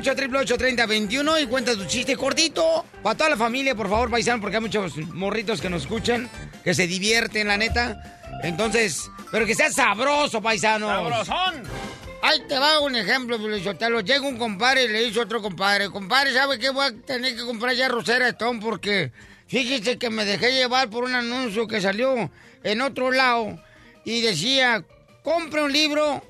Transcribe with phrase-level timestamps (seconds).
[0.00, 2.84] 1-888-3021 y cuenta tu chiste cortito.
[3.02, 6.28] Para toda la familia, por favor, paisano, porque hay muchos morritos que nos escuchan,
[6.62, 8.20] que se divierten, la neta.
[8.42, 10.88] Entonces, pero que sea sabroso, paisano.
[10.88, 11.62] ¡Sabrosón!
[12.22, 14.00] Ahí te va un ejemplo, Felicitelo.
[14.00, 16.70] Llega un compadre y le dice a otro compadre, compadre, ¿sabe qué?
[16.70, 19.12] Voy a tener que comprar ya rosera Tom porque
[19.46, 22.30] fíjese que me dejé llevar por un anuncio que salió
[22.62, 23.62] en otro lado
[24.04, 24.84] y decía,
[25.22, 26.22] compre un libro,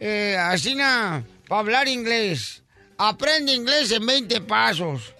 [0.00, 2.61] eh, así para hablar inglés.
[2.98, 5.14] Aprende inglés en 20 pasos.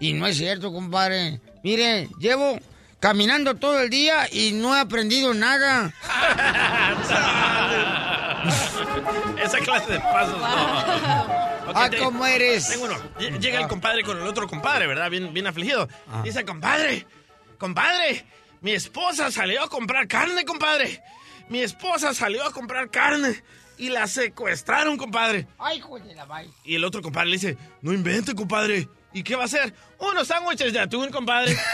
[0.00, 1.40] Y no es cierto, compadre.
[1.62, 2.58] Mire, llevo
[3.00, 5.92] caminando todo el día y no he aprendido nada.
[9.42, 10.44] Esa clase de pasos no.
[10.46, 12.68] Ah, te- ¿cómo eres?
[12.68, 12.94] Tengo uno.
[13.18, 15.10] Ll- Llega el compadre con el otro compadre, ¿verdad?
[15.10, 15.88] Bien, bien afligido.
[16.10, 16.22] Ah.
[16.22, 17.06] Dice, compadre,
[17.58, 18.24] compadre,
[18.60, 21.02] mi esposa salió a comprar carne, compadre.
[21.48, 23.42] Mi esposa salió a comprar carne
[23.78, 25.46] y la secuestraron, compadre.
[25.58, 26.52] Ay, hijo de la vaina.
[26.64, 28.88] Y el otro compadre le dice, no invente, compadre.
[29.12, 29.74] ¿Y qué va a hacer?
[29.98, 31.56] Unos sándwiches de atún, compadre.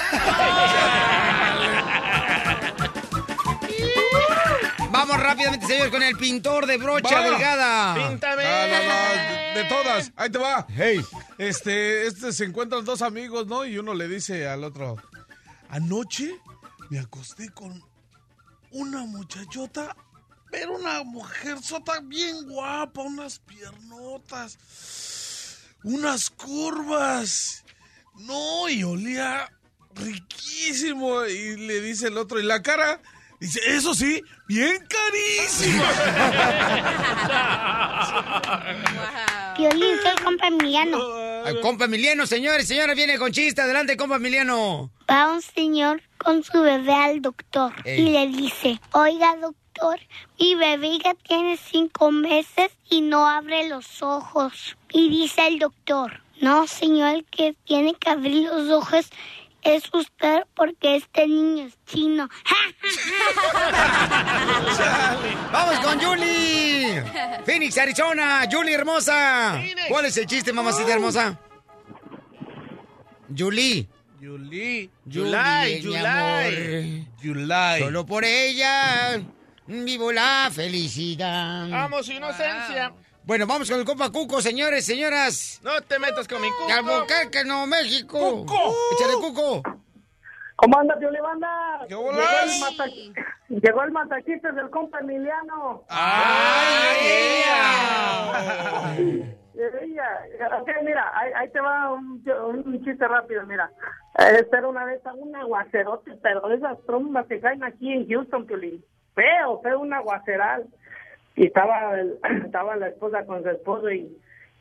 [4.90, 7.24] Vamos rápidamente, señor, con el pintor de brocha Va.
[7.24, 7.94] delgada.
[7.94, 8.42] Píntame.
[8.42, 10.12] No, no, no, de todas.
[10.16, 10.66] Ahí te va.
[10.68, 11.00] Hey.
[11.38, 13.64] Este, este se encuentran dos amigos, ¿no?
[13.64, 14.96] Y uno le dice al otro,
[15.68, 16.34] anoche
[16.90, 17.82] me acosté con
[18.72, 19.96] una muchachota,
[20.50, 24.58] pero una mujer sota bien guapa, unas piernotas,
[25.84, 27.64] unas curvas.
[28.14, 29.48] No, y olía
[29.94, 31.24] riquísimo.
[31.26, 33.00] Y le dice el otro, ¿y la cara?
[33.38, 35.84] Dice, eso sí, bien carísima.
[39.56, 40.98] Piolín, soy compa Emiliano.
[41.44, 43.62] Ay, compa Emiliano, señores, señores, viene con chiste.
[43.62, 44.90] Adelante, compa Emiliano.
[45.08, 48.02] Va un señor con su bebé al doctor Ey.
[48.02, 49.56] y le dice, oiga doctor,
[50.38, 54.76] mi bebé ya tiene cinco meses y no abre los ojos.
[54.92, 59.06] Y dice el doctor, no señor, el que tiene que abrir los ojos
[59.62, 62.28] es usted porque este niño es chino.
[65.52, 67.02] Vamos con Julie.
[67.44, 68.42] Phoenix, Arizona.
[68.50, 69.62] Julie, hermosa.
[69.88, 71.38] ¿Cuál es el chiste, mamacita hermosa?
[73.36, 73.88] Julie.
[74.20, 75.80] Mi Yulai.
[76.04, 77.06] amor.
[77.22, 77.80] Yulai.
[77.80, 79.22] Solo por ella
[79.70, 81.68] vivo la felicidad.
[81.70, 82.92] Vamos, inocencia.
[83.24, 85.60] Bueno, vamos con el compa Cuco, señores, señoras.
[85.62, 86.72] No te metas con mi cuco.
[86.72, 88.44] Albuquerque, no, México.
[88.92, 89.62] Échale Cuco.
[90.56, 91.48] ¿Cómo anda, Pioli Banda?
[91.88, 92.16] ¿Qué Llegó el,
[92.60, 92.86] mata...
[93.48, 95.84] Llegó el matachistes del compa Emiliano.
[99.54, 102.22] Ella, ok, mira, ahí, ahí te va un,
[102.64, 103.70] un chiste rápido, mira.
[104.18, 108.84] Eh, Era una vez un aguacerote, pero esas trombas que caen aquí en Houston, Piolín.
[109.20, 110.64] Feo, feo, un aguaceral.
[111.36, 112.00] Y estaba,
[112.44, 114.16] estaba la esposa con su esposo y,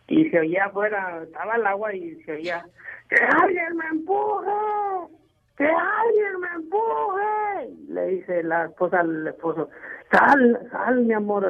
[0.08, 2.66] y se oía afuera, estaba el agua y se oía,
[3.09, 4.52] ¡que alguien me empuje!
[5.58, 7.94] ¡Que alguien me empuje!
[7.94, 9.70] Le dice la esposa al esposo,
[10.12, 11.50] sal, sal, mi amor,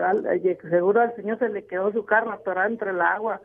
[0.70, 3.42] seguro al señor se le quedó su carro atorada entre el agua.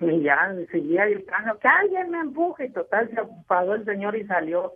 [0.00, 2.66] Y ya seguía gritando, que alguien me empuje.
[2.66, 4.72] Y total, se apagó el señor y salió.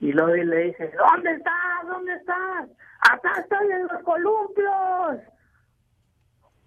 [0.00, 1.86] Y luego le dice, ¿dónde estás?
[1.86, 2.68] ¿Dónde estás?
[3.00, 5.30] Acá estoy en los columpios.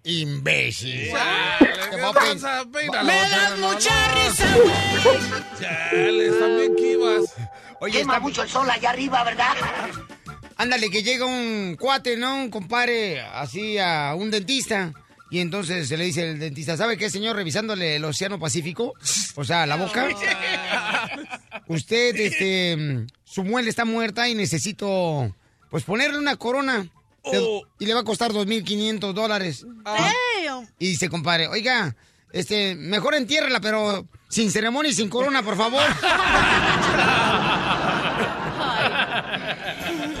[0.04, 1.10] Imbécil.
[1.58, 2.64] ¿Qué voy a pasa?
[2.72, 3.04] Peínalo.
[3.06, 5.30] Me das mucha risa, güey.
[5.58, 7.36] Chale, también que ibas.
[7.80, 9.54] Oye, está mucho el sol allá arriba, ¿verdad?
[10.56, 12.36] Ándale, que llega un cuate, ¿no?
[12.36, 14.92] Un compadre así a un dentista.
[15.30, 17.34] Y entonces se le dice el dentista, ¿sabe qué, señor?
[17.34, 18.92] Revisándole el Océano Pacífico,
[19.34, 20.06] o sea, la boca.
[21.68, 25.34] Usted, este, su muela está muerta y necesito,
[25.70, 26.88] pues, ponerle una corona.
[27.22, 27.62] Oh.
[27.78, 29.66] Y le va a costar 2.500 dólares.
[30.78, 31.96] Y dice, compadre, oiga,
[32.32, 35.82] este, mejor entiérrela, pero sin ceremonia y sin corona, por favor.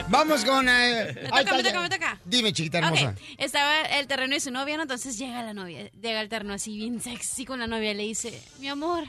[0.08, 0.68] Vamos con...
[0.68, 1.80] eh, Me ahí toca, me toca, ya.
[1.80, 2.20] me toca.
[2.24, 3.14] Dime, chiquita hermosa.
[3.38, 4.82] Estaba el terreno de su novia, ¿no?
[4.82, 8.02] Entonces llega la novia, llega el terreno así bien sexy con la novia y le
[8.04, 9.04] dice, mi amor,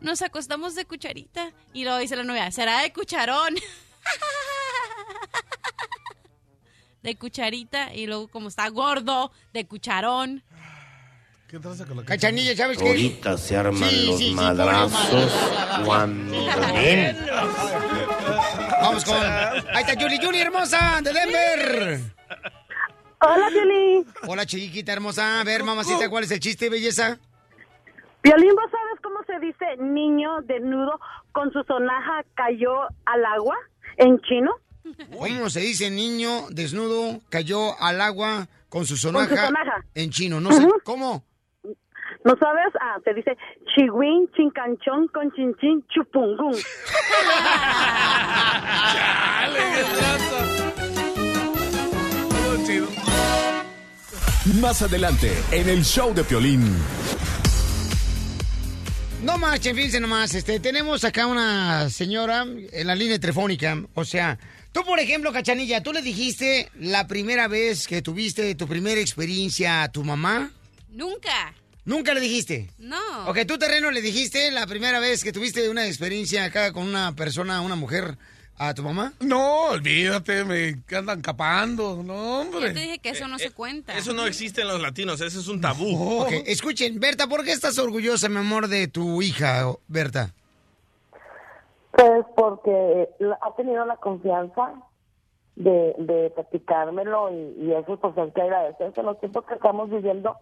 [0.00, 1.50] nos acostamos de cucharita.
[1.72, 3.54] Y luego dice la novia, será de cucharón.
[7.02, 10.42] de cucharita y luego como está gordo, de cucharón.
[11.48, 12.86] ¿Qué traza con la Cachanilla, ¿sabes qué?
[12.86, 15.32] Ahorita se arman Sí, los sí, sí, madrazos
[15.84, 16.36] cuando
[16.74, 17.16] ven.
[18.82, 19.16] Vamos con.
[19.16, 22.00] Ahí está Julie, Julie hermosa, de Denver.
[23.20, 24.06] Hola, Piolín.
[24.26, 25.40] Hola, chiquita hermosa.
[25.40, 27.18] A ver, mamacita, ¿cuál es el chiste, belleza?
[28.20, 31.00] Piolín, ¿vos sabes cómo se dice niño desnudo
[31.32, 33.56] con su sonaja cayó al agua
[33.96, 34.52] en chino?
[35.16, 39.84] ¿Cómo se dice niño desnudo cayó al agua con su sonaja, Con su sonaja.
[39.94, 40.40] en chino?
[40.40, 40.66] No sé.
[40.84, 41.24] ¿Cómo?
[42.24, 42.72] ¿No sabes?
[42.80, 43.36] Ah, se dice
[43.74, 46.54] chihuín, chincanchón con chinchín, chupungún.
[52.30, 52.88] Todo chido.
[54.60, 56.74] Más adelante, en el show de Piolín.
[59.22, 60.34] No marchen, fíjense nomás.
[60.34, 63.76] Este, tenemos acá una señora en la línea telefónica.
[63.94, 64.38] O sea,
[64.72, 69.82] tú, por ejemplo, Cachanilla, ¿tú le dijiste la primera vez que tuviste tu primera experiencia
[69.82, 70.50] a tu mamá?
[70.90, 71.52] Nunca.
[71.88, 72.68] ¿Nunca le dijiste?
[72.78, 72.96] No.
[73.28, 77.14] Ok, tú, terreno, le dijiste la primera vez que tuviste una experiencia acá con una
[77.16, 78.18] persona, una mujer,
[78.58, 79.14] a tu mamá?
[79.20, 82.02] No, olvídate, me andan capando.
[82.02, 82.72] No, Ya te hombre.
[82.74, 83.96] dije que eso no se cuenta.
[83.96, 86.20] Eso no existe en los latinos, ese es un tabú.
[86.24, 90.34] Ok, escuchen, Berta, ¿por qué estás orgullosa, mi amor, de tu hija, Berta?
[91.92, 93.08] Pues porque
[93.40, 94.74] ha tenido la confianza
[95.56, 99.88] de, de platicármelo y, y eso pues hay que agradecer que los tiempos que estamos
[99.90, 100.36] viviendo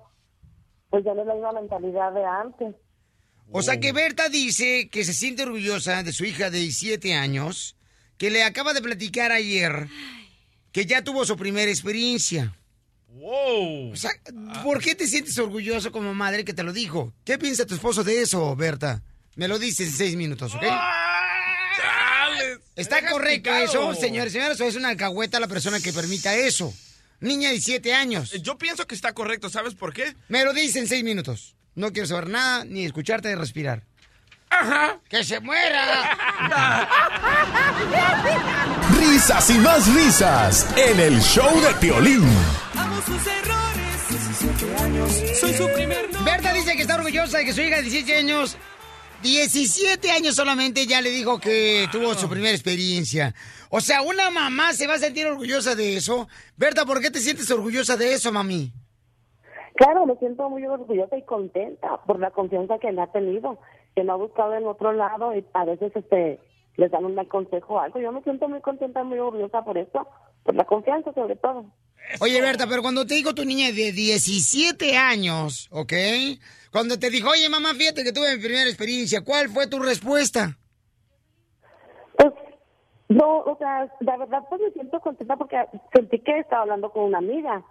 [0.90, 2.74] pues ya no es la misma mentalidad de antes.
[3.50, 7.76] O sea que Berta dice que se siente orgullosa de su hija de 17 años,
[8.18, 9.88] que le acaba de platicar ayer
[10.72, 12.54] que ya tuvo su primera experiencia.
[13.08, 13.92] ¡Wow!
[13.92, 14.10] O sea,
[14.62, 17.14] ¿por qué te sientes orgulloso como madre que te lo dijo?
[17.24, 19.02] ¿Qué piensa tu esposo de eso, Berta?
[19.36, 20.64] Me lo dices en seis minutos, ¿ok?
[22.74, 23.64] ¿Está correcto picado.
[23.64, 24.34] eso, señores?
[24.34, 26.74] Señores, o es una alcahueta la persona que permita eso.
[27.20, 28.32] Niña de 17 años.
[28.42, 30.14] Yo pienso que está correcto, ¿sabes por qué?
[30.28, 31.54] Me lo dice en seis minutos.
[31.74, 33.82] No quiero saber nada, ni escucharte ni respirar.
[34.48, 35.00] ¡Ajá!
[35.08, 36.16] ¡Que se muera!
[38.98, 42.24] Risas y más risas en el show de Piolín.
[42.74, 46.24] Amo sus errores, 17 años, soy su primer novio.
[46.24, 48.56] Berta dice que está orgullosa de que su hija de 17 años,
[49.26, 53.34] 17 años solamente, ya le dijo que tuvo su primera experiencia.
[53.70, 56.28] O sea, una mamá se va a sentir orgullosa de eso.
[56.56, 58.70] Berta, ¿por qué te sientes orgullosa de eso, mami?
[59.74, 63.58] Claro, me siento muy orgullosa y contenta por la confianza que me ha tenido,
[63.96, 66.38] que me ha buscado en otro lado y a veces este
[66.76, 67.98] les dan un consejo o algo.
[67.98, 70.06] Yo me siento muy contenta, muy orgullosa por esto,
[70.46, 71.66] por la confianza sobre todo.
[72.20, 75.92] Oye, Berta, pero cuando te dijo tu niña de 17 años, ¿ok?
[76.70, 80.56] Cuando te dijo, oye, mamá, fíjate que tuve mi primera experiencia, ¿cuál fue tu respuesta?
[82.16, 82.32] Pues,
[83.08, 85.56] no, o sea, la verdad pues me siento contenta porque
[85.92, 87.64] sentí que estaba hablando con una amiga.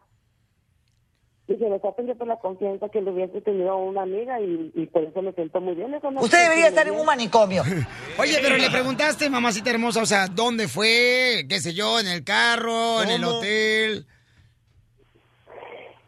[1.47, 4.87] Y se me está teniendo la confianza que le hubiese tenido una amiga y, y
[4.87, 5.93] por eso me siento muy bien.
[5.93, 7.61] Eso no Usted debería estar en un manicomio.
[8.19, 11.45] Oye, pero le preguntaste, mamacita hermosa, o sea, ¿dónde fue?
[11.47, 11.99] ¿Qué sé yo?
[11.99, 13.03] ¿En el carro?
[13.03, 14.07] ¿En el hotel?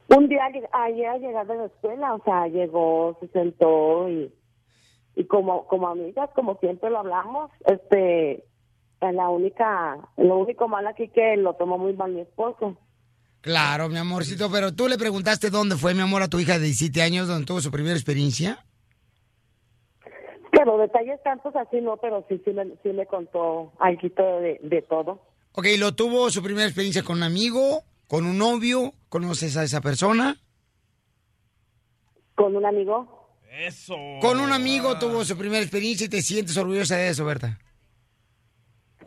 [0.09, 4.33] Un día ayer al llegar de la escuela, o sea, llegó, se sentó y,
[5.15, 8.43] y como como amigas, como siempre lo hablamos, este,
[9.01, 12.77] la única, lo único malo aquí que lo tomó muy mal mi esposo.
[13.47, 16.65] Claro, mi amorcito, pero tú le preguntaste dónde fue, mi amor, a tu hija de
[16.65, 18.65] 17 años, donde tuvo su primera experiencia.
[20.51, 24.01] Pero detalles tantos así no, pero sí, sí me, sí me contó algo
[24.41, 25.21] de, de todo.
[25.53, 28.93] Ok, ¿lo tuvo su primera experiencia con un amigo, con un novio?
[29.07, 30.35] ¿Conoces a esa persona?
[32.35, 33.29] ¿Con un amigo?
[33.49, 33.95] Eso.
[34.19, 37.59] Con un amigo tuvo su primera experiencia y te sientes orgullosa de eso, Berta.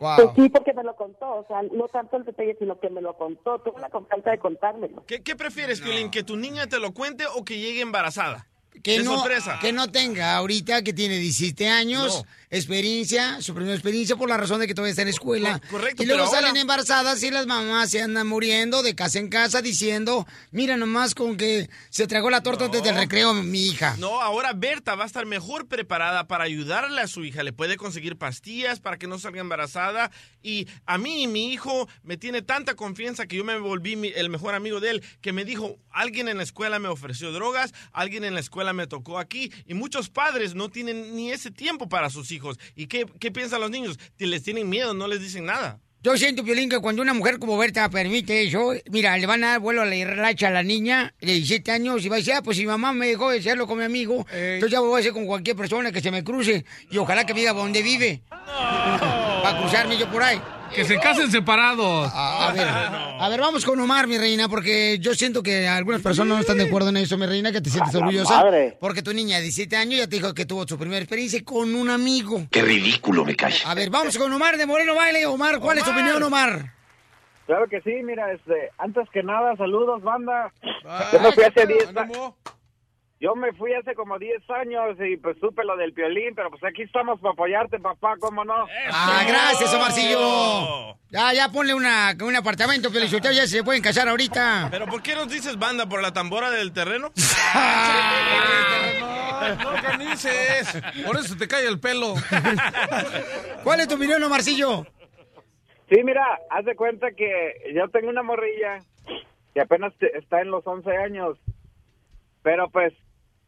[0.01, 0.15] Wow.
[0.15, 3.01] Pues sí, porque me lo contó, o sea, no tanto el detalle, sino que me
[3.01, 5.05] lo contó, tuvo la confianza de contármelo.
[5.05, 6.09] ¿Qué, qué prefieres, Piolín?
[6.09, 8.47] ¿Que tu niña te lo cuente o que llegue embarazada?
[8.83, 9.59] Que De no, sorpresa.
[9.61, 14.59] que no tenga ahorita, que tiene 17 años, experiencia, su primera experiencia por la razón
[14.59, 15.59] de que todavía está en la escuela.
[15.59, 18.95] Cor- correcto, Y luego pero ahora- salen embarazadas y las mamás se andan muriendo de
[18.95, 23.33] casa en casa diciendo, mira nomás con que se tragó la torta desde el recreo
[23.33, 23.95] mi hija.
[23.99, 27.43] No, ahora Berta va a estar mejor preparada para ayudarle a su hija.
[27.43, 30.11] Le puede conseguir pastillas para que no salga embarazada.
[30.43, 34.29] Y a mí, mi hijo me tiene tanta confianza que yo me volví mi- el
[34.29, 38.23] mejor amigo de él, que me dijo, alguien en la escuela me ofreció drogas, alguien
[38.23, 39.51] en la escuela me tocó aquí.
[39.67, 42.59] Y muchos padres no tienen ni ese tiempo para sus hijos.
[42.75, 43.99] ¿Y qué, qué piensan los niños?
[44.17, 45.79] Les tienen miedo, no les dicen nada.
[46.03, 49.51] Yo siento, Piolín, que cuando una mujer como Berta permite eso, mira, le van a
[49.51, 52.33] dar vuelo a la irracha a la niña de 17 años y va a decir,
[52.33, 54.99] ah, pues si mamá me dejó de hacerlo con mi amigo, entonces ya voy a
[54.99, 58.23] hacer con cualquier persona que se me cruce y ojalá que me diga dónde vive.
[58.29, 60.41] Para cruzarme yo por ahí.
[60.73, 62.09] Que se casen separados.
[62.13, 66.35] A ver, a ver, vamos con Omar, mi reina, porque yo siento que algunas personas
[66.35, 68.43] no están de acuerdo en eso, mi reina, que te sientes orgullosa.
[68.43, 68.77] madre.
[68.79, 71.75] Porque tu niña de 17 años ya te dijo que tuvo su primera experiencia con
[71.75, 72.47] un amigo.
[72.49, 73.53] Qué ridículo me cae.
[73.65, 75.25] A ver, vamos con Omar de Moreno Baile.
[75.25, 76.73] Omar, ¿cuál es tu opinión, Omar?
[77.47, 80.53] Claro que sí, mira, este, antes que nada, saludos, banda.
[81.11, 82.33] Yo me fui hace 10 años.
[83.21, 86.63] Yo me fui hace como 10 años y pues supe lo del violín, pero pues
[86.63, 88.65] aquí estamos para apoyarte, papá, ¿cómo no?
[88.91, 90.95] Ah, gracias, Omarcillo.
[91.11, 94.69] Ya, ya ponle una, un apartamento, Feliciteo, ya se pueden casar ahorita.
[94.71, 95.87] ¿Pero por qué nos dices banda?
[95.87, 97.11] ¿Por la tambora del terreno?
[99.41, 100.81] No organices.
[101.03, 102.13] Por eso te cae el pelo.
[103.63, 104.85] ¿Cuál es tu opinión, Omarcillo?
[105.89, 108.79] Sí, mira, haz de cuenta que yo tengo una morrilla
[109.53, 111.37] que apenas está en los 11 años,
[112.43, 112.93] pero pues,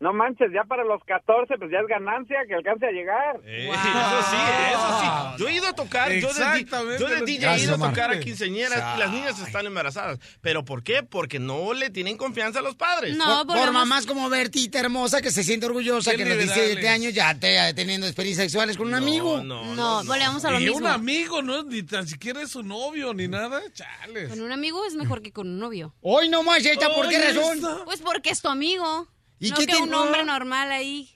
[0.03, 3.39] no manches, ya para los 14, pues ya es ganancia que alcance a llegar.
[3.45, 4.37] Eh, Eso sí,
[4.73, 5.41] eso sí.
[5.41, 8.19] Yo he ido a tocar, yo de, yo de DJ he ido a tocar a
[8.19, 10.19] quinceañeras y las niñas están embarazadas.
[10.41, 11.03] ¿Pero por qué?
[11.03, 13.17] Porque no le tienen confianza a los padres.
[13.17, 16.55] por, por mamás como Bertita hermosa que se siente orgullosa que a los liberales.
[16.55, 19.41] 17 años ya te teniendo experiencias sexuales con un amigo.
[19.41, 20.77] No, no, volvemos a lo y mismo.
[20.79, 23.61] un amigo, no ni tan siquiera es su novio ni nada.
[23.73, 24.29] Chales.
[24.29, 25.95] Con un amigo es mejor que con un novio.
[26.01, 27.61] Hoy no más, ¿esta por qué razón?
[27.85, 29.07] Pues porque es tu amigo.
[29.47, 31.09] ¿Y no qué que te- un hombre normal ahí.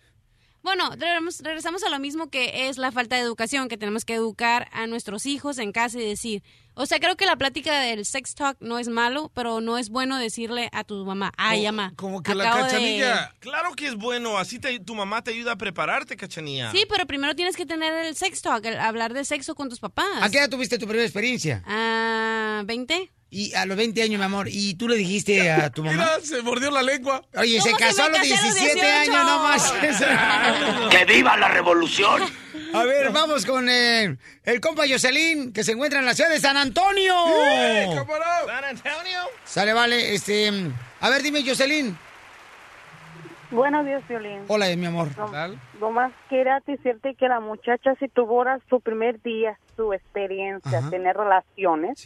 [0.64, 4.68] Bueno, regresamos, a lo mismo que es la falta de educación, que tenemos que educar
[4.74, 6.44] a nuestros hijos en casa y decir,
[6.74, 9.88] o sea, creo que la plática del sex talk no es malo, pero no es
[9.90, 11.94] bueno decirle a tu mamá, ay, mamá.
[11.96, 15.32] Como que la acabo de-" cachanilla- Claro que es bueno, así te- tu mamá te
[15.32, 16.70] ayuda a prepararte, cachanilla.
[16.72, 19.80] Sí, pero primero tienes que tener el sex talk, el hablar de sexo con tus
[19.80, 20.06] papás.
[20.22, 21.64] ¿A qué edad tuviste tu primera experiencia?
[21.66, 23.10] Ah, ¿20?
[23.30, 24.48] Y a los 20 años, mi amor.
[24.50, 25.94] ¿Y tú le dijiste a tu mamá?
[25.98, 27.24] Mira, se mordió la lengua.
[27.36, 29.12] Oye, se ¿Cómo se casó a me los casé a los 17 18?
[29.12, 29.74] años nomás.
[30.92, 32.22] ¡Que viva la revolución!
[32.74, 36.40] A ver, vamos con eh, el compa Jocelyn, que se encuentra en la ciudad de
[36.40, 37.14] San Antonio.
[38.46, 39.20] San Antonio.
[39.44, 40.52] Sale, vale, este...
[41.02, 41.98] A ver, dime, Jocelyn.
[43.52, 44.42] Buenos días, Violín.
[44.48, 45.10] Hola, mi amor.
[45.80, 50.90] No más quería decirte que la muchacha, si tuviera su primer día, su experiencia, Ajá.
[50.90, 52.06] tener relaciones,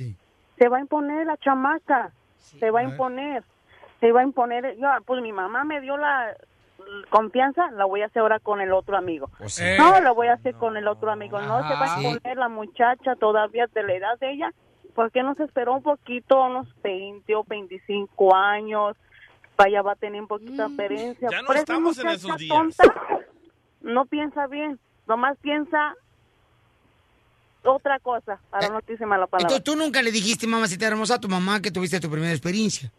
[0.62, 3.44] se va a imponer la chamaca, se va a imponer,
[4.00, 4.78] se va a imponer.
[4.78, 6.36] Yo, pues mi mamá me dio la
[7.10, 9.32] confianza, la voy a hacer ahora con el otro amigo.
[9.48, 9.64] Sí.
[9.80, 11.42] No, lo voy a hacer con el otro amigo.
[11.42, 12.06] No se va a Ah, sí.
[12.06, 14.52] imponer la muchacha todavía de la edad de ella.
[14.94, 18.96] ¿Por qué no se esperó un poquito, unos 20 o 25 años?
[19.58, 21.28] Vaya, va a tener un poquito de experiencia.
[21.32, 22.56] Ya no estamos en esos días.
[22.56, 22.84] tonta
[23.82, 24.78] no piensa bien,
[25.08, 25.96] nomás piensa
[27.64, 29.54] otra cosa, para no decirse mala palabra.
[29.56, 32.92] Entonces, tú nunca le dijiste, mamacita hermosa, a tu mamá que tuviste tu primera experiencia.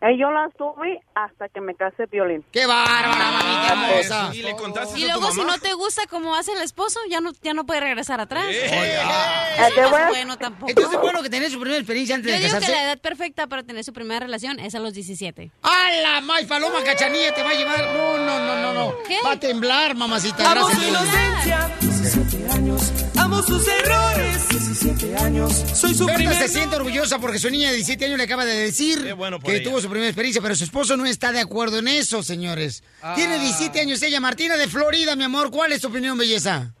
[0.00, 2.44] Eh, yo la tuve hasta que me casé violín.
[2.52, 4.30] ¡Qué bárbara, mamita hermosa!
[4.32, 7.00] ¿Y le contaste Y a tu luego si no te gusta como hace el esposo,
[7.10, 8.44] ya no, ya no puede regresar atrás.
[8.48, 10.68] Eh, Eso te no es bueno tampoco.
[10.70, 12.76] Entonces es bueno que tenés su primera experiencia antes Yo de digo que casarse.
[12.80, 15.50] la edad perfecta para tener su primera relación es a los 17.
[15.62, 17.80] ¡A la may paloma cachanilla te va a llevar!
[17.96, 18.94] No, no, no, no, no.
[19.26, 20.48] Va a temblar, mamacita.
[20.48, 20.88] Amo Gracias.
[20.90, 22.92] inocencia, 17 años.
[23.16, 25.52] Amo sus errores, 17 años.
[25.52, 28.44] Soy su Berta primer se siente orgullosa porque su niña de 17 años le acaba
[28.44, 29.68] de decir bueno que ella.
[29.68, 32.84] tuvo su primera experiencia, pero su esposo no está de acuerdo en eso, señores.
[33.02, 33.14] Ah.
[33.16, 35.50] Tiene 17 años ella, Martina de Florida, mi amor.
[35.50, 36.72] ¿Cuál es tu opinión, belleza?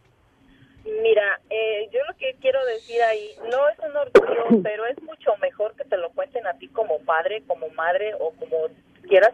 [1.02, 5.30] Mira, eh, yo lo que quiero decir ahí, no es un orgullo, pero es mucho
[5.40, 8.56] mejor que te lo cuenten a ti como padre, como madre o como
[9.08, 9.32] quieras,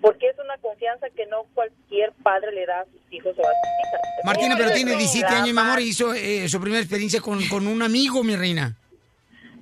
[0.00, 3.50] porque es una confianza que no cualquier padre le da a sus hijos o a
[3.50, 4.00] sus hijas.
[4.24, 7.66] Martina, pero tiene 17 años, mi amor, y hizo eh, su primera experiencia con, con
[7.66, 8.76] un amigo, mi reina.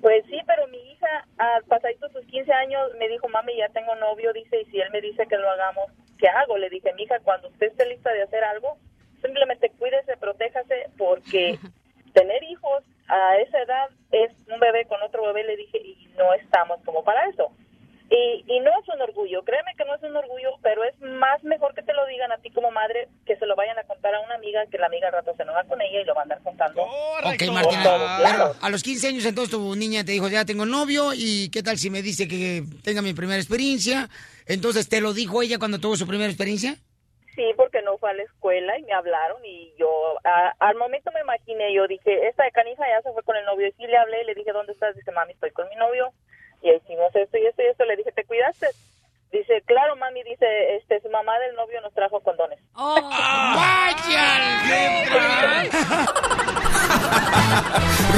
[0.01, 3.95] Pues sí, pero mi hija, al pasadito sus 15 años, me dijo, mami, ya tengo
[3.97, 5.87] novio, dice, y si él me dice que lo hagamos,
[6.19, 6.59] ¿qué hago?
[6.59, 8.77] Le dije, mija, cuando usted esté lista de hacer algo,
[9.23, 11.59] simplemente cuídese, protéjase, porque
[12.15, 16.35] tener hijos a esa edad es un bebé con otro bebé, le dije, y no
[16.35, 17.51] estamos como para eso.
[18.09, 21.43] Y, y no es un orgullo, créeme que no es un orgullo, pero es más
[21.43, 24.15] mejor que te lo digan a ti como madre, que se lo vayan a contar
[24.15, 26.21] a una amiga, que la amiga al rato se enoja con ella y lo va
[26.21, 26.83] a andar contando.
[26.85, 28.19] Ok, Por Martina.
[28.21, 28.57] lados.
[28.63, 31.79] a los 15 años entonces tu niña te dijo, ya tengo novio y qué tal
[31.79, 34.09] si me dice que tenga mi primera experiencia.
[34.47, 36.77] Entonces, ¿te lo dijo ella cuando tuvo su primera experiencia?
[37.35, 39.89] Sí, porque no fue a la escuela y me hablaron y yo
[40.25, 43.45] a- al momento me imaginé, yo dije, esta de canija ya se fue con el
[43.45, 44.95] novio y sí le hablé, le dije, ¿dónde estás?
[44.95, 46.13] Dice, mami, estoy con mi novio
[46.67, 48.67] y hicimos esto y esto y esto, le dije, ¿te cuidaste?
[49.33, 50.47] Dice, claro, mami, dice,
[50.77, 52.59] este, su mamá del novio nos trajo condones.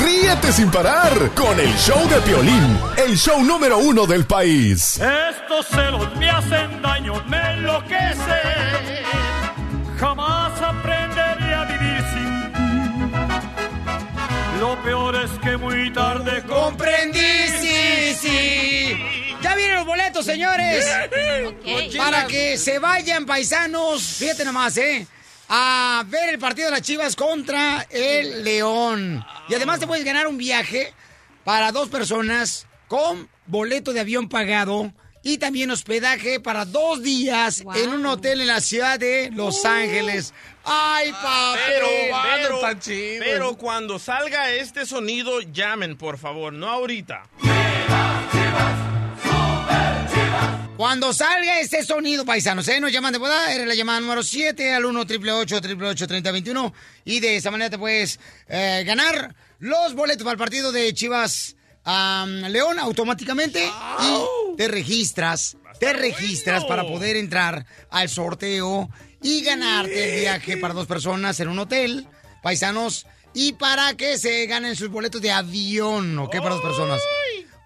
[0.04, 5.00] Ríete sin parar con el show de Piolín, el show número uno del país.
[5.00, 8.42] Estos celos me hacen daño, me enloquece.
[9.98, 12.58] Jamás aprenderé a vivir sin ti.
[14.60, 17.18] Lo peor es que muy tarde Comprendí,
[20.18, 21.96] boletos, señores.
[21.96, 24.02] Para que se vayan, paisanos.
[24.02, 25.06] Fíjate nomás, ¿eh?
[25.48, 29.24] A ver el partido de las Chivas contra el León.
[29.48, 30.92] Y además te puedes ganar un viaje
[31.44, 37.90] para dos personas con boleto de avión pagado y también hospedaje para dos días en
[37.90, 40.34] un hotel en la ciudad de Los Ángeles.
[40.64, 41.60] ¡Ay, papi!
[41.66, 41.88] Pero,
[42.34, 42.60] pero,
[43.18, 47.22] pero cuando salga este sonido, llamen, por favor, no ahorita.
[50.78, 52.78] Cuando salga este sonido, paisanos, ¿eh?
[52.78, 56.72] Nos llaman de boda, eres la llamada número 7 al 1 888 3021
[57.04, 61.56] y de esa manera te puedes eh, ganar los boletos para el partido de Chivas
[61.82, 68.88] am, León automáticamente y te registras, te registras para poder entrar al sorteo
[69.20, 72.06] y ganarte el viaje para dos personas en un hotel,
[72.40, 73.04] paisanos,
[73.34, 76.36] y para que se ganen sus boletos de avión, ¿ok?
[76.36, 77.02] Para dos personas.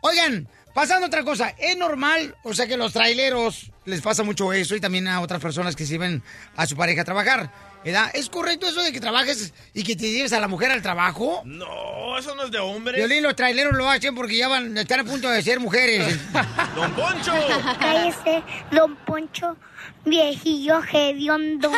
[0.01, 4.75] Oigan, pasando otra cosa, es normal, o sea que los traileros les pasa mucho eso
[4.77, 6.23] y también a otras personas que sirven
[6.57, 7.72] a su pareja a trabajar.
[7.85, 8.11] ¿Verdad?
[8.15, 11.43] ¿Es correcto eso de que trabajes y que te lleves a la mujer al trabajo?
[11.45, 12.97] No, eso no es de hombre.
[12.97, 16.19] Violín, los traileros lo hacen porque ya van, están a punto de ser mujeres.
[16.75, 17.33] ¡Don Poncho!
[17.81, 19.57] Cállese, don Poncho,
[20.05, 21.71] viejillo hediondo.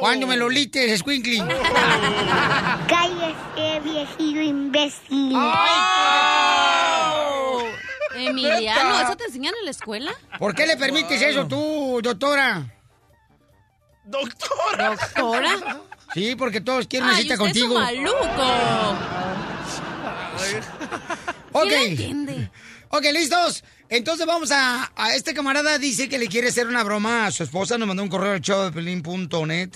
[0.00, 1.38] ¿Cuándo me lo lites, Squinkly?
[2.88, 5.36] Cállese, viejillo imbécil.
[8.16, 10.12] Emiliano, ¿eso te enseñan en la escuela?
[10.38, 12.64] ¿Por qué le permites eso tú, doctora?
[14.04, 14.90] ¿Doctora?
[14.90, 15.80] ¿Doctora?
[16.12, 17.80] Sí, porque todos quieren una cita usted es un contigo.
[17.80, 18.96] maluco.
[21.52, 21.68] Ok.
[21.68, 22.50] ¿Quién entiende?
[22.90, 23.64] Ok, listos.
[23.88, 27.42] Entonces vamos a, a este camarada dice que le quiere hacer una broma a su
[27.42, 29.70] esposa, nos mandó un correo al showdepelín.net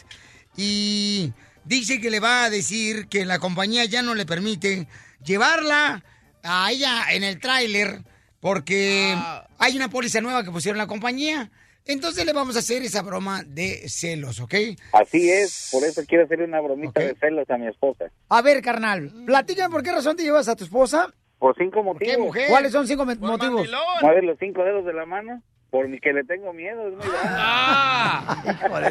[0.56, 1.32] y
[1.64, 4.88] dice que le va a decir que la compañía ya no le permite
[5.24, 6.02] llevarla
[6.42, 8.02] a ella en el tráiler
[8.40, 9.16] porque
[9.58, 11.50] hay una póliza nueva que pusieron la compañía.
[11.88, 14.54] Entonces le vamos a hacer esa broma de celos, ¿ok?
[14.92, 18.04] Así es, por eso quiero hacerle una bromita de celos a mi esposa.
[18.28, 21.12] A ver, carnal, platícame por qué razón te llevas a tu esposa.
[21.38, 22.18] Por cinco motivos.
[22.18, 22.48] mujer?
[22.50, 23.66] ¿Cuáles son cinco me- motivos?
[24.02, 26.88] Mueve los cinco dedos de la mano, por mi que le tengo miedo.
[26.88, 28.90] Es muy grande.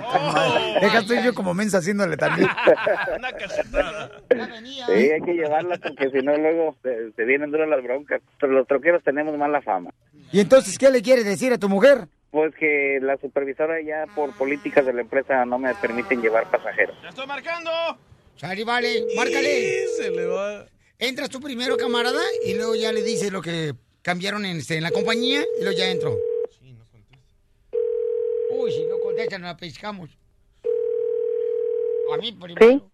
[0.82, 2.50] Deja estoy yo como mensa haciéndole también.
[4.88, 8.22] Sí, hay que llevarla porque si no luego se, se vienen duras las broncas.
[8.40, 9.92] Pero los troqueros tenemos mala fama.
[10.32, 12.08] ¿Y entonces qué le quieres decir a tu mujer?
[12.32, 16.96] Pues que la supervisora ya por políticas de la empresa no me permiten llevar pasajeros.
[17.02, 17.72] ¡Ya estoy marcando!
[18.36, 19.88] Sari, vale, márcale.
[19.98, 20.66] Se le va.
[21.00, 24.84] Entras tú primero, camarada, y luego ya le dices lo que cambiaron en, este, en
[24.84, 26.16] la compañía, y luego ya entro.
[28.52, 30.10] Uy, si no contesta, nos la pescamos.
[32.14, 32.90] A mí primero.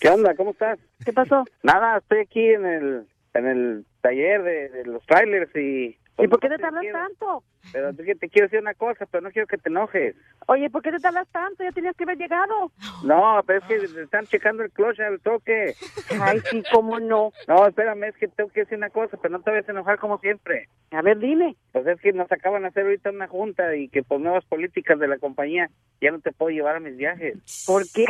[0.00, 0.34] ¿Qué onda?
[0.34, 0.78] ¿Cómo estás?
[1.04, 1.44] ¿Qué pasó?
[1.62, 5.96] Nada, estoy aquí en el en el taller de, de los trailers y...
[6.24, 7.44] ¿Y por qué te tardas quiero- tanto?
[7.72, 10.16] Pero te, te quiero decir una cosa, pero no quiero que te enojes.
[10.46, 11.62] Oye, ¿por qué te tardas tanto?
[11.62, 12.72] Ya tenías que haber llegado.
[13.04, 15.74] No, pero es que están checando el clutch al toque.
[16.20, 17.32] Ay, sí, cómo no.
[17.46, 19.98] No, espérame, es que tengo que decir una cosa, pero no te vayas a enojar
[19.98, 20.68] como siempre.
[20.90, 21.54] A ver, dime.
[21.72, 24.98] Pues es que nos acaban de hacer ahorita una junta y que por nuevas políticas
[24.98, 25.68] de la compañía
[26.00, 27.36] ya no te puedo llevar a mis viajes.
[27.66, 28.06] ¿Por qué?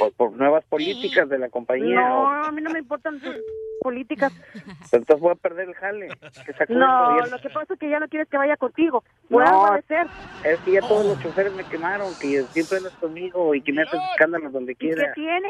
[0.00, 2.00] Por, por nuevas políticas de la compañía.
[2.00, 3.36] No, a mí no me importan tus
[3.80, 4.32] políticas.
[4.92, 6.08] Entonces voy a perder el jale.
[6.66, 9.02] Que No, lo que pasa es que ya no quieres que vaya contigo.
[9.28, 9.72] Por No.
[9.74, 10.06] de ser.
[10.44, 13.82] Es que ya todos los choferes me quemaron, que siempre andas conmigo y que me
[13.82, 15.12] haces escándalos donde ¿Y qué quiera.
[15.14, 15.48] tiene?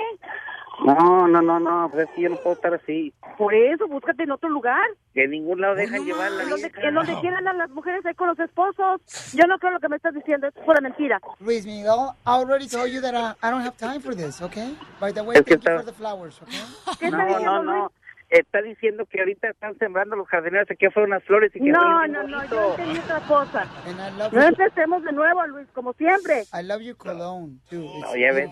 [0.84, 3.12] No, no, no, no, pues es que yo no puedo estar así.
[3.36, 4.84] Por eso, búscate en otro lugar.
[5.12, 6.44] Que en ningún lado dejan llevarla.
[6.44, 9.00] En donde, en donde quieran a las mujeres ahí con los esposos.
[9.34, 11.20] Yo no creo lo que me estás diciendo, es pura mentira.
[11.40, 14.76] Luis Miguel, I already told you that I, I don't have time for this, okay?
[15.00, 17.10] By the way, Es que thank you está- for the flowers, okay?
[17.10, 17.92] No, no, no.
[18.30, 22.06] Está diciendo que ahorita están sembrando los jardineros aquí afuera unas flores y que No,
[22.06, 23.62] no, no, yo entendí otra cosa.
[23.86, 24.48] And I love No you.
[24.48, 26.42] empecemos de nuevo, Luis, como siempre.
[26.52, 27.78] I love you cologne, too.
[28.00, 28.50] No, ya ves.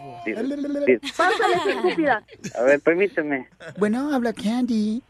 [1.17, 2.23] Pásale, estúpida.
[2.59, 3.49] A ver, permíteme.
[3.79, 5.03] Bueno, habla Candy.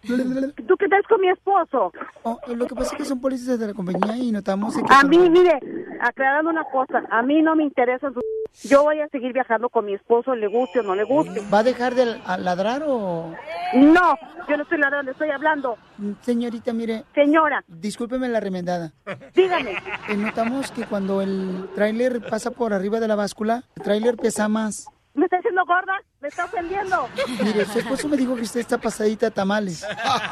[0.67, 1.93] ¿Tú qué traes con mi esposo?
[2.25, 4.83] Oh, lo que pasa es que son policías de la compañía y notamos que...
[4.89, 5.61] A mí, mire,
[6.01, 8.23] aclarando una cosa, a mí no me interesan sus...
[8.65, 11.43] Yo voy a seguir viajando con mi esposo, le guste o no le guste.
[11.53, 13.35] ¿Va a dejar de ladrar o...?
[13.75, 14.17] No,
[14.49, 15.77] yo no estoy ladrando, estoy hablando.
[16.23, 17.05] Señorita, mire...
[17.15, 17.63] Señora.
[17.67, 18.93] Discúlpeme la remendada.
[19.35, 19.73] Dígame.
[20.09, 24.49] Eh, notamos que cuando el tráiler pasa por arriba de la báscula, el tráiler pesa
[24.49, 24.89] más.
[25.15, 25.95] ¿Me está diciendo gorda?
[26.21, 27.09] ¿Me está ofendiendo?
[27.43, 29.85] Mire, su esposo me dijo que usted está pasadita a tamales.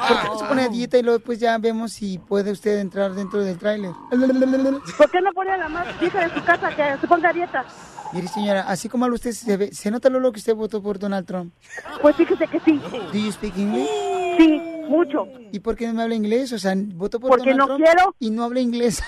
[0.08, 2.78] ¿Por qué no se pone a dieta y luego después ya vemos si puede usted
[2.78, 3.92] entrar dentro del tráiler?
[4.10, 7.32] ¿Por qué no pone a la más hija de su casa que se ponga a
[7.32, 7.64] dieta?
[8.12, 11.26] Mire, señora, así como usted, se, ve- se nota lo que usted votó por Donald
[11.26, 11.52] Trump.
[12.00, 12.80] Pues fíjese que sí.
[13.12, 13.88] ¿Do you speak English?
[14.38, 15.26] Sí, mucho.
[15.52, 16.52] ¿Y por qué no me habla inglés?
[16.52, 18.14] O sea, votó por Porque Donald no Trump quiero.
[18.20, 19.02] y no habla inglés.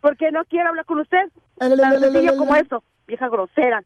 [0.00, 1.18] Porque no quiero hablar con usted.
[1.58, 3.82] Tan sencillo como eso, vieja grosera.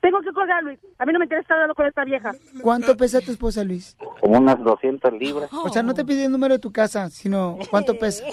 [0.00, 0.78] Tengo que colgar, Luis.
[0.98, 2.32] A mí no me interesa estar hablando con esta vieja.
[2.62, 3.96] ¿Cuánto pesa tu esposa, Luis?
[4.20, 5.50] Como unas 200 libras.
[5.52, 8.24] O sea, no te pide el número de tu casa, sino cuánto pesa.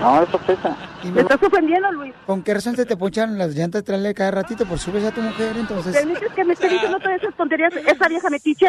[0.00, 0.76] No, eso pesa.
[1.14, 2.12] ¿Me estás ofendiendo, Luis?
[2.26, 4.66] ¿Con qué razón se te ponchan las llantas trasle cada ratito?
[4.66, 5.96] Por subes a tu mujer, entonces...
[5.96, 8.66] ¿Permites que me esté diciendo todas esas tonterías esa vieja metiche?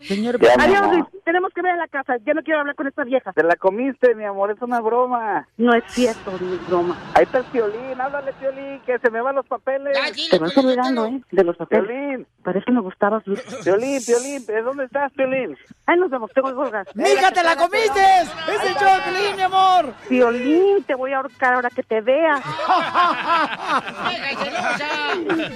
[0.00, 0.92] Señor, Ya, Adiós.
[0.92, 1.04] Luis.
[1.24, 2.16] Tenemos que ver en la casa.
[2.24, 3.32] Ya no quiero hablar con esta vieja.
[3.32, 5.46] Te la comiste, mi amor, es una broma.
[5.56, 6.96] No es cierto, ni es broma.
[7.14, 9.96] Ahí está el violín, háblale, violín, que se me van los papeles.
[10.30, 11.22] Te vas olvidando, ¿eh?
[11.30, 11.88] De los papeles.
[11.88, 13.22] Violín, Parece que me gustabas,
[13.62, 15.54] violín, violín, ¿de dónde estás, violín?
[15.84, 16.30] Ay, nos vemos.
[16.32, 16.86] Tengo que colgar.
[16.94, 18.00] ¡Mija, te la comiste!
[18.22, 19.92] ¡Es el show de Piolín, mi amor!
[20.08, 22.36] Violín, te voy a ahorcar ahora que te vea.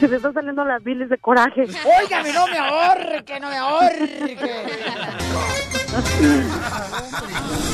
[0.00, 1.62] Se me están saliendo las bilis de coraje.
[1.62, 4.66] Óigame, no me ahorque, no me ahorque.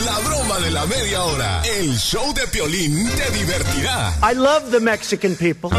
[0.04, 1.60] La broma de la media hora.
[1.64, 4.12] El show de Piolín te divertirá.
[4.22, 5.70] I love the Mexican people.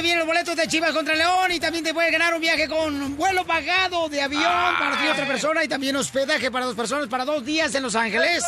[0.00, 2.66] Adelante vienen los boletos de Chivas contra León y también te puedes ganar un viaje
[2.68, 4.42] con vuelo pagado de avión
[4.78, 7.82] para ti y otra persona y también hospedaje para dos personas para dos días en
[7.82, 8.42] Los Ángeles.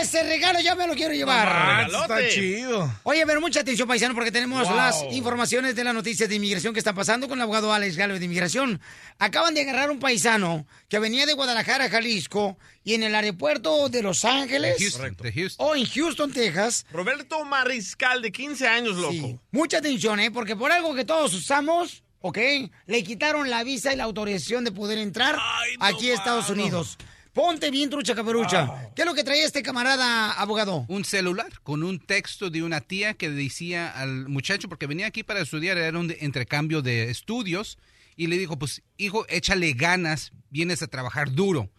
[0.00, 1.90] Ese regalo ya me lo quiero llevar.
[1.90, 2.92] No, está chido.
[3.04, 4.76] Oye, pero mucha atención, paisano, porque tenemos Wow.
[4.76, 8.18] las informaciones de las noticias de inmigración que están pasando con el abogado Alex Galo
[8.18, 8.80] de Inmigración.
[9.18, 14.02] Acaban de agarrar un paisano que venía de Guadalajara, Jalisco, y en el aeropuerto de
[14.02, 14.76] Los Ángeles.
[14.78, 15.16] Houston.
[15.58, 16.86] O en Houston, Texas.
[16.92, 19.40] Roberto Mariscal, de 15 años, loco.
[19.50, 20.30] Mucha atención, ¿eh?
[20.30, 22.38] Porque por algo que todos usamos, ¿ok?
[22.86, 25.36] Le quitaron la visa y la autorización de poder entrar
[25.78, 26.98] aquí a Estados Unidos.
[27.32, 28.90] Ponte bien, trucha caperucha.
[28.96, 30.84] ¿Qué es lo que traía este camarada abogado?
[30.88, 35.22] Un celular con un texto de una tía que decía al muchacho, porque venía aquí
[35.22, 37.78] para estudiar, era un intercambio de estudios,
[38.16, 41.70] y le dijo, pues hijo, échale ganas, vienes a trabajar duro.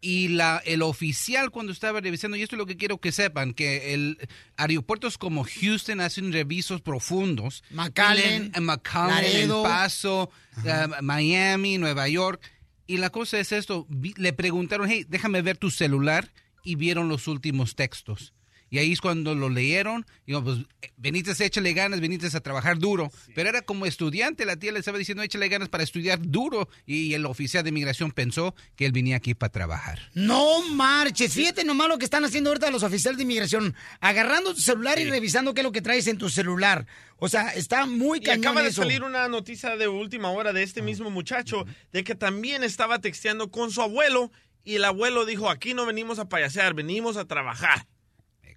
[0.00, 3.54] Y la, el oficial cuando estaba revisando, y esto es lo que quiero que sepan,
[3.54, 4.18] que el
[4.56, 7.64] aeropuertos como Houston hacen revisos profundos.
[7.70, 10.30] McAllen, En, en McAllen, Paso,
[10.64, 12.40] eh, Miami, Nueva York.
[12.86, 16.30] Y la cosa es esto, le preguntaron, hey, déjame ver tu celular,
[16.62, 18.34] y vieron los últimos textos.
[18.68, 22.78] Y ahí es cuando lo leyeron, digo, pues, eh, Benítez, échale ganas, Benítez a trabajar
[22.78, 23.10] duro.
[23.34, 26.68] Pero era como estudiante, la tía le estaba diciendo, échale ganas para estudiar duro.
[26.84, 30.00] Y el oficial de inmigración pensó que él venía aquí para trabajar.
[30.14, 31.32] No marches.
[31.32, 33.74] Fíjate nomás lo que están haciendo ahorita los oficiales de inmigración.
[34.00, 36.86] Agarrando tu celular y revisando qué es lo que traes en tu celular.
[37.18, 38.82] O sea, está muy Y cañón acaba de eso.
[38.82, 43.50] salir una noticia de última hora de este mismo muchacho de que también estaba texteando
[43.50, 44.30] con su abuelo
[44.64, 47.86] y el abuelo dijo, aquí no venimos a payasear, venimos a trabajar.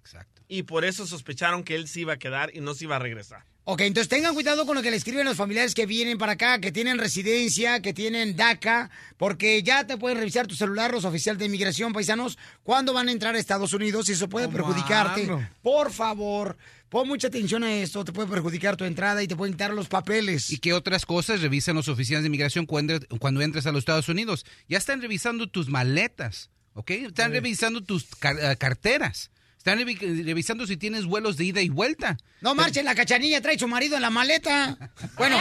[0.00, 0.42] Exacto.
[0.48, 2.98] Y por eso sospecharon que él se iba a quedar y no se iba a
[2.98, 3.44] regresar.
[3.64, 6.58] Ok, entonces tengan cuidado con lo que le escriben los familiares que vienen para acá,
[6.60, 11.38] que tienen residencia, que tienen DACA, porque ya te pueden revisar tu celular los oficiales
[11.38, 15.26] de inmigración, paisanos, cuando van a entrar a Estados Unidos y eso puede perjudicarte.
[15.26, 15.48] mano.
[15.62, 16.56] Por favor,
[16.88, 19.86] pon mucha atención a esto, te puede perjudicar tu entrada y te pueden quitar los
[19.88, 20.50] papeles.
[20.50, 24.08] ¿Y qué otras cosas revisan los oficiales de inmigración cuando, cuando entres a los Estados
[24.08, 24.46] Unidos?
[24.68, 26.90] Ya están revisando tus maletas, ¿ok?
[26.92, 29.30] Están revisando tus car- eh, carteras.
[29.60, 32.16] Están revi- revisando si tienes vuelos de ida y vuelta.
[32.40, 34.78] No marchen, la cachanilla trae su marido en la maleta.
[35.18, 35.36] Bueno,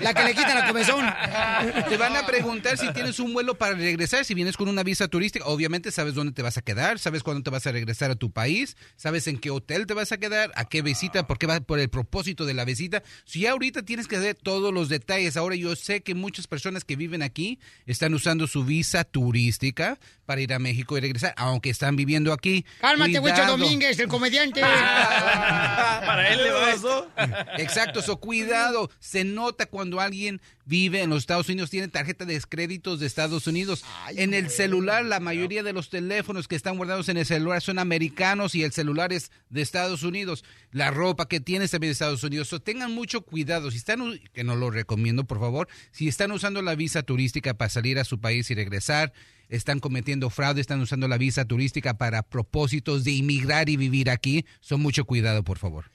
[0.00, 1.04] la que le quita la comezón.
[1.90, 5.06] Te van a preguntar si tienes un vuelo para regresar, si vienes con una visa
[5.06, 5.44] turística.
[5.44, 8.30] Obviamente sabes dónde te vas a quedar, sabes cuándo te vas a regresar a tu
[8.32, 11.60] país, sabes en qué hotel te vas a quedar, a qué visita, por qué va
[11.60, 13.02] por el propósito de la visita.
[13.26, 15.36] Si ya ahorita tienes que ver todos los detalles.
[15.36, 20.40] Ahora yo sé que muchas personas que viven aquí están usando su visa turística para
[20.40, 22.64] ir a México y regresar, aunque están viviendo aquí.
[22.80, 24.60] Cálmate, Huicho Domínguez, el comediante.
[26.06, 27.08] Para él le va eso.
[27.58, 28.90] Exacto, so cuidado.
[28.98, 33.46] Se nota cuando alguien vive en los Estados Unidos, tiene tarjeta de créditos de Estados
[33.46, 33.84] Unidos.
[34.16, 37.78] en el celular, la mayoría de los teléfonos que están guardados en el celular son
[37.78, 40.44] americanos y el celular es de Estados Unidos.
[40.70, 42.48] La ropa que tienes también de Estados Unidos.
[42.48, 43.70] So, tengan mucho cuidado.
[43.70, 47.68] Si están, que no lo recomiendo, por favor, si están usando la visa turística para
[47.68, 49.12] salir a su país y regresar,
[49.48, 54.46] están cometiendo fraude, están usando la visa turística para propósitos de inmigrar y vivir aquí.
[54.60, 55.90] Son mucho cuidado, por favor.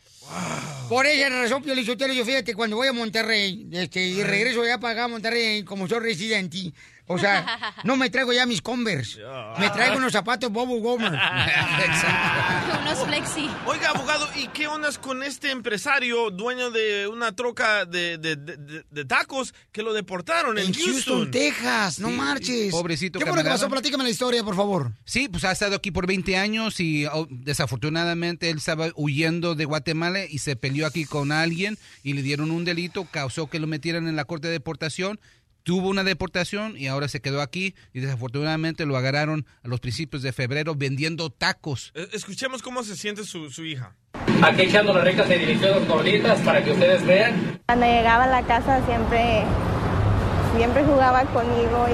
[0.89, 4.77] Por esa razón, Pio Lizotero, yo fíjate, cuando voy a Monterrey este, y regreso ya
[4.79, 6.71] para acá a Monterrey como soy residente,
[7.07, 9.19] o sea, no me traigo ya mis Converse,
[9.59, 11.11] me traigo unos zapatos Bobo Gomer.
[12.81, 13.49] Unos flexi.
[13.65, 18.57] Oiga, abogado, ¿y qué ondas con este empresario, dueño de una troca de, de- de-
[18.57, 22.71] de- de tacos, que lo deportaron en, En Houston, Texas, no marches.
[22.71, 23.69] Pobrecito ¿Qué fue lo que pasó?
[23.69, 24.91] Platícame la historia, por favor.
[25.05, 29.65] Sí, pues ha estado aquí por 20 años y oh, desafortunadamente él estaba huyendo de
[29.65, 33.67] Guatemala y se peleó aquí con alguien y le dieron un delito, causó que lo
[33.67, 35.19] metieran en la corte de deportación.
[35.67, 40.23] Tuvo una deportación y ahora se quedó aquí y desafortunadamente lo agarraron a los principios
[40.23, 41.91] de febrero vendiendo tacos.
[41.93, 43.93] Eh, Escuchemos cómo se siente su, su hija.
[44.41, 47.59] Aquí echando las rectas se dirigió Dos Gorditas para que ustedes vean.
[47.65, 49.43] Cuando llegaba a la casa siempre,
[50.55, 51.87] siempre jugaba conmigo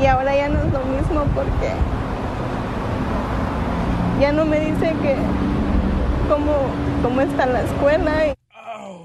[0.00, 1.70] y, y ahora ya no es lo mismo porque
[4.20, 5.14] ya no me dice que
[6.28, 6.66] cómo,
[7.00, 8.34] cómo está la escuela.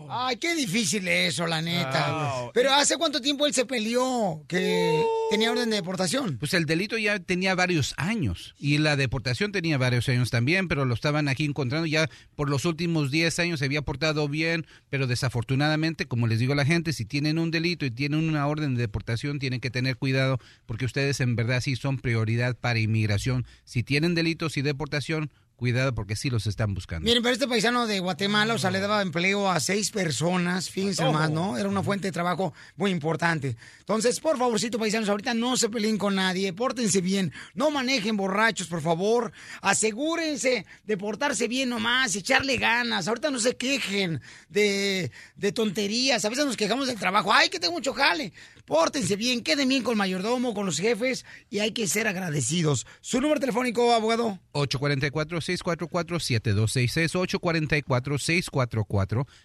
[0.10, 2.52] Ay, qué difícil eso, la neta.
[2.54, 6.38] Pero ¿hace cuánto tiempo él se peleó que tenía orden de deportación?
[6.38, 10.86] Pues el delito ya tenía varios años y la deportación tenía varios años también, pero
[10.86, 15.08] lo estaban aquí encontrando ya por los últimos 10 años se había portado bien, pero
[15.08, 18.76] desafortunadamente, como les digo a la gente, si tienen un delito y tienen una orden
[18.76, 23.46] de deportación, tienen que tener cuidado porque ustedes en verdad sí son prioridad para inmigración.
[23.64, 27.06] Si tienen delitos y deportación, cuidado porque sí los están buscando.
[27.06, 31.04] Miren, pero este paisano de Guatemala, o sea, le daba empleo a seis personas, fíjense
[31.12, 31.58] más, ¿no?
[31.58, 33.56] Era una fuente de trabajo muy importante.
[33.80, 38.68] Entonces, por favorcito, paisanos, ahorita no se peleen con nadie, pórtense bien, no manejen borrachos,
[38.68, 45.52] por favor, asegúrense de portarse bien nomás, echarle ganas, ahorita no se quejen de, de
[45.52, 48.34] tonterías, a veces nos quejamos del trabajo, ay, que tengo mucho jale.
[48.66, 52.88] Pórtense bien, queden bien con el mayordomo, con los jefes, y hay que ser agradecidos.
[53.02, 54.40] ¿Su número telefónico, abogado?
[54.54, 57.12] 844-644-7266,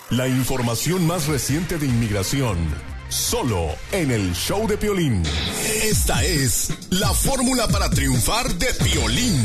[0.10, 2.57] La información más reciente de inmigración.
[3.10, 5.23] Solo en el show de Piolín.
[5.83, 9.36] Esta es la fórmula para triunfar de Piolín.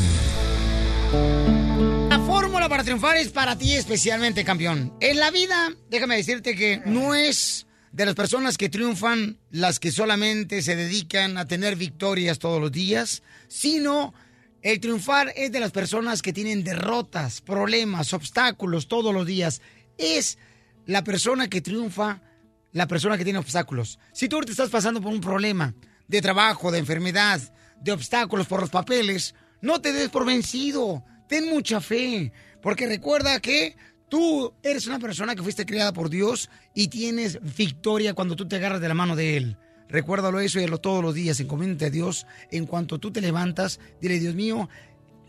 [2.09, 4.93] La fórmula para triunfar es para ti especialmente, campeón.
[5.01, 9.93] En la vida, déjame decirte que no es de las personas que triunfan las que
[9.93, 14.15] solamente se dedican a tener victorias todos los días, sino
[14.63, 19.61] el triunfar es de las personas que tienen derrotas, problemas, obstáculos todos los días.
[19.99, 20.39] Es
[20.87, 22.23] la persona que triunfa,
[22.71, 23.99] la persona que tiene obstáculos.
[24.13, 25.75] Si tú ahorita estás pasando por un problema
[26.07, 27.41] de trabajo, de enfermedad,
[27.81, 31.05] de obstáculos por los papeles, no te des por vencido.
[31.29, 33.77] Ten mucha fe, porque recuerda que
[34.09, 38.57] tú eres una persona que fuiste criada por Dios y tienes victoria cuando tú te
[38.57, 39.57] agarras de la mano de Él.
[39.89, 42.27] Recuérdalo eso y hazlo todos los días, encomiéndate a Dios.
[42.51, 44.69] En cuanto tú te levantas, dile, Dios mío,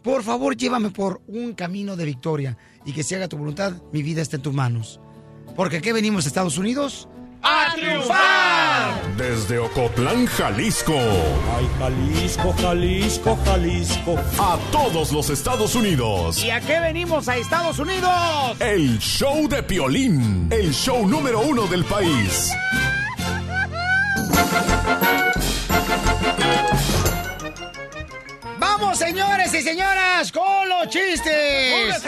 [0.04, 4.04] por favor llévame por un camino de victoria y que se haga tu voluntad, mi
[4.04, 5.00] vida está en tus manos.
[5.56, 7.08] Porque aquí venimos a Estados Unidos
[7.46, 9.18] ¡A triunfar!
[9.18, 10.94] Desde Ocotlán, Jalisco.
[10.96, 14.16] Ay, Jalisco, Jalisco, Jalisco.
[14.40, 16.42] A todos los Estados Unidos.
[16.42, 18.56] ¿Y a qué venimos a Estados Unidos?
[18.62, 20.48] El show de Piolín.
[20.52, 22.54] El show número uno del país.
[28.60, 32.04] Vamos, señores y señoras, con los chistes.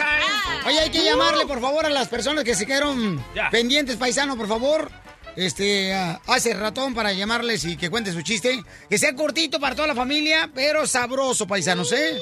[0.66, 3.50] Oye, hay que llamarle, por favor, a las personas que se quedaron Ya.
[3.50, 4.90] pendientes, paisano, por favor.
[5.36, 8.62] Este, ah, hace ratón para llamarles y que cuente su chiste.
[8.88, 12.18] Que sea cortito para toda la familia, pero sabroso, paisanos, ¿eh?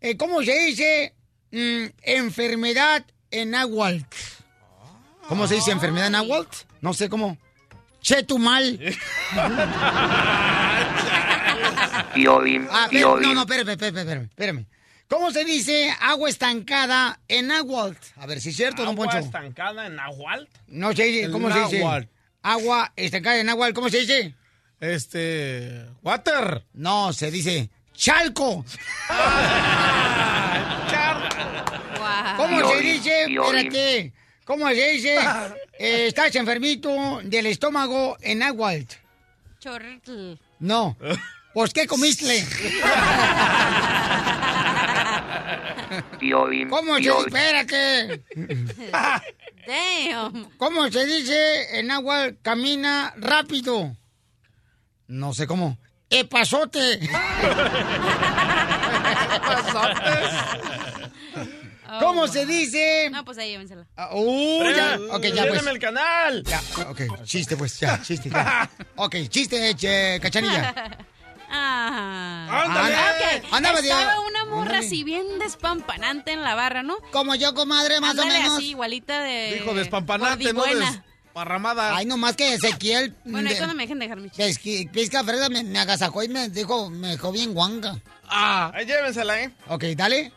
[0.00, 1.14] Eh, ¿cómo se dice
[1.52, 4.02] mm, enfermedad en náhuatl?
[5.28, 6.56] ¿Cómo se dice enfermedad en náhuatl?
[6.80, 7.36] No sé cómo.
[8.00, 8.78] Che tu mal.
[12.14, 14.66] Piolín, Ah, no, no, espérame, espérame, espérame, espérame.
[15.08, 17.96] ¿Cómo se dice agua estancada en náhuatl?
[18.16, 19.18] A ver si es cierto, don ¿Agua Poncho.
[19.18, 20.48] estancada en Nahual?
[20.68, 21.78] No se dice, ¿cómo se dice?
[21.78, 22.06] náhuatl.
[22.42, 24.34] Agua estancada en náhuatl, ¿cómo se dice?
[24.80, 25.86] Este.
[26.02, 26.64] Water.
[26.74, 28.64] No, se dice chalco.
[32.36, 33.22] ¿Cómo se dice?
[33.24, 34.12] Espérate.
[34.48, 35.16] ¿Cómo se dice?
[35.80, 38.96] Eh, estás enfermito del estómago en náhuatl.
[39.60, 40.32] Chorritl.
[40.58, 40.96] No.
[41.54, 42.44] Pues, ¿qué comiste?
[46.18, 47.26] Piolín, ¿Cómo se Piolín.
[47.28, 48.24] Espérate.
[49.68, 50.50] Damn.
[50.56, 53.96] ¿Cómo se dice en agua camina rápido?
[55.06, 55.78] No sé cómo.
[56.10, 56.98] ¡Epazote!
[62.00, 63.08] ¿Cómo se dice?
[63.10, 63.86] No, pues ahí llévensela.
[63.96, 64.98] Ah, uh, ya.
[65.12, 65.66] Ok, ya pues.
[65.66, 66.42] El canal.
[66.44, 68.30] Ya, ok, chiste pues, ya, chiste.
[68.30, 68.68] Ya.
[68.96, 70.74] Ok, chiste, che, cachanilla.
[71.50, 72.64] Ah.
[72.64, 72.94] Ándale.
[72.94, 74.26] Ok, Ándale, Estaba Diego.
[74.28, 74.86] una morra Ándale.
[74.86, 76.98] así bien despampanante en la barra, ¿no?
[77.10, 78.56] Como yo, comadre, más o menos.
[78.58, 79.54] así, igualita de...
[79.54, 81.96] Dijo despampanante, no desparramada.
[81.96, 83.14] Ay, no más que Ezequiel.
[83.24, 84.90] Bueno, ahí de- cuando me dejen dejar mi chiste.
[84.92, 87.96] Pizca Fresa me, me agasajó y me dijo, me dejó bien guanga.
[88.28, 88.70] Ah.
[88.74, 89.50] Ahí llévensela, ¿eh?
[89.68, 90.32] Ok, dale.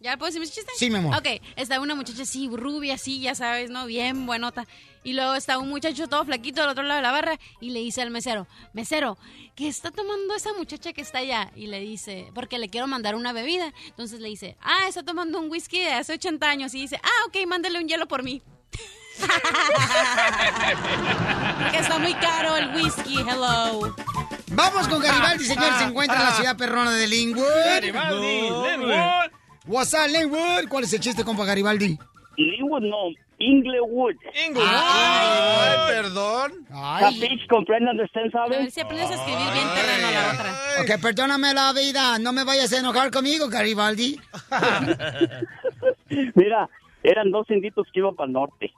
[0.00, 0.74] ¿Ya puedo decir mis chistes?
[0.78, 1.16] Sí, mi amor.
[1.16, 3.86] Ok, estaba una muchacha así, rubia, así, ya sabes, ¿no?
[3.86, 4.66] Bien buenota.
[5.02, 7.80] Y luego está un muchacho todo flaquito al otro lado de la barra y le
[7.80, 9.18] dice al mesero, mesero,
[9.56, 11.50] ¿qué está tomando esa muchacha que está allá?
[11.56, 13.72] Y le dice, porque le quiero mandar una bebida.
[13.86, 16.74] Entonces le dice, ah, está tomando un whisky de hace 80 años.
[16.74, 18.40] Y dice, ah, ok, mándale un hielo por mí.
[21.62, 23.94] porque está muy caro el whisky, hello.
[24.52, 25.76] Vamos con Garibaldi, señor.
[25.78, 27.44] Se encuentra en la ciudad perrona de Linwood.
[27.64, 29.37] Garibaldi, No, Linwood.
[29.66, 30.68] What's up, Linwood?
[30.68, 31.98] ¿Cuál es el chiste, compa Garibaldi?
[32.36, 34.14] Linwood no, Inglewood.
[34.46, 34.68] Inglewood.
[34.70, 36.52] Ay, perdón.
[36.70, 38.58] Capiche, comprenden usted, A ¿sabe?
[38.58, 40.52] ver si aprendes a escribir bien terreno la otra.
[40.82, 42.18] Ok, perdóname la vida.
[42.18, 44.18] No me vayas a enojar conmigo, Garibaldi.
[46.34, 46.68] Mira,
[47.02, 48.72] eran dos inditos que iban para el norte.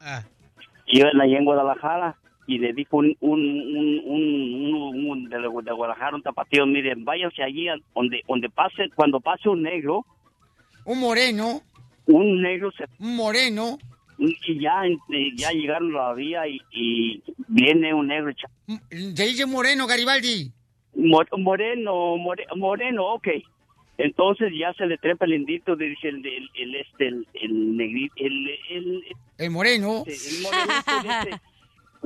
[0.00, 0.22] Ah.
[0.86, 3.40] Iban allá en Guadalajara y le dijo un, un,
[4.04, 9.48] un, un, de, de Guadalajara, un tapatío, miren, váyanse allí donde, donde pase, cuando pase
[9.48, 10.04] un negro,
[10.84, 11.62] Un moreno,
[12.06, 13.78] un negro se un moreno.
[14.18, 18.32] y ya, eh, ya llegaron a la vía y, y viene un negro
[18.90, 20.52] Se dice moreno, Garibaldi.
[20.94, 23.28] Mo- moreno, more- moreno, ok.
[23.98, 28.14] Entonces ya se le trepa el indito, dice el, el, el, este, el, el negrito,
[28.18, 29.02] el, el,
[29.38, 30.04] El moreno.
[30.06, 31.40] el morenito dice,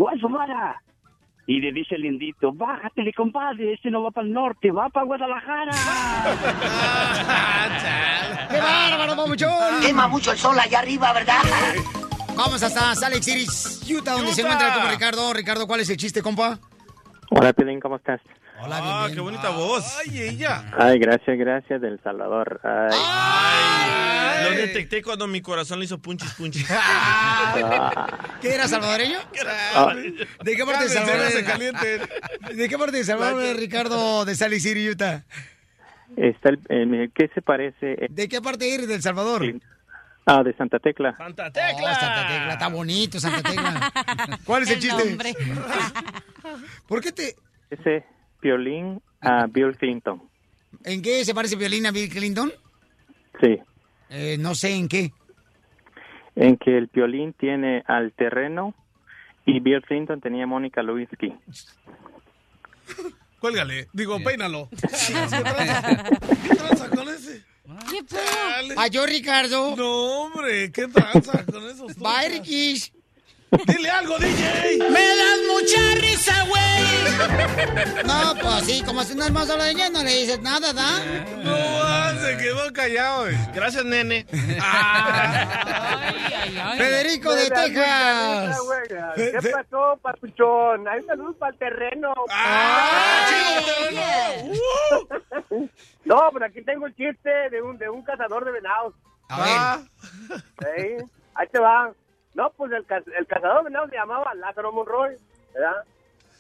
[0.01, 0.83] Guasumara.
[1.47, 5.05] Y le dice el indito, bájatele, compadre, este no va para el norte, va para
[5.05, 5.73] Guadalajara.
[8.51, 9.81] ¡Qué bárbaro, papuchón!
[9.83, 11.43] Quema mucho el sol allá arriba, ¿verdad?
[12.35, 15.35] Vamos hasta Salt Lake City, Utah, donde se encuentra el compa Ricardo.
[15.35, 16.59] Ricardo, ¿cuál es el chiste, compa?
[17.31, 18.23] Hola, Pelín, ¿cómo estás?
[18.63, 19.85] Hola, Ah, qué bonita voz.
[20.01, 20.65] Ay, ella.
[20.77, 22.61] Ay, gracias, gracias, del Salvador.
[22.63, 26.67] Ay, Ay, lo detecté cuando mi corazón le hizo punchis punchis.
[26.71, 28.07] ah,
[28.43, 29.19] ¿Qué era, salvadoreño?
[29.75, 29.95] Ah.
[30.45, 31.31] ¿De qué parte de Salvador?
[31.31, 32.01] se calienten.
[32.57, 35.25] ¿De qué parte de Salvador, Ricardo, de City, Utah?
[36.17, 38.09] está el, eh, ¿Qué se parece?
[38.11, 39.45] ¿De qué parte eres del Salvador?
[40.27, 41.17] Ah, de Santa Tecla.
[41.17, 41.95] Santa Oh, Tecla.
[41.95, 44.39] Santa Tecla, está bonito, Santa Tecla.
[44.45, 45.35] ¿Cuál es el, El chiste?
[46.87, 47.37] ¿Por qué te...?
[47.71, 48.05] Ese
[48.41, 50.23] Piolín a Bill Clinton.
[50.85, 52.53] ¿En qué se parece Violín a Bill Clinton?
[53.41, 53.59] Sí,
[54.09, 55.13] Eh, no sé en qué.
[56.37, 58.75] en que el Piolín tiene al terreno
[59.47, 61.33] y Bill Clinton tenía Mónica Lewinsky.
[63.41, 63.89] Cuélgale.
[63.93, 64.69] Digo, peínalo.
[64.71, 65.43] ¿Qué tranza?
[66.43, 67.45] ¿Qué tranza con ese?
[67.89, 68.81] ¿Qué pedo?
[68.81, 69.77] ¿A yo, Ricardo?
[69.77, 72.93] No, hombre, ¿qué tranza con esos Bye, truchas?
[73.67, 74.79] Dile algo, DJ.
[74.91, 76.61] ¡Me das mucha risa, güey!
[78.07, 80.99] No, pues sí, como es una hermosa la niña, no le dices nada, ¿da?
[81.43, 83.27] No, ah, se quedó callado.
[83.55, 84.27] Gracias, nene.
[84.33, 86.79] Ay, ay, ay.
[86.79, 88.59] Federico de Texas.
[89.17, 90.89] ¿Qué pasó, papuchón?
[90.89, 92.15] Hay saludos para el terreno.
[96.05, 98.95] No, pero aquí tengo el chiste de un, de un cazador de venados.
[99.29, 99.79] A
[100.29, 100.97] ¿sí?
[101.35, 101.93] Ahí te va.
[102.35, 102.87] No, pues el,
[103.19, 105.17] el cazador de venados se llamaba Lázaro Monroy,
[105.53, 105.85] ¿verdad?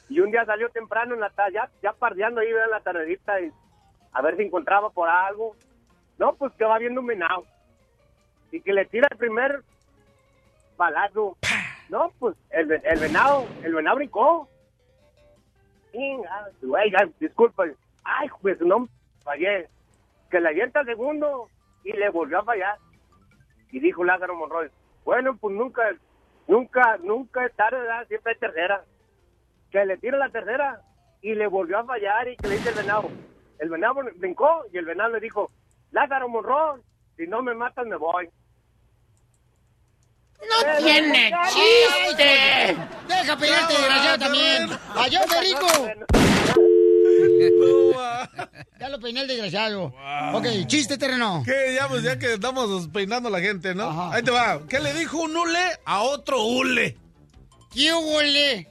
[0.09, 2.66] Y un día salió temprano en la tarde, ya, ya pardeando ahí ¿verdad?
[2.66, 3.35] en la tardecita
[4.12, 5.55] a ver si encontraba por algo.
[6.18, 7.44] No, pues que va viendo un venado.
[8.50, 9.62] Y que le tira el primer
[10.76, 11.37] balazo.
[11.88, 14.48] No, pues el, el venado, el venado brincó.
[16.62, 17.64] Güey, disculpa.
[18.05, 18.88] Ay, pues no,
[19.24, 19.68] fallé.
[20.31, 21.48] Que le avienta el segundo
[21.83, 22.79] y le volvió a fallar.
[23.72, 24.70] Y dijo Lázaro Monroy,
[25.04, 25.82] bueno, pues nunca,
[26.46, 28.06] nunca, nunca es tarde, ¿verdad?
[28.08, 28.84] siempre es tercera.
[29.70, 30.82] Que le tira la tercera
[31.22, 33.08] y le volvió a fallar y que le dice el venado.
[33.58, 35.50] El venado brincó y el venado le dijo,
[35.90, 36.80] Lázaro Monroy,
[37.16, 38.28] si no me matas me voy.
[40.40, 42.76] ¡No tiene chiste!
[43.06, 44.70] ¡Deja peinarte, desgraciado, también!
[44.96, 46.30] ¡Ayó, Federico!
[48.81, 49.92] Ya lo peiné el desgraciado.
[50.33, 51.42] Ok, chiste, terreno.
[51.44, 51.74] ¿Qué?
[51.74, 54.11] Ya, pues ya que estamos peinando a la gente, ¿no?
[54.11, 54.62] Ahí te va.
[54.68, 56.96] ¿Qué le dijo un hule a otro hule?
[57.72, 58.68] ¿Qué huele?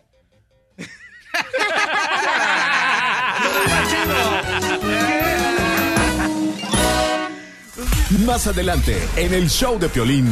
[8.25, 10.27] Más adelante, en el show de Piolín.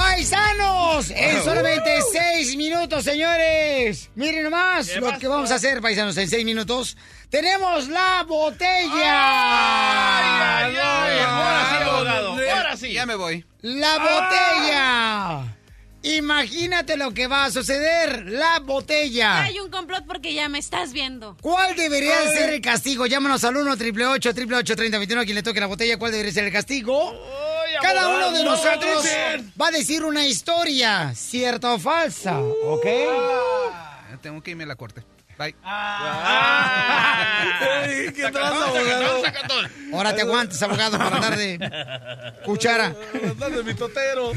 [0.00, 1.10] ¡Paisanos!
[1.10, 4.08] En solamente seis minutos, señores.
[4.14, 5.18] Miren nomás ¿Qué lo pasó?
[5.20, 6.96] que vamos a hacer, paisanos, en seis minutos.
[7.28, 8.88] Tenemos la botella.
[8.96, 12.92] Ay, ay, ay, ahora sí, abogado, ahora sí.
[12.94, 13.44] Ya me voy.
[13.60, 15.56] La botella.
[16.02, 18.24] Imagínate lo que va a suceder.
[18.30, 19.42] La botella.
[19.42, 21.36] Hay un complot porque ya me estás viendo.
[21.42, 23.04] ¿Cuál debería de ser el castigo?
[23.04, 25.98] Llámanos al 1 888 888 3021 a quien le toque la botella.
[25.98, 27.12] ¿Cuál debería ser el castigo?
[27.82, 29.04] Cada uno de nosotros
[29.60, 32.86] va a decir una historia, cierta o falsa, ¿ok?
[33.10, 35.02] Ah, Tengo que irme a la corte.
[35.38, 35.54] Bye.
[37.86, 39.22] Ey, ¿Qué traza, abogado?
[39.94, 41.58] Ahora te aguantes, abogado, para andar de
[42.44, 42.90] cuchara.
[43.50, 44.32] De mi totero.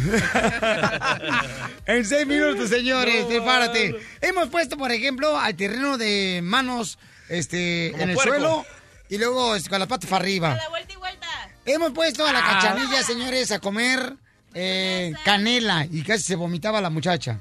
[1.85, 3.95] En seis minutos, señores, prepárate.
[4.21, 8.31] Hemos puesto, por ejemplo, al terreno de manos este, en el puerco.
[8.31, 8.65] suelo
[9.09, 10.57] y luego este, con las patas para arriba.
[11.65, 12.59] Hemos puesto a la Ah.
[12.59, 14.15] cachanilla, señores, a comer
[14.55, 17.39] eh, canela y casi se vomitaba la muchacha.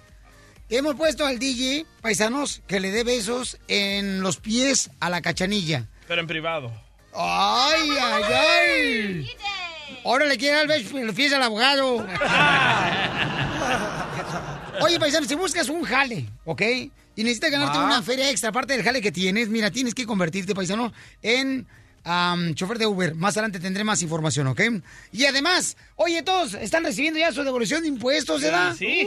[0.70, 5.88] Hemos puesto al DJ, paisanos, que le dé besos en los pies a la cachanilla.
[6.08, 6.72] Pero en privado.
[7.14, 9.30] ¡Ay, ay, ay!
[10.04, 11.96] Ahora le quiere dar besos en los pies al abogado.
[14.80, 16.62] Oye, paisano, si buscas un jale, ¿ok?
[17.14, 17.84] Y necesitas ganarte Ah.
[17.84, 21.66] una feria extra, aparte del jale que tienes, mira, tienes que convertirte, paisano, en
[22.04, 23.14] am, chofer de Uber.
[23.14, 24.60] Más adelante tendré más información, ¿ok?
[25.12, 28.74] Y además, oye, todos están recibiendo ya su devolución de impuestos, ¿verdad?
[28.78, 29.06] Sí.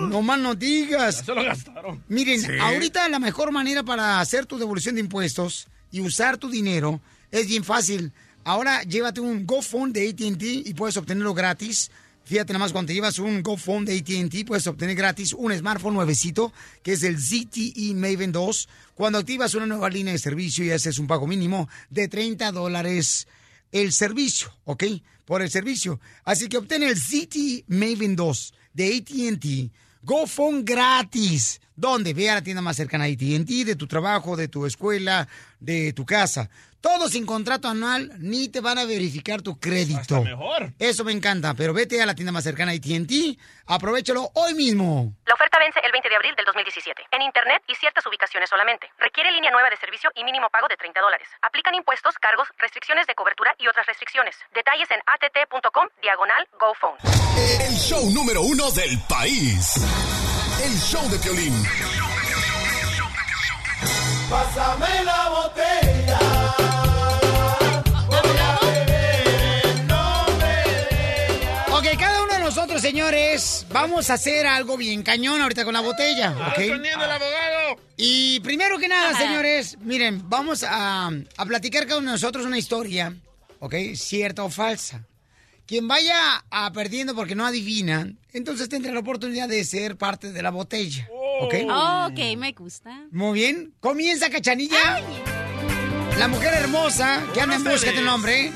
[0.00, 1.22] Uh, no más no digas.
[1.24, 2.02] Se lo gastaron.
[2.08, 2.48] Miren, Sí.
[2.60, 7.46] ahorita la mejor manera para hacer tu devolución de impuestos y usar tu dinero es
[7.48, 8.12] bien fácil.
[8.44, 11.90] Ahora llévate un GoPhone de ATT y puedes obtenerlo gratis.
[12.26, 16.52] Fíjate nada más, cuando llevas un GoPhone de ATT, puedes obtener gratis un smartphone nuevecito,
[16.82, 18.68] que es el ZTE Maven 2.
[18.96, 23.28] Cuando activas una nueva línea de servicio y haces un pago mínimo de 30 dólares
[23.70, 24.82] el servicio, ¿ok?
[25.24, 26.00] Por el servicio.
[26.24, 29.72] Así que obtén el ZTE Maven 2 de ATT.
[30.02, 31.60] GoPhone gratis.
[31.76, 32.14] ¿Dónde?
[32.14, 35.28] Ve a la tienda más cercana a AT&T, de tu trabajo, de tu escuela,
[35.60, 36.48] de tu casa.
[36.80, 40.16] Todo sin contrato anual, ni te van a verificar tu crédito.
[40.16, 40.72] Hasta mejor.
[40.78, 45.12] Eso me encanta, pero vete a la tienda más cercana AT&T, aprovechalo hoy mismo.
[45.26, 47.02] La oferta vence el 20 de abril del 2017.
[47.10, 48.88] En Internet y ciertas ubicaciones solamente.
[48.98, 51.28] Requiere línea nueva de servicio y mínimo pago de 30 dólares.
[51.42, 54.36] Aplican impuestos, cargos, restricciones de cobertura y otras restricciones.
[54.54, 56.96] Detalles en att.com diagonal GoPhone.
[57.36, 59.74] El show número uno del país.
[60.62, 61.54] El show de Piolín.
[64.30, 66.45] Pásame la botella.
[72.76, 76.58] Nosotros, señores, vamos a hacer algo bien cañón ahorita con la botella, ¿ok?
[76.58, 77.80] Respondiendo el abogado.
[77.96, 81.06] Y primero que nada, señores, miren, vamos a,
[81.36, 83.14] a platicar cada uno de nosotros una historia,
[83.60, 83.74] ¿ok?
[83.94, 85.06] Cierta o falsa.
[85.64, 90.42] Quien vaya a perdiendo porque no adivina, entonces tendrá la oportunidad de ser parte de
[90.42, 91.08] la botella,
[91.40, 91.54] ¿ok?
[91.70, 93.06] Oh, ok, me gusta.
[93.10, 93.72] Muy bien.
[93.80, 95.00] Comienza, Cachanilla.
[96.18, 98.52] La mujer hermosa que anda en busca de nombre.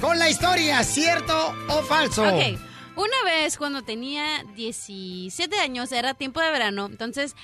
[0.00, 2.24] Con la historia, ¿cierto o falso?
[2.26, 2.69] Ok.
[2.96, 7.34] Una vez cuando tenía 17 años, era tiempo de verano, entonces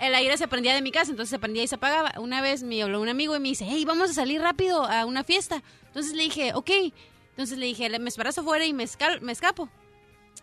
[0.00, 2.14] el aire se prendía de mi casa, entonces se prendía y se apagaba.
[2.18, 5.04] Una vez me habló un amigo y me dice, hey, vamos a salir rápido a
[5.04, 5.62] una fiesta.
[5.86, 6.70] Entonces le dije, ok.
[7.30, 9.68] Entonces le dije, me esperas afuera y me, escal- me escapo.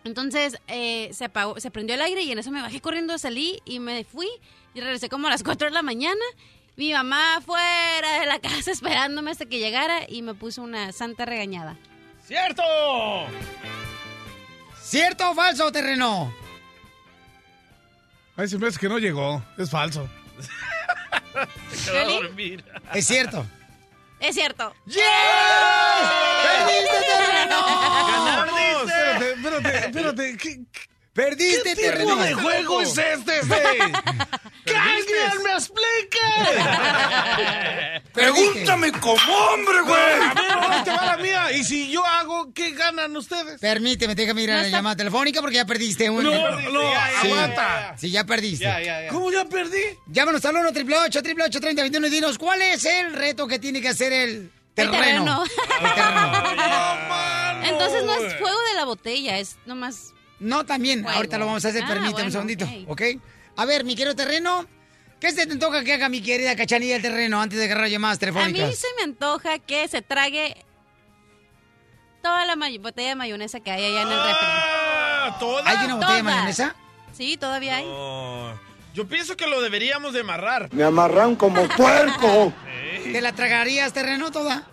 [0.04, 3.60] Entonces eh, se apagó, se prendió el aire y en eso me bajé corriendo, salí
[3.64, 4.28] y me fui
[4.74, 6.24] y regresé como a las 4 de la mañana.
[6.76, 11.26] Mi mamá fuera de la casa esperándome hasta que llegara y me puso una santa
[11.26, 11.76] regañada.
[12.26, 12.62] ¡Cierto!
[14.92, 16.30] ¿Cierto o falso, terreno?
[18.36, 19.42] Ay, se me hace que no llegó.
[19.56, 20.06] Es falso.
[21.72, 22.62] Se quedó a dormir.
[22.92, 23.46] Es cierto.
[24.20, 24.74] Es cierto.
[24.84, 25.06] ¡Perdiste
[27.08, 27.56] terreno!
[28.36, 28.82] ¡Ganamos!
[28.82, 30.36] Espérate, espérate, espérate.
[30.36, 30.60] ¿Qué,
[31.12, 33.40] ¡Perdiste qué tipo de juego es este?
[33.40, 33.54] este?
[34.64, 36.18] ¡Que alguien me explique!
[38.14, 39.94] Pregúntame como hombre, güey.
[40.00, 41.52] A ver, ahora te va la mía.
[41.52, 43.60] Y si yo hago, ¿qué ganan ustedes?
[43.60, 46.24] Permíteme, déjame ir a la llamada telefónica porque ya perdiste un...
[46.24, 46.80] No, no,
[47.20, 47.26] Sí.
[47.28, 47.94] aguanta.
[47.98, 48.64] Sí, ya perdiste.
[48.64, 49.08] Ya, ya, ya.
[49.08, 49.82] ¿Cómo ya perdí?
[50.06, 54.12] Llámanos al 1 888 3021 y dinos cuál es el reto que tiene que hacer
[54.14, 54.30] el
[54.76, 55.44] El terreno.
[55.44, 55.44] terreno.
[55.82, 57.64] El terreno.
[57.64, 60.14] Entonces no es juego de la botella, es nomás.
[60.42, 61.02] No, también.
[61.02, 61.16] Juego.
[61.16, 61.82] Ahorita lo vamos a hacer.
[61.84, 62.90] Ah, Permíteme bueno, un segundito, ok.
[62.90, 63.02] ¿ok?
[63.56, 64.66] A ver, mi querido terreno,
[65.20, 68.16] ¿qué se te toca que haga mi querida cachanilla el terreno antes de agarrar llamadas
[68.16, 68.68] A telefónicas?
[68.68, 70.56] mí se me antoja que se trague
[72.22, 74.46] toda la botella de mayonesa que hay allá en el refri.
[74.46, 75.68] Ah, ¿Toda?
[75.68, 76.74] ¿Hay una botella de mayonesa?
[77.12, 77.84] Sí, todavía hay.
[78.94, 80.68] Yo pienso que lo deberíamos de amarrar.
[80.72, 82.52] Me amarran como puerco.
[83.04, 84.66] ¿Te la tragarías terreno toda?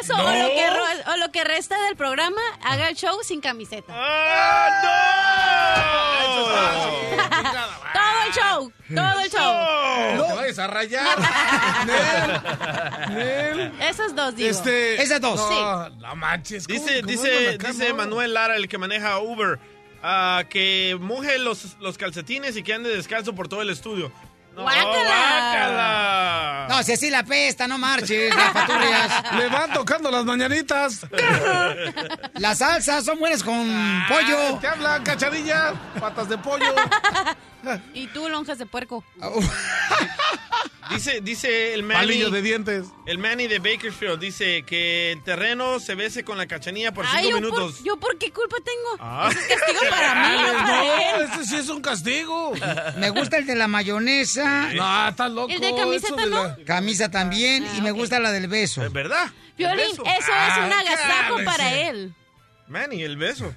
[0.00, 3.40] Eso, o, lo que, ro- o lo que resta del programa, haga el show sin
[3.40, 3.92] camiseta.
[7.92, 10.16] todo el show, todo el show.
[10.16, 11.18] No te vayas a rayar.
[13.80, 14.50] Esas dos, digo.
[14.50, 15.36] Este, Esas dos.
[15.38, 16.66] No, no manches.
[16.66, 17.96] ¿cómo- Dice, cómo dice, dice no?
[17.96, 19.58] Manuel Lara, el que maneja Uber,
[20.02, 24.12] ah, que moje los, los calcetines y que ande descalzo por todo el estudio.
[24.56, 26.66] No, guácala.
[26.70, 29.32] No, si así la pesta, no marches, las paturrias.
[29.34, 31.06] Le van tocando las mañanitas.
[32.34, 33.66] Las salsas son buenas con
[34.08, 34.58] pollo.
[34.60, 35.74] ¿Qué hablan, cacharilla?
[36.00, 36.66] Patas de pollo.
[37.94, 39.02] Y tú, lonjas de puerco.
[40.90, 41.98] Dice, dice el Manny.
[41.98, 42.86] Palillo de dientes.
[43.06, 47.24] El Manny de Bakersfield dice que el terreno se bese con la cachanilla por Ay,
[47.24, 47.72] cinco ¿yo minutos.
[47.74, 48.96] Por, ¿Yo por qué culpa tengo?
[49.00, 49.28] Ah.
[49.28, 51.15] Ese es castigo para mí, no para él.
[51.46, 52.52] Sí es un castigo.
[52.98, 54.70] Me gusta el de la mayonesa.
[54.74, 55.52] No, estás loco.
[55.52, 56.56] ¿El de camiseta no?
[56.64, 57.66] Camisa también.
[57.76, 58.84] y me gusta la del beso.
[58.84, 59.26] ¿Es verdad?
[59.56, 61.44] Violín, eso es un Ah, agasajo cálese.
[61.44, 62.14] para él.
[62.68, 63.54] Manny, el beso.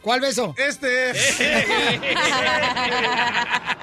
[0.00, 0.54] ¿Cuál beso?
[0.56, 1.12] Este.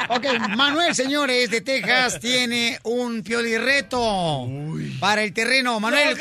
[0.10, 0.26] Ok,
[0.58, 4.46] Manuel, señores, de Texas, tiene un piolirreto
[5.00, 5.80] para el terreno.
[5.80, 6.18] Manuel.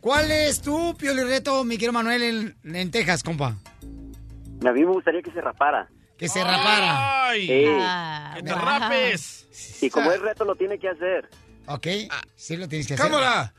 [0.00, 2.22] ¿cuál es tu piolirreto, mi querido Manuel,
[2.64, 3.56] en, en Texas, compa?
[4.66, 5.88] A mí me gustaría que se rapara.
[6.18, 7.26] Que se rapara.
[7.28, 7.46] ¡Ay!
[7.46, 7.64] Sí.
[7.80, 9.46] Ah, ¡Que te rapes!
[9.82, 11.28] Y como es reto, lo tiene que hacer.
[11.66, 11.86] Ok,
[12.34, 13.06] sí lo tienes que hacer.
[13.06, 13.52] ¡Cámara!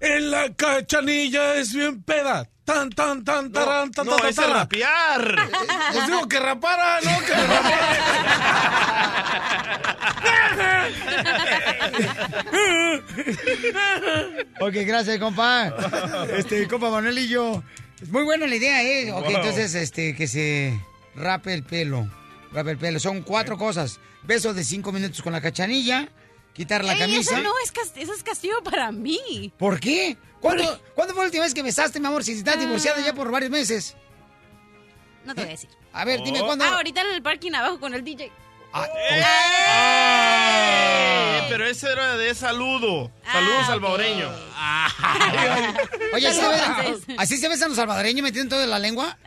[0.00, 2.48] En la cachanilla es bien peda.
[2.64, 4.52] Tan, tan, tan, tarán, tan, no, tan, ese tan.
[4.52, 5.36] rapear.
[5.94, 7.32] Les digo que rapara, no que
[14.60, 15.72] Ok, gracias, compa.
[16.36, 17.62] Este, compa Manuel y yo.
[18.00, 19.12] Es muy buena la idea, ¿eh?
[19.12, 19.36] Ok, Wow.
[19.36, 20.78] entonces, este, que se
[21.16, 22.08] rape el pelo.
[22.52, 23.00] Rape el pelo.
[23.00, 24.00] Son cuatro cosas.
[24.22, 26.08] Beso de cinco minutos con la cachanilla.
[26.52, 27.34] Quitar la Ey, camisa.
[27.34, 29.52] Eso no es, eso es castigo para mí.
[29.58, 30.16] ¿Por qué?
[30.40, 32.22] ¿Cuándo, ¿Cuándo fue la última vez que besaste, mi amor?
[32.22, 33.96] Si estás divorciada ya por varios meses.
[35.24, 35.70] No te voy a decir.
[35.92, 36.46] A ver, dime Oh.
[36.46, 36.64] cuándo.
[36.64, 38.30] Ah, ahorita en el parking abajo con el DJ.
[38.76, 38.88] Ah,
[41.40, 43.10] Eh, pero ese era de saludo.
[43.30, 44.28] Saludo Ah, salvadoreño.
[46.14, 47.06] Oye, ¿sí Entonces.
[47.06, 49.16] ves- ¿así se besan los salvadoreños metiendo todo en la lengua?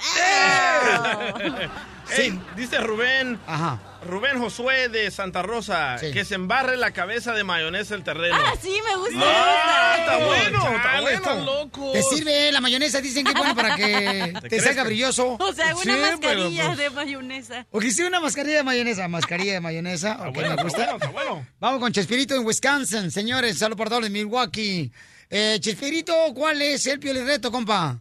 [2.09, 2.39] Sí.
[2.55, 3.37] dice Rubén.
[3.45, 3.79] Ajá.
[4.07, 5.97] Rubén Josué de Santa Rosa.
[5.99, 6.11] Sí.
[6.11, 8.35] Que se embarre la cabeza de mayonesa el terreno.
[8.39, 9.19] Ah, sí, me gusta.
[9.21, 11.01] Ah, me está bueno, está
[11.33, 11.45] bueno.
[11.45, 11.93] locos.
[11.93, 14.67] Te sirve la mayonesa, dicen que es bueno para que te, crezca.
[14.69, 15.37] salga brilloso.
[15.39, 17.65] O sea, una Sí, pero, mascarilla pues- de mayonesa.
[17.71, 19.07] O que sí, una mascarilla de mayonesa.
[19.07, 20.17] Mascarilla de mayonesa.
[20.27, 20.77] Ok, bueno, me está gusta.
[20.79, 21.47] bueno, está bueno.
[21.59, 23.57] Vamos con Chespirito en Wisconsin, señores.
[23.59, 24.91] Saludos para todos de Milwaukee.
[25.29, 27.99] Eh, Chespirito, ¿cuál es el piolirreto, compa?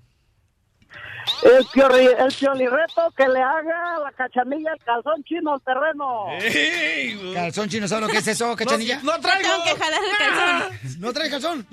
[1.43, 6.27] El, pioli, el piolirreto que le haga la cachanilla el calzón chino al terreno.
[6.41, 9.01] Ey, Calzón chino, ¿sabes lo que es eso, cachanilla?
[9.03, 9.49] No traigo.
[9.49, 11.01] Tengo que jalar el calzón.
[11.01, 11.67] ¿No trae calzón?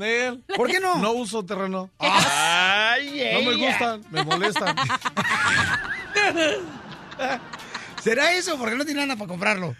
[0.55, 0.95] ¿Por qué no?
[0.97, 1.89] No uso terreno.
[1.99, 4.75] Ay, No me gustan, me molestan.
[8.03, 8.57] ¿Será eso?
[8.57, 9.75] Porque no tiene nada para comprarlo.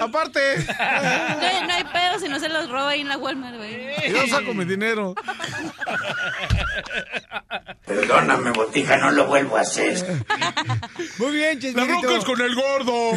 [0.00, 4.12] Aparte, No, no hay pedo si no se los roba ahí en la Walmart, güey.
[4.12, 5.14] yo saco mi dinero.
[7.86, 10.24] Perdóname, botija, no lo vuelvo a hacer.
[11.18, 11.86] Muy bien, La Chespirito.
[12.00, 13.10] bronca es con el gordo.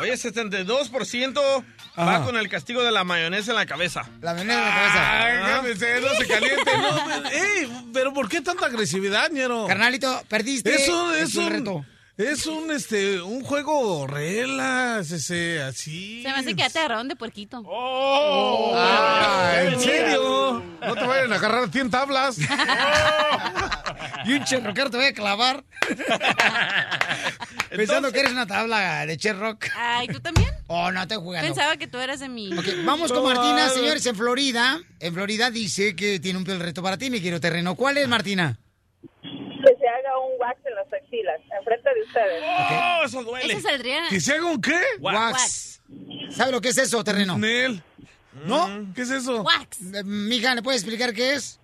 [0.00, 1.64] Oye, 72%
[1.98, 2.24] va Ajá.
[2.24, 4.08] con el castigo de la mayonesa en la cabeza.
[4.20, 5.22] La veneno en la cabeza.
[5.22, 6.70] Ay, cálmese, no se caliente.
[6.76, 9.66] No, pero, ey, pero ¿por qué tanta agresividad, ñero?
[9.68, 10.74] Carnalito, perdiste.
[10.74, 11.84] Eso es Es un un reto.
[12.18, 16.22] Es un este un juego relax, ese así.
[16.22, 17.62] Se me hace que ya te agarraron de puerquito.
[17.64, 18.72] ¡Oh!
[18.76, 20.62] Ah, ¿En serio?
[20.80, 22.38] No te vayan a agarrar a ti en tablas.
[24.24, 25.64] Y un cherroquero te voy a clavar.
[27.70, 29.66] Pensando que eres una tabla de cherrock.
[29.76, 30.48] Ay, ¿tú también?
[30.68, 31.46] Oh, no, estoy jugando.
[31.46, 32.56] Pensaba que tú eras de mi...
[32.56, 34.80] Ok, vamos con Martina, señores, en Florida.
[35.00, 37.74] En Florida dice que tiene un reto para ti, mi querido terreno.
[37.74, 38.58] ¿Cuál es, Martina?
[39.20, 42.42] Que se haga un wax en las axilas, enfrente de ustedes.
[42.44, 43.52] ¡Oh, eso duele!
[43.52, 44.02] Ese saldría...
[44.08, 44.80] ¿Que se haga un qué?
[45.00, 45.80] Wax.
[46.30, 47.38] ¿Sabe lo que es eso, terreno?
[47.38, 47.82] Nel.
[48.46, 48.66] ¿No?
[48.94, 49.42] ¿Qué es eso?
[49.42, 49.80] Wax.
[49.94, 51.58] Eh, Mija, ¿le puedes explicar qué es?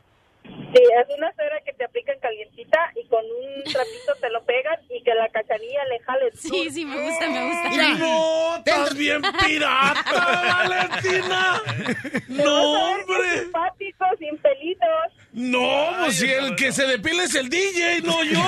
[0.45, 4.79] Sí, es una cera que te aplican calientita y con un trapito te lo pegan
[4.89, 7.69] y que la cachanilla le jale el Sí, sí, me gusta, me gusta.
[7.71, 10.05] Mira, No, estás bien pirata,
[10.69, 11.63] Valentina.
[12.29, 13.49] No, hombre.
[15.39, 18.41] No, pues si el que se depila es el DJ, no yo.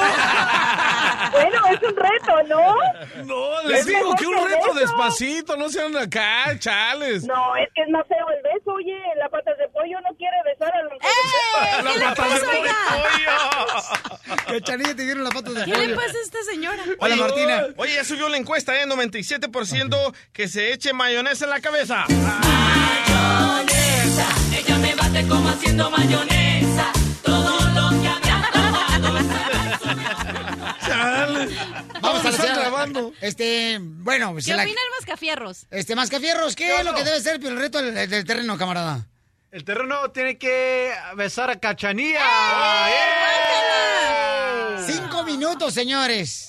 [1.31, 2.75] Bueno, es un reto, ¿no?
[3.25, 7.23] No, les Es digo que un que reto despacito, no sean acá, chales.
[7.25, 8.99] No, es que es más feo el beso, oye.
[9.19, 11.83] La patas de pollo no quiere besar a los ¡Eh!
[11.85, 12.47] La ¿Qué le pata de pasa,
[13.15, 14.47] oiga?
[14.47, 15.97] Cachanilla, te dieron las patas de ¿Qué le pollo.
[15.97, 16.83] pasa a esta señora?
[16.99, 17.67] Hola, Martina.
[17.77, 18.87] Oye, ya subió la encuesta, ¿eh?
[18.87, 22.05] 97% que se eche mayonesa en la cabeza.
[22.09, 23.80] Bate
[25.77, 26.93] mayonesa.
[27.23, 28.51] Todo lo que había
[32.01, 33.13] Vamos a Están hacer grabando.
[33.21, 35.67] Este, bueno, pues ¿Qué la- opina el mascafierros?
[35.71, 39.07] este Mascafierros, ¿qué es lo que debe ser el reto del, del terreno, camarada?
[39.53, 42.21] El terreno tiene que besar a Cachanilla.
[44.87, 46.49] Cinco minutos, señores.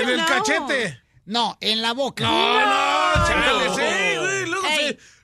[0.00, 1.00] En el cachete.
[1.26, 2.24] No, en la boca.
[2.24, 4.11] No, no, chale, sí,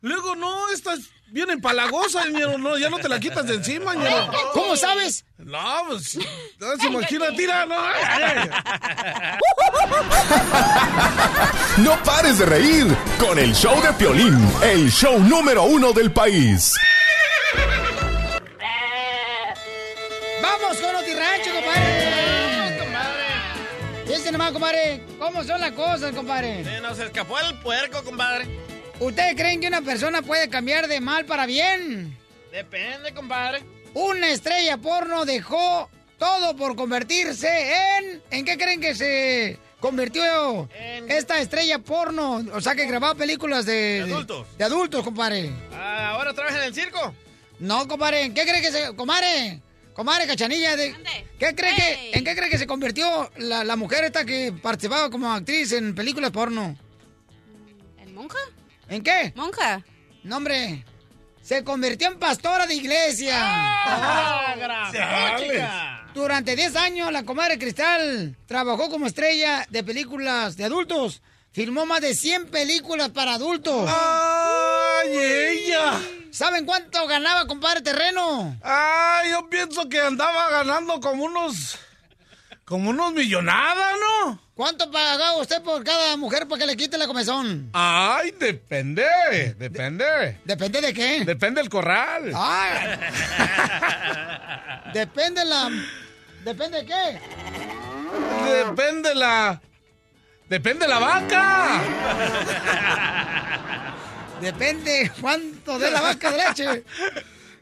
[0.01, 4.31] Luego, no, estas vienen palagosas, ñero, no, ya no te la quitas de encima, ñero.
[4.53, 5.25] ¿Cómo sabes?
[5.39, 6.19] No, pues,
[6.59, 7.77] no se imagina, tira, no.
[11.79, 12.87] No pares de reír
[13.19, 16.75] con el show de Piolín, el show número uno del país.
[20.43, 22.19] ¡Vamos con Oti Rancho, compadre!
[24.07, 26.65] Fíjense nomás, compadre, cómo son las cosas, compadre.
[26.65, 28.49] Se nos escapó el puerco, compadre.
[29.01, 32.17] ¿Ustedes creen que una persona puede cambiar de mal para bien?
[32.51, 33.63] Depende, compadre.
[33.95, 35.89] Una estrella porno dejó
[36.19, 37.49] todo por convertirse
[37.99, 38.23] en...
[38.31, 40.69] ¿En qué creen que se convirtió
[41.09, 42.45] esta estrella porno?
[42.53, 44.05] O sea, que grababa películas de...
[44.05, 44.47] De adultos.
[44.59, 45.51] De adultos, compadre.
[45.73, 47.15] Ah, ¿Ahora trabaja en el circo?
[47.61, 48.95] No, compadre, ¿en qué cree que se...
[48.97, 49.63] Compadre,
[49.95, 50.95] compadre, cachanilla, de...
[51.39, 52.11] ¿Qué cree que...
[52.19, 55.95] ¿En qué cree que se convirtió la, la mujer esta que participaba como actriz en
[55.95, 56.77] películas porno?
[57.99, 58.39] ¿En monja?
[58.89, 59.33] ¿En qué?
[59.37, 59.85] Monja.
[60.25, 60.85] No, hombre.
[61.43, 63.37] Se convirtió en pastora de iglesia.
[63.41, 64.55] ¡Ah,
[64.91, 66.15] Oh.
[66.15, 71.23] Durante 10 años, la comadre Cristal trabajó como estrella de películas de adultos.
[71.53, 73.89] Filmó más de 100 películas para adultos.
[73.89, 76.01] ¡Ay, ella!
[76.31, 78.57] ¿Saben cuánto ganaba, compadre Terreno?
[78.63, 81.79] Ay, yo pienso que andaba ganando como unos.
[82.65, 84.41] como unos millonadas, ¿no?
[84.59, 87.71] ¿Cuánto pagaba usted por cada mujer para que le quite la comezón?
[87.73, 89.05] Ay, depende,
[89.57, 90.41] depende.
[90.45, 91.25] ¿Depende de qué?
[91.25, 92.33] Depende del corral.
[92.35, 92.99] Ay.
[94.93, 95.71] Depende la...
[96.45, 97.21] ¿Depende de qué?
[98.51, 99.61] Depende la.
[100.49, 101.81] Depende la vaca.
[104.41, 106.85] Depende cuánto de la vaca de leche.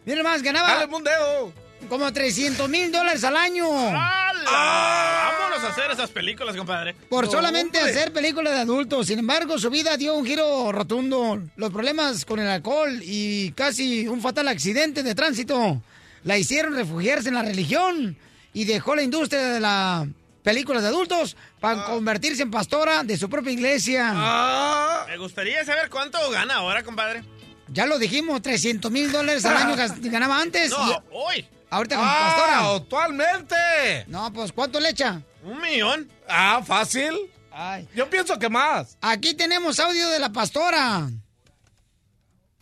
[0.06, 0.68] Mira más, ganaba...
[0.68, 1.65] Dale un dedo.
[1.88, 3.66] Como 300 mil dólares al año.
[3.70, 5.32] ¡Hala!
[5.38, 6.94] Vámonos a hacer esas películas, compadre.
[7.08, 7.92] Por No, solamente hombre.
[7.92, 9.06] hacer películas de adultos.
[9.06, 11.40] Sin embargo, su vida dio un giro rotundo.
[11.56, 15.80] Los problemas con el alcohol y casi un fatal accidente de tránsito
[16.24, 18.16] la hicieron refugiarse en la religión
[18.52, 20.06] y dejó la industria de las
[20.42, 25.04] películas de adultos para convertirse en pastora de su propia iglesia.
[25.08, 27.22] Me gustaría saber cuánto gana ahora, compadre.
[27.68, 30.70] Ya lo dijimos, 300 mil dólares al año gas- ganaba antes.
[30.70, 31.46] No, y hoy.
[31.70, 32.74] Ahorita como Ah, pastora.
[32.76, 34.04] actualmente.
[34.08, 35.20] No, pues ¿cuánto le echa?
[35.44, 36.10] Un millón.
[36.28, 37.14] Ah, fácil.
[37.52, 37.88] Ay.
[37.94, 38.96] Yo pienso que más.
[39.00, 41.08] Aquí tenemos audio de la pastora.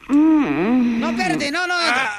[0.07, 1.75] No, espérate, no, no.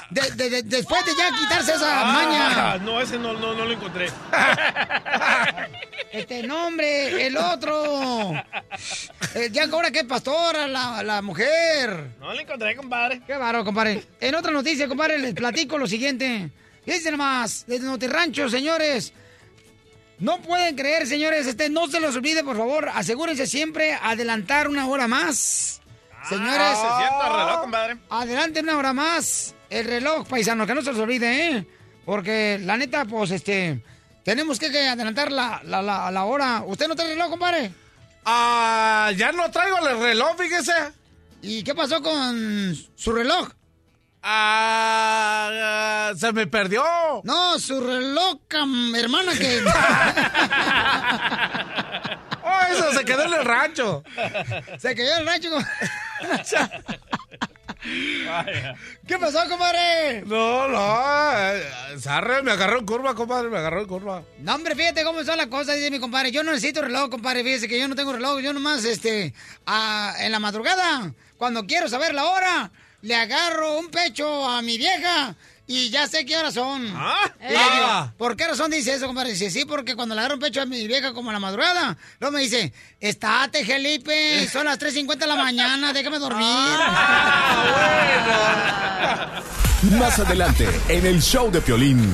[0.09, 2.77] de- de- de- después de ya quitarse esa Ah, maña.
[2.79, 4.07] no, ese no, no, no lo encontré.
[6.11, 8.33] Este nombre, el otro.
[9.35, 12.11] Eh, ya ahora que es pastora, la, la mujer.
[12.21, 13.21] No lo encontré, compadre.
[13.27, 14.01] Qué baro, compadre.
[14.21, 16.49] En otra noticia, compadre, les platico lo siguiente.
[16.85, 19.13] Fíjense nomás, desde Notirrancho, señores.
[20.19, 22.89] No pueden creer, señores, este, no se los olvide, por favor.
[22.93, 25.81] Asegúrense siempre adelantar una hora más.
[26.29, 26.57] Señores.
[26.59, 27.97] Ah, se sienta el reloj, compadre.
[28.09, 29.53] Adelante una hora más.
[29.69, 31.67] El reloj, paisano, que no se los olvide, ¿eh?
[32.05, 33.83] Porque la neta, pues, este,
[34.23, 36.63] tenemos que, que adelantar la, la, la, la hora.
[36.65, 37.71] ¿Usted no trae reloj, compadre?
[38.23, 40.73] Ah, ya no traigo el reloj, fíjese.
[41.41, 43.49] ¿Y qué pasó con su reloj?
[44.27, 46.83] Ah, se me perdió.
[47.23, 48.37] No, su reloj,
[48.95, 49.63] hermana, que...
[52.47, 54.03] Oh, eso se quedó en el rancho.
[54.77, 55.49] Se quedó en el rancho.
[55.49, 55.65] com-
[59.07, 60.21] ¿Qué pasó, compadre?
[60.25, 60.97] No, no.
[61.37, 61.63] eh,
[61.99, 64.23] Sarre, me agarró en curva, compadre, me agarró en curva.
[64.39, 66.31] No, hombre, fíjate cómo son las cosas, dice mi compadre.
[66.31, 67.43] Yo no necesito reloj, compadre.
[67.43, 68.39] Fíjese que yo no tengo reloj.
[68.41, 69.33] Yo nomás, este,
[69.65, 72.71] ah, en la madrugada, cuando quiero saber la hora,
[73.05, 75.35] le agarro un pecho a mi vieja
[75.67, 76.91] y ya sé qué horas son.
[76.95, 77.31] ¿Ah?
[77.39, 79.29] Y le digo, ¿por qué razón dice eso, compadre?
[79.31, 81.95] Dice, sí, porque cuando le agarro un pecho a mi vieja como en la madrugada,
[82.19, 86.45] luego me dice, estate, Felipe, son las 3.50 de la mañana, déjame dormir.
[89.99, 92.11] Más adelante, en el show de Piolín.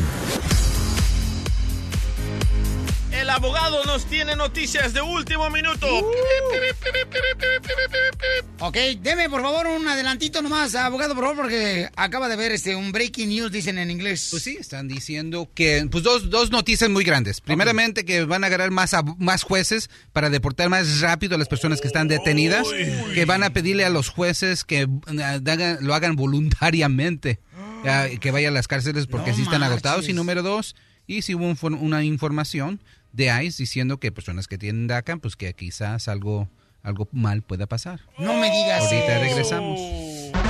[3.31, 5.87] El abogado nos tiene noticias de último minuto.
[8.59, 12.75] Ok, deme por favor un adelantito nomás, abogado, por favor, porque acaba de ver este
[12.75, 14.27] un breaking news, dicen en inglés.
[14.31, 17.39] Pues sí, están diciendo que, pues dos, dos noticias muy grandes.
[17.39, 21.47] Primeramente que van a agarrar más, ab- más jueces para deportar más rápido a las
[21.47, 22.67] personas que están detenidas,
[23.13, 27.39] que van a pedirle a los jueces que eh, lo hagan voluntariamente.
[28.19, 30.09] que vaya a las cárceles porque No sí están agotados.
[30.09, 30.75] Y número dos,
[31.07, 32.81] y si hubo un una información
[33.13, 36.47] de ICE diciendo que personas que tienen DACA, pues que quizás algo,
[36.83, 38.01] algo mal pueda pasar.
[38.17, 39.21] No me digas Ahorita eso.
[39.21, 39.79] regresamos.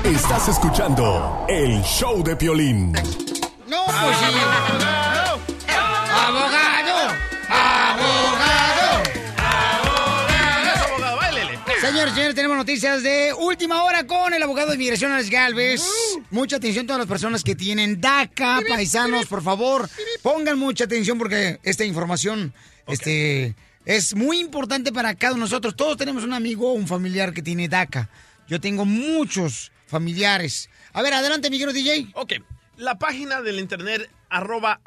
[0.06, 2.92] Estás escuchando el show de Piolín.
[2.92, 3.02] No,
[3.86, 4.26] pues sí.
[4.26, 5.40] ¡Abogado!
[5.68, 6.71] ¡Abogado!
[11.92, 15.84] Señores, señores, tenemos noticias de última hora con el abogado de inmigración Alex Galvez.
[16.30, 19.90] Mucha atención a todas las personas que tienen DACA, paisanos, por favor,
[20.22, 22.54] pongan mucha atención porque esta información
[22.88, 25.76] este, es muy importante para cada uno de nosotros.
[25.76, 28.10] Todos tenemos un amigo o un familiar que tiene DACA.
[28.48, 30.70] Yo tengo muchos familiares.
[30.94, 32.08] A ver, adelante, mi querido DJ.
[32.14, 32.36] Ok,
[32.78, 34.80] la página del internet arroba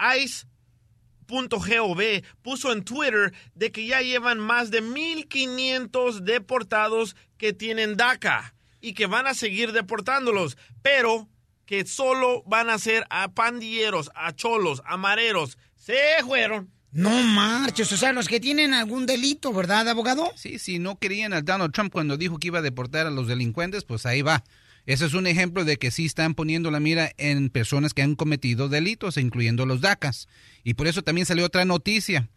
[1.29, 2.01] ice.gov
[2.43, 8.95] puso en Twitter de que ya llevan más de 1.500 deportados que tienen DACA y
[8.95, 11.29] que van a seguir deportándolos, pero
[11.67, 15.57] que solo van a ser a pandilleros, a cholos, a mareros.
[15.75, 16.71] Se fueron.
[16.93, 20.31] No marches, o sea, los que tienen algún delito, ¿verdad, abogado?
[20.37, 23.27] Sí, si no querían a Donald Trump cuando dijo que iba a deportar a los
[23.27, 24.45] delincuentes, pues ahí va.
[24.87, 28.15] Ese es un ejemplo de que sí están poniendo la mira en personas que han
[28.17, 30.29] cometido delitos, incluyendo los DACAs.
[30.63, 32.29] Y por eso también salió otra noticia,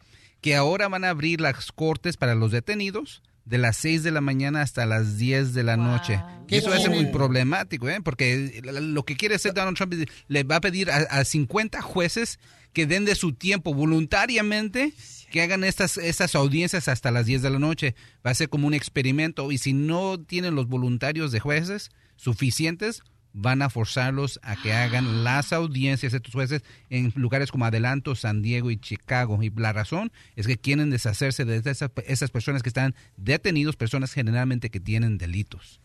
[0.41, 4.19] que ahora van a abrir las cortes para los detenidos de las 6 de la
[4.21, 6.19] mañana hasta las 10 de la noche.
[6.45, 7.99] Y Qué eso es muy problemático, ¿eh?
[8.03, 11.81] porque lo que quiere hacer Donald Trump es- le va a pedir a, a 50
[11.81, 12.39] jueces
[12.73, 14.93] que den de su tiempo voluntariamente
[15.31, 17.95] que hagan estas, estas audiencias hasta las 10 de la noche.
[18.25, 23.03] Va a ser como un experimento y si no tienen los voluntarios de jueces suficientes,
[23.33, 28.15] van a forzarlos a que hagan las audiencias de estos jueces en lugares como Adelanto,
[28.15, 29.41] San Diego y Chicago.
[29.41, 34.11] Y la razón es que quieren deshacerse de esas, esas personas que están detenidos, personas
[34.11, 35.79] generalmente que tienen delitos.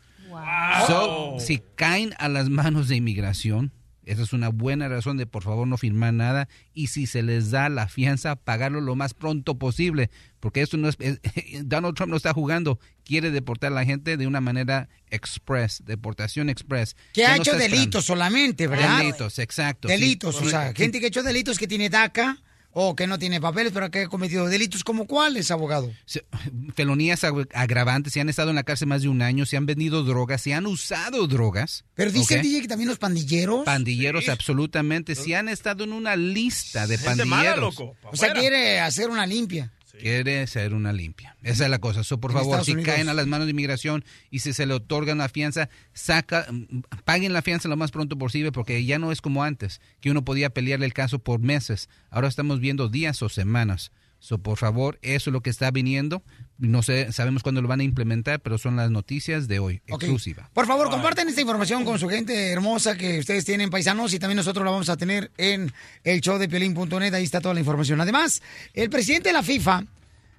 [0.87, 3.71] So, si caen a las manos de inmigración,
[4.05, 7.51] esa es una buena razón de por favor no firmar nada y si se les
[7.51, 10.97] da la fianza, pagarlo lo más pronto posible, porque esto no es,
[11.65, 16.49] Donald Trump no está jugando, quiere deportar a la gente de una manera express, deportación
[16.49, 16.97] express.
[17.13, 18.99] Que ha no hecho delitos solamente, ¿verdad?
[18.99, 19.89] Delitos, exacto.
[19.89, 19.95] sí.
[19.95, 22.43] Delitos, o sea, gente que ha hecho delitos que tiene DACA
[22.73, 25.93] o que no tiene papeles, pero que ha cometido delitos como cuáles, abogado.
[26.07, 26.25] Se-
[26.75, 29.67] felonías ag- agravantes, se han estado en la cárcel más de un año, se han
[29.67, 31.85] vendido drogas, se han usado drogas.
[31.95, 33.65] Pero dice el DJ que también los pandilleros.
[33.65, 35.15] Pandilleros, absolutamente.
[35.15, 37.79] Si han estado en una lista de Gente mala, pandilleros.
[37.79, 39.73] loco, O sea, quiere hacer una limpia.
[39.99, 41.37] Quiere ser una limpia.
[41.43, 42.03] Esa es la cosa.
[42.03, 42.95] So, por En favor, Estados si Unidos.
[42.95, 46.81] caen a las manos de inmigración y si se le otorga una fianza, saca, mm,
[47.05, 50.25] paguen la fianza lo más pronto posible porque ya no es como antes, que uno
[50.25, 51.89] podía pelearle el caso por meses.
[52.11, 53.93] Ahora estamos viendo días o semanas.
[54.19, 56.23] So, por favor, eso es lo que está viniendo.
[56.63, 60.49] No sé, sabemos cuándo lo van a implementar, pero son las noticias de hoy, exclusiva.
[60.55, 64.37] Por favor, compartan esta información con su gente hermosa que ustedes tienen, paisanos, y también
[64.37, 65.73] nosotros la vamos a tener en
[66.05, 67.15] el show de Piolín.net.
[67.15, 68.01] Ahí está toda la información.
[68.01, 68.43] Además,
[68.75, 69.87] el presidente de la FIFA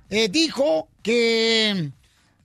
[0.09, 1.91] eh, dijo que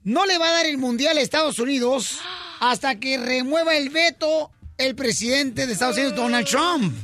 [0.03, 2.19] no le va a dar el mundial a Estados Unidos
[2.59, 6.95] hasta que remueva el veto el presidente de Estados Unidos, Donald Trump.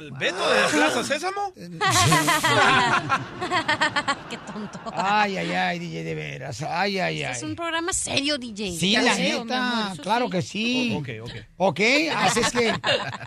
[0.00, 1.52] ¿Al Beto de Plaza Sésamo?
[4.30, 4.80] Qué tonto.
[4.94, 6.62] Ay, ay, ay, DJ, de veras.
[6.62, 7.32] Ay, ay, ay.
[7.32, 8.78] Es un programa serio, DJ.
[8.78, 10.30] Sí, la neta, claro sí.
[10.30, 10.96] que sí.
[10.98, 11.32] Ok, ok.
[11.58, 11.80] Ok,
[12.16, 12.74] así es que eh,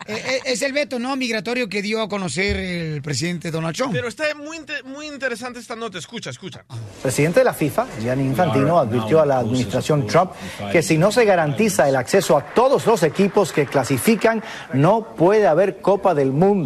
[0.08, 3.94] eh, es el veto no migratorio que dio a conocer el presidente Donald Trump.
[3.94, 6.00] Pero está muy, muy interesante esta nota.
[6.00, 6.66] Escucha, escucha.
[6.72, 10.32] El presidente de la FIFA, Gianni Infantino, advirtió a la administración Trump
[10.72, 14.42] que si no se garantiza el acceso a todos los equipos que clasifican,
[14.74, 16.63] no puede haber Copa del Mundo.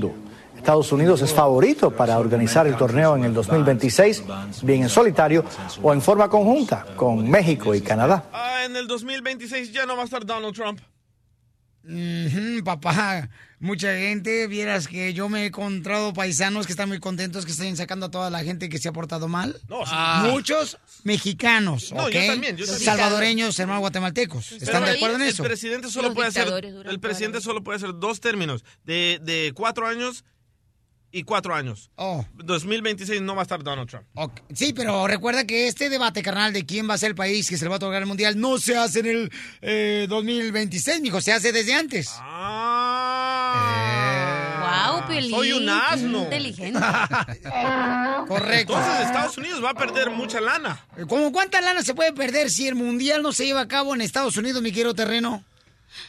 [0.58, 4.24] Estados Unidos es favorito para organizar el torneo en el 2026,
[4.64, 5.46] bien en solitario
[5.82, 8.26] o en forma conjunta con México y Canadá.
[8.34, 10.80] Ah, en el 2026 ya no va a estar Donald Trump.
[12.66, 13.30] Papá,
[13.60, 17.76] mucha gente, vieras que yo me he encontrado paisanos que están muy contentos que estén
[17.76, 19.60] sacando a toda la gente que se ha portado mal.
[19.68, 19.94] No, sí.
[20.32, 22.12] Muchos mexicanos, No, ¿ok?
[22.12, 22.86] yo también, yo también.
[22.86, 24.52] Salvadoreños, hermanos guatemaltecos.
[24.52, 25.44] ¿Están Pero de acuerdo en el eso?
[25.44, 29.20] presidente solo Los puede hacer dictadores duran el presidente solo puede hacer dos términos de,
[29.24, 30.24] de cuatro años
[31.10, 31.90] y cuatro años.
[31.96, 32.26] Oh.
[32.36, 34.06] 2026 no va a estar Donald Trump.
[34.16, 37.50] Ok, Sí, pero recuerda que este debate, carnal, de quién va a ser el país
[37.50, 39.32] que se le va a otorgar el mundial, no se hace en el
[39.62, 42.10] eh, 2026, mijo, se hace desde antes.
[44.62, 45.32] Wow, Piolín.
[45.32, 46.20] Soy un asno.
[46.24, 46.80] Inteligente.
[48.28, 48.74] Correcto.
[48.78, 50.86] Entonces Estados Unidos va a perder mucha lana.
[51.08, 54.02] ¿Cómo cuánta lana se puede perder si el mundial no se lleva a cabo en
[54.02, 55.44] Estados Unidos, mi querido terreno?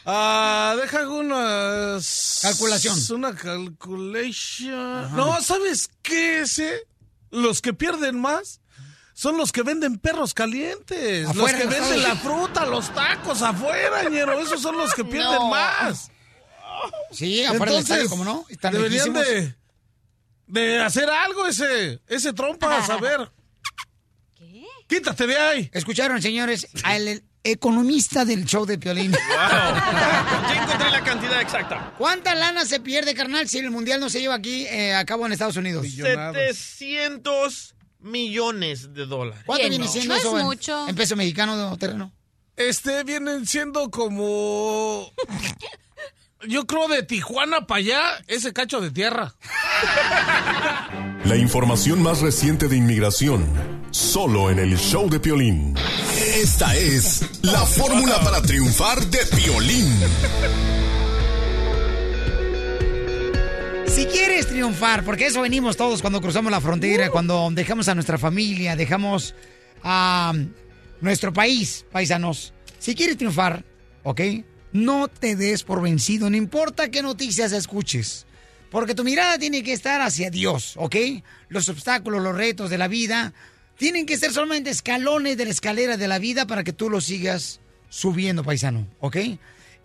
[0.05, 2.39] Ah, deja unas...
[2.41, 2.97] Calculación.
[3.11, 5.15] Una calculation.
[5.15, 6.59] No, ¿sabes qué es?
[6.59, 6.83] eh?
[7.31, 8.59] Los que pierden más
[9.13, 11.27] son los que venden perros calientes.
[11.27, 14.39] Afuera, los que venden la fruta, los tacos afuera, ñero.
[14.39, 15.49] Esos son los que pierden No.
[15.49, 16.11] más.
[17.11, 18.45] Sí, afuera del estadio, ¿cómo no?
[18.49, 19.55] Están deberían de,
[20.47, 23.31] de hacer algo ese, ese trompa, a saber.
[24.35, 24.63] ¿Qué?
[24.87, 25.69] Quítate de ahí.
[25.73, 29.11] Escucharon, señores, al economista del show de Piolín.
[30.49, 31.93] Ya encontré la cantidad exacta.
[31.97, 35.25] ¿Cuánta lana se pierde, carnal, si el mundial no se lleva aquí eh, a cabo
[35.25, 35.85] en Estados Unidos?
[35.87, 39.41] 700 millones de dólares.
[39.45, 40.87] ¿Cuánto viene siendo No es en- mucho.
[40.87, 42.11] en peso mexicano, terreno?
[42.55, 45.11] Este vienen siendo como.
[46.47, 49.35] Yo creo de Tijuana para allá, ese cacho de tierra.
[51.25, 53.45] La información más reciente de inmigración,
[53.91, 55.75] solo en el show de Piolín.
[56.41, 59.99] Esta es la fórmula para triunfar de Piolín.
[63.87, 68.17] Si quieres triunfar, porque eso venimos todos cuando cruzamos la frontera, cuando dejamos a nuestra
[68.17, 69.35] familia, dejamos
[69.83, 70.33] a
[71.01, 72.53] nuestro país, paisanos.
[72.77, 73.65] Si quieres triunfar,
[74.03, 74.21] ¿ok?
[74.71, 78.25] No te des por vencido, no importa qué noticias escuches.
[78.69, 80.95] Porque tu mirada tiene que estar hacia Dios, ¿ok?
[81.47, 83.33] Los obstáculos, los retos de la vida
[83.77, 87.01] tienen que ser solamente escalones de la escalera de la vida para que tú lo
[87.01, 89.17] sigas subiendo, paisano, ¿ok?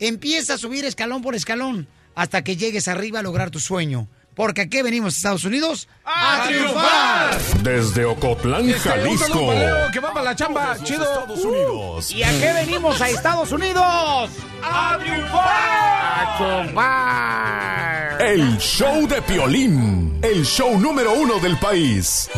[0.01, 4.09] Empieza a subir escalón por escalón hasta que llegues arriba a lograr tu sueño.
[4.35, 7.39] Porque aquí venimos a Estados Unidos a, triunfar.
[7.62, 9.93] Desde Ocotlán, Este, un saludo Jalisco.
[9.93, 10.76] que va para la chamba.
[10.82, 11.05] Chido.
[11.05, 12.11] Estados Unidos.
[12.12, 14.30] ¿Y a qué venimos a Estados Unidos?
[14.62, 15.45] ¡A triunfar!
[15.47, 18.22] ¡A triunfar!
[18.22, 20.18] El show de Piolín.
[20.22, 22.28] El show número uno del país.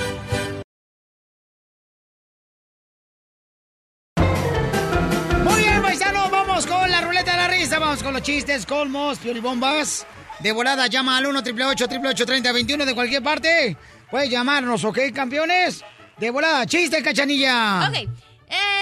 [5.45, 9.19] Muy bien, paisanos, vamos con la ruleta de la risa, vamos con los chistes, colmos,
[9.19, 10.07] piolibombas.
[10.41, 13.77] De volada, llama al 1 888 3021 de cualquier parte.
[14.11, 15.85] Puedes llamarnos, ¿ok, campeones?
[16.19, 17.89] De volada, chiste, cachanilla.
[17.89, 18.09] Ok,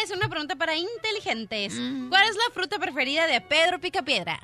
[0.03, 1.75] es una pregunta para inteligentes.
[1.75, 2.09] Mm.
[2.09, 4.41] ¿Cuál es la fruta preferida de Pedro Picapiedra?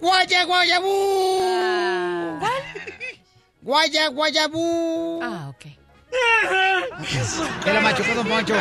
[0.00, 1.40] Guaya, guayabú.
[3.60, 5.20] Guaya, guayabú.
[5.22, 5.66] Ah, ok.
[7.64, 8.54] Que la machucó, don Poncho.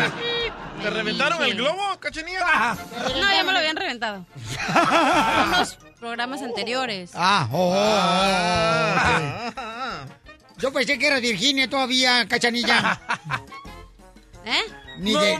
[0.81, 2.75] ¿Te reventaron el globo, cachanilla?
[3.19, 4.25] No, ya me lo habían reventado.
[5.47, 7.11] Unos programas anteriores.
[7.13, 7.77] Ah, oh, oh,
[8.95, 10.11] oh, ok.
[10.59, 12.99] Yo pensé que era Virginia todavía, cachanilla.
[14.45, 14.63] ¿Eh?
[14.99, 15.37] Ni No, de,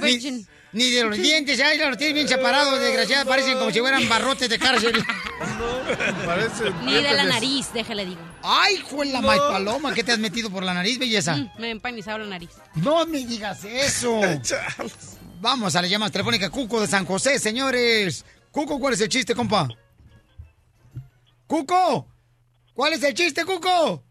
[0.00, 4.08] ni, ni de los dientes, ay, los tienes bien separados, desgraciada, parecen como si fueran
[4.08, 5.04] barrotes de cárcel.
[6.84, 8.20] Ni de la nariz, déjale digo.
[8.42, 11.36] Ay, fue la más paloma, ¿qué te has metido por la nariz, belleza?
[11.36, 12.50] Mm, me he empanizado la nariz.
[12.74, 14.20] No me digas eso.
[15.40, 18.24] Vamos a la llamada telefónica Cuco de San José, señores.
[18.50, 19.68] Cuco, ¿cuál es el chiste, compa?
[21.46, 22.08] Cuco,
[22.74, 24.02] ¿cuál es el chiste, Cuco?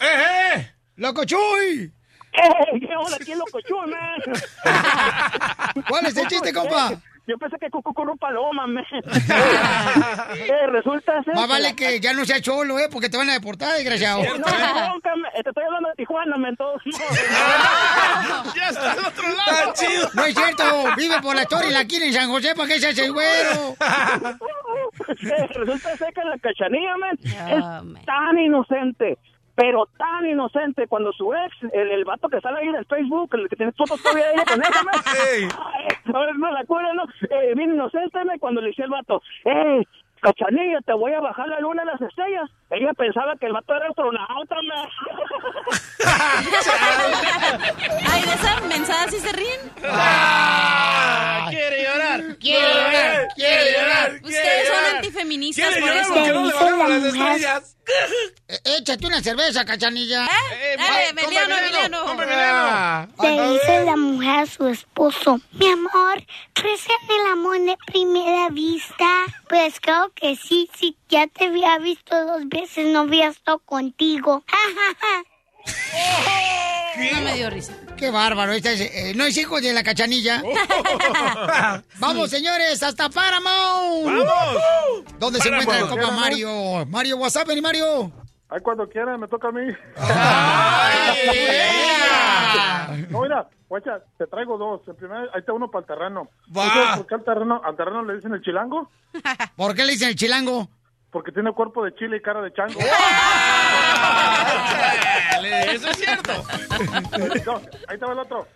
[0.00, 0.70] ¡Eh, eh!
[0.96, 1.92] ¡Loco Chuy!
[2.32, 2.80] ¡Eh!
[2.80, 3.18] ¿Qué onda?
[3.18, 4.20] ¿Quién loco chuy, man?
[5.88, 7.00] ¿Cuál es el chiste, compa?
[7.30, 8.84] Yo pensé que cucu con un paloma, man.
[8.92, 12.88] eh, resulta ser Más que vale que ya no sea cholo, ¿eh?
[12.90, 14.20] Porque te van a deportar, desgraciado.
[14.24, 15.30] No, bronca, man.
[15.32, 17.18] te estoy hablando de Tijuana, todos modos.
[18.56, 19.74] ¡Ya está al otro lado!
[20.14, 20.64] No es cierto,
[20.96, 23.12] vive por la historia y la quiere en San José, ¿para qué se hace el
[23.12, 23.76] güero?
[25.08, 29.18] Eh, resulta ser que la cachanilla, man, es tan inocente,
[29.60, 33.28] pero tan inocente cuando su ex, el, el vato que sale ahí en el Facebook,
[33.34, 34.70] el que tiene fotos todavía ella con ella,
[35.04, 35.48] ay,
[36.06, 37.04] no, no la acuerdo, ¿no?
[37.28, 39.84] Eh, bien inocente, man, cuando le decía el vato, eh,
[40.20, 42.48] cachanilla, te voy a bajar la luna de las estrellas.
[42.70, 44.56] Ella pensaba que el vato era astronauta.
[48.10, 49.60] Ay, de esa mensada sí se ríen.
[49.84, 52.36] Ah, ¡Quiere llorar!
[52.38, 56.14] Quiere llorar, quiere llorar, Ustedes son antifeministas ¡Quiere por llorar eso.
[56.14, 57.76] porque no le bajamos las estrellas!
[58.48, 60.24] Eh, Échate una cerveza, cachanilla.
[60.24, 60.76] ¿Eh?
[60.78, 61.98] Dale, Emiliano, Emiliano.
[62.06, 67.76] Ah, Le dice la mujer a su esposo, mi amor, ¿crees en el amor de
[67.86, 69.08] primera vista?
[69.48, 74.44] Pues creo que sí, sí, ya te había visto dos veces, no había estado contigo.
[77.12, 77.72] No me dio risa.
[77.96, 80.42] Qué bárbaro, esta es, eh, no es hijo de la cachanilla.
[81.98, 84.06] Vamos, señores, hasta Paramount.
[84.06, 85.04] ¡Vamos!
[85.18, 86.10] ¿Dónde se encuentra el compa.
[86.10, 86.86] Mario?
[86.86, 88.12] Mario, WhatsApp, y Mario.
[88.50, 89.62] Ay, cuando quiera, me toca a mí.
[89.96, 91.28] Ay.
[93.08, 94.80] No, mira, guacha, te traigo dos.
[94.88, 96.28] El primero, ahí está uno para el terreno.
[96.56, 96.64] Va.
[96.64, 98.90] ¿Tú sabes por qué al terreno, al terreno le dicen el chilango?
[99.56, 100.68] ¿Por qué le dicen el chilango?
[101.12, 102.80] Porque tiene cuerpo de chile y cara de chango.
[105.68, 106.32] Eso es cierto.
[107.44, 108.46] No, ahí te va el otro.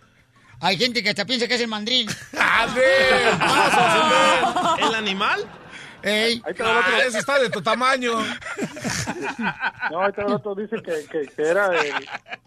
[0.61, 2.09] Hay gente que hasta piensa que es el mandril.
[4.79, 5.41] ¿El animal?
[6.05, 6.43] Ey.
[6.45, 6.93] Ahí te va el otro.
[6.95, 8.13] Ah, ese está de tu tamaño.
[9.91, 10.55] No, ahí va el otro.
[10.55, 11.95] Dice que, que, que era el...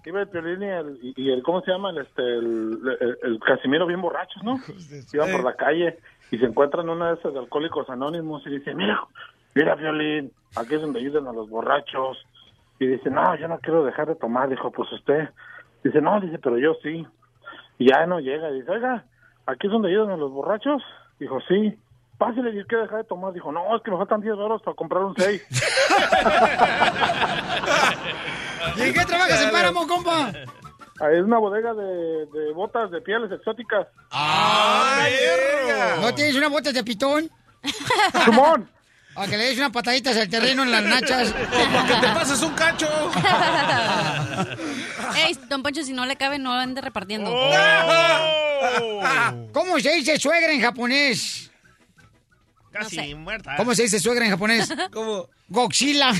[0.05, 1.43] Iba el Piolín y el, y el...
[1.43, 1.89] ¿Cómo se llama?
[1.89, 4.59] El, este, el, el, el Casimiro bien borrachos, ¿no?
[5.11, 5.99] Iban por la calle
[6.31, 9.01] y se encuentran una de esas de alcohólicos anónimos y dice, mira,
[9.55, 12.17] mira, Violín, aquí es donde ayudan a los borrachos.
[12.79, 14.49] Y dice, no, yo no quiero dejar de tomar.
[14.49, 15.29] Dijo, pues usted.
[15.83, 17.07] Dice, no, dice, pero yo sí.
[17.79, 18.51] Y ya no llega.
[18.51, 19.03] Dice, oiga,
[19.47, 20.83] aquí es donde ayudan a los borrachos.
[21.19, 21.75] Dijo, sí.
[22.17, 23.31] Pásale, y quiero dejar de tomar.
[23.33, 25.41] Dijo, no, es que me faltan 10 dólares para comprar un 6.
[28.77, 30.31] ¿Y en qué trabajas en Páramo, compa?
[31.11, 33.85] Es una bodega de, de botas de pieles exóticas.
[34.09, 35.13] ¡Ay,
[36.01, 37.29] ¿No tienes una bota de pitón?
[38.25, 38.67] ¡Simón!
[39.15, 41.33] A que le des unas pataditas al terreno en las nachas.
[41.33, 42.87] Para que te pases un cacho.
[45.25, 47.31] Ey, don Poncho, si no le cabe, no ande repartiendo.
[49.53, 51.49] ¿Cómo se dice suegra en japonés?
[52.79, 53.55] Casi muerta.
[53.57, 54.73] ¿Cómo se dice suegra en japonés?
[54.91, 55.27] ¿Cómo?
[55.49, 56.11] Godzilla.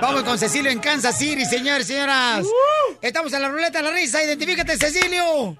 [0.00, 2.46] Vamos con Cecilio en Kansas City, señores, señoras.
[3.00, 4.22] Estamos en la ruleta de la risa.
[4.22, 5.56] Identifícate, Cecilio.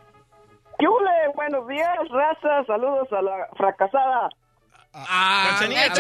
[0.79, 1.11] ¿Qué hule?
[1.35, 2.65] Buenos días, raza.
[2.67, 4.31] Saludos a la fracasada.
[4.95, 5.93] Ah, Chela,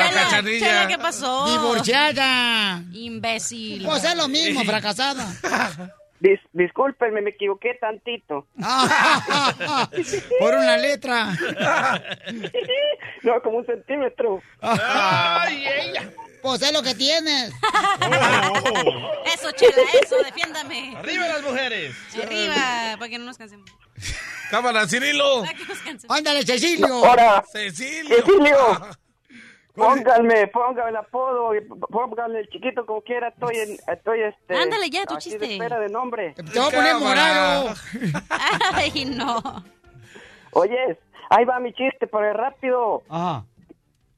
[0.44, 1.46] Chela, ¿qué pasó?
[1.46, 2.82] Divorciada.
[2.92, 3.84] Imbécil.
[3.84, 5.26] Pues es lo mismo, fracasada.
[6.22, 8.46] Dis- discúlpenme, me equivoqué tantito.
[10.38, 11.32] Por una letra.
[13.24, 14.40] no, como un centímetro.
[14.60, 16.12] ¡Ay, ella!
[16.40, 17.52] Pues es lo que tienes.
[19.34, 20.94] Eso, Chela, eso, defiéndame.
[20.96, 21.96] ¡Arriba las mujeres!
[22.22, 23.68] Arriba, para que no nos cansemos.
[24.48, 25.42] Cámara, Cirilo.
[25.42, 26.16] Para que nos cansemos.
[26.16, 27.04] Ándale, Cecilio.
[27.04, 28.16] Ahora, Cecilio.
[28.16, 28.88] Cecilio.
[29.74, 34.54] Pónganme, pónganme el apodo, y pónganme el chiquito como quiera, estoy en, estoy este...
[34.54, 35.54] Ándale ya, tu aquí de chiste.
[35.54, 36.34] espera de nombre.
[36.34, 37.70] Te voy a poner morado.
[38.74, 39.40] Ay, no.
[40.52, 40.98] Oyes,
[41.30, 43.02] ahí va mi chiste, pero es rápido.
[43.08, 43.44] Ajá.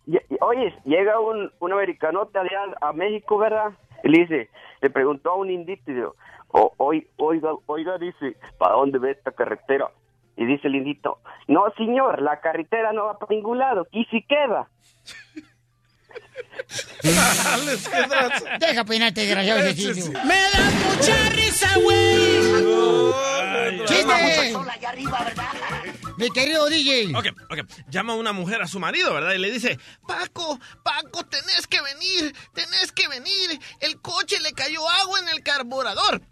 [0.06, 3.70] Ye- Oyes, llega un, un americanote allá a México, ¿verdad?
[4.02, 4.50] Y le dice,
[4.80, 6.16] le preguntó a un indito, y dijo,
[6.48, 9.88] "O- oi- oiga, oiga, dice, ¿para dónde ve esta carretera?
[10.36, 14.20] Y dice el indito, no, señor, la carretera no va para ningún lado, aquí sí
[14.28, 14.68] queda.
[18.60, 20.12] Deja peinarte, desgraciado Cecilio.
[20.24, 22.24] Me da mucha risa, güey.
[23.86, 24.56] ¡Chiste!
[26.16, 27.14] Mi querido DJ.
[27.16, 27.58] Ok, ok.
[27.90, 29.32] Llama una mujer a su marido, ¿verdad?
[29.32, 33.58] Y le dice, Paco, Paco, tenés que venir, tenés que venir.
[33.80, 36.22] El coche le cayó agua en el carburador.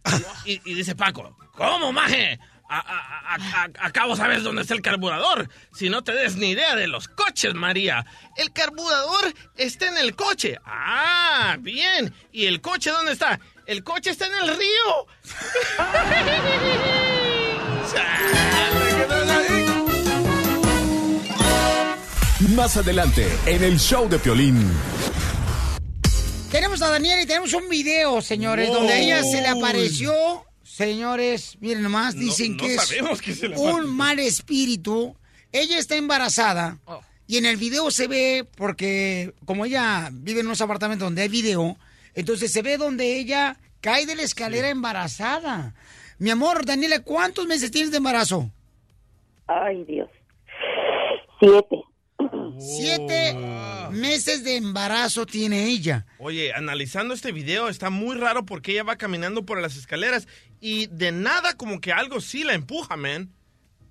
[0.45, 2.39] Y, y dice Paco, ¿cómo, maje?
[2.75, 5.49] A- a- a- a- acabo sabes dónde está el carburador.
[5.75, 8.07] Si no te des ni idea de los coches, María.
[8.37, 10.59] El carburador está en el coche.
[10.65, 12.15] Ah, bien.
[12.33, 13.39] ¿Y el coche dónde está?
[13.67, 15.07] El coche está en el río.
[22.57, 24.71] Más adelante, en el show de Piolín.
[26.51, 28.79] Tenemos a Daniela y tenemos un video, señores, Wow.
[28.79, 30.13] donde a ella se le apareció.
[30.73, 35.15] Señores, miren nomás, dicen no que es que se un mal espíritu.
[35.53, 36.79] Ella está embarazada
[37.27, 41.29] y en el video se ve, porque como ella vive en unos apartamentos donde hay
[41.29, 41.77] video,
[42.15, 45.75] entonces se ve donde ella cae de la escalera embarazada.
[46.19, 48.51] Mi amor, Daniela, ¿cuántos meses tienes de embarazo?
[49.49, 50.09] Ay, Dios.
[51.39, 51.83] Siete.
[52.59, 53.35] Siete
[53.91, 56.07] meses de embarazo tiene ella.
[56.19, 60.29] Oye, analizando este video está muy raro porque ella va caminando por las escaleras
[60.61, 63.33] y de nada como que algo sí la empuja, man.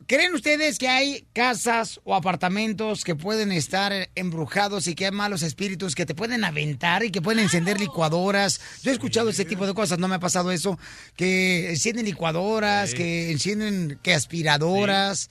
[0.07, 5.41] ¿Creen ustedes que hay casas o apartamentos que pueden estar embrujados y que hay malos
[5.41, 8.59] espíritus que te pueden aventar y que pueden encender licuadoras?
[8.83, 10.77] Yo he escuchado ese tipo de cosas, no me ha pasado eso,
[11.15, 15.29] que encienden licuadoras, que encienden que aspiradoras.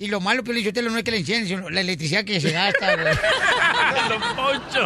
[0.00, 2.52] Y lo malo, Pio Lichotelo, no es que la encienden, sino la electricidad que se
[2.52, 3.14] gasta, güey.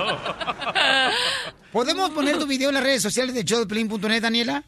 [1.72, 4.64] ¿Podemos poner tu video en las redes sociales de showdeplin.net, Daniela?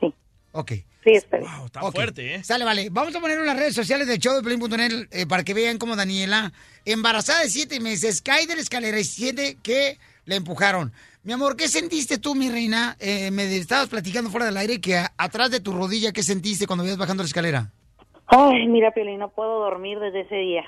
[0.00, 0.14] Sí.
[0.52, 0.72] Ok.
[1.04, 1.56] Sí, espera.
[1.58, 2.44] Wow, está fuerte, ¿eh?
[2.44, 2.88] Sale, vale.
[2.90, 6.52] Vamos a poner en las redes sociales de showdeplin.net eh, para que vean cómo Daniela,
[6.84, 10.92] embarazada de siete meses, cae de la escalera y siente que le empujaron.
[11.24, 12.96] Mi amor, ¿qué sentiste tú, mi reina?
[13.00, 16.66] Eh, me estabas platicando fuera del aire que a- atrás de tu rodilla, ¿qué sentiste
[16.66, 17.70] cuando ibas bajando la escalera?
[18.34, 20.64] Ay, mira, Piolín, no puedo dormir desde ese día.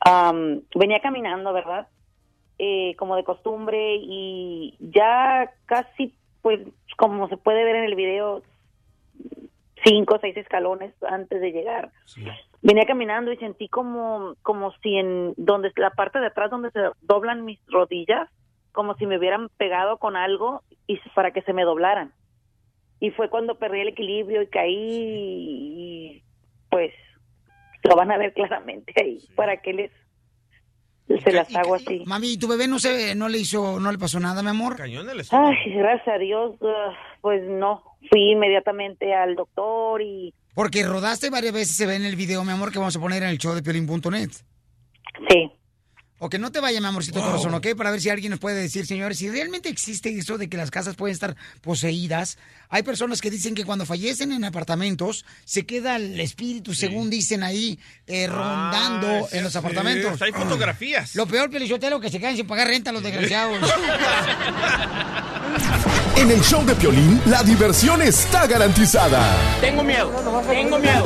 [0.00, 1.88] Am, venía caminando, ¿verdad?
[2.58, 6.60] Eh, como de costumbre y ya casi, pues,
[6.98, 8.42] como se puede ver en el video,
[9.84, 11.92] cinco o seis escalones antes de llegar.
[12.60, 16.80] Venía caminando y sentí como, como si en donde la parte de atrás donde se
[17.00, 18.28] doblan mis rodillas,
[18.72, 22.12] como si me hubieran pegado con algo y para que se me doblaran.
[23.00, 26.25] Y fue cuando perdí el equilibrio y caí y
[26.70, 26.92] pues
[27.82, 29.18] lo van a ver claramente ahí.
[29.34, 29.90] ¿Para qué les
[31.22, 32.02] se las hago así?
[32.06, 34.76] Mami, ¿y tu bebé no se no le hizo, no le pasó nada, mi amor?
[34.76, 40.82] Cañón el Ay, gracias a Dios, uh, pues no, fui inmediatamente al doctor y Porque
[40.84, 43.28] rodaste varias veces, se ve en el video, mi amor, que vamos a poner en
[43.28, 44.30] el show de piolín.net.
[45.28, 45.52] Sí.
[46.18, 47.66] Ok, no te vayas, mi amorcito corazón, ¿ok?
[47.76, 50.70] Para ver si alguien nos puede decir, señores, si realmente existe eso de que las
[50.70, 52.38] casas pueden estar poseídas.
[52.70, 57.42] Hay personas que dicen que cuando fallecen en apartamentos, se queda el espíritu, según dicen
[57.42, 59.58] ahí, eh, rondando Ah, en los sí.
[59.58, 60.22] apartamentos.
[60.22, 61.14] Hay fotografías.
[61.16, 63.58] Lo peor, Pelichotelo, que se quedan sin pagar renta los desgraciados.
[66.16, 69.36] En el show de Piolín, la diversión está garantizada.
[69.60, 70.10] Tengo miedo,
[70.48, 71.04] tengo miedo.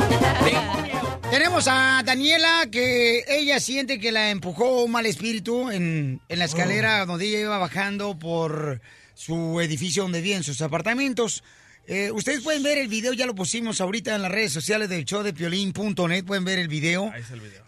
[1.31, 6.45] Tenemos a Daniela que ella siente que la empujó un mal espíritu en, en la
[6.45, 8.81] escalera donde ella iba bajando por
[9.13, 11.41] su edificio donde viven sus apartamentos.
[11.87, 15.05] Eh, ustedes pueden ver el video, ya lo pusimos ahorita en las redes sociales del
[15.05, 17.11] show de piolín.net, pueden ver el video.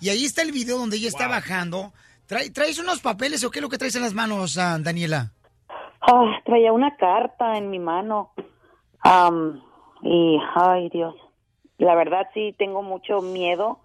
[0.01, 1.93] Y ahí está el video donde ella está bajando.
[2.27, 5.31] Trae- ¿Traes unos papeles o qué es lo que traes en las manos, ah, Daniela?
[6.01, 8.31] ah, traía una carta en mi mano.
[10.03, 11.15] Y, ay Dios,
[11.83, 13.79] la verdad sí tengo mucho miedo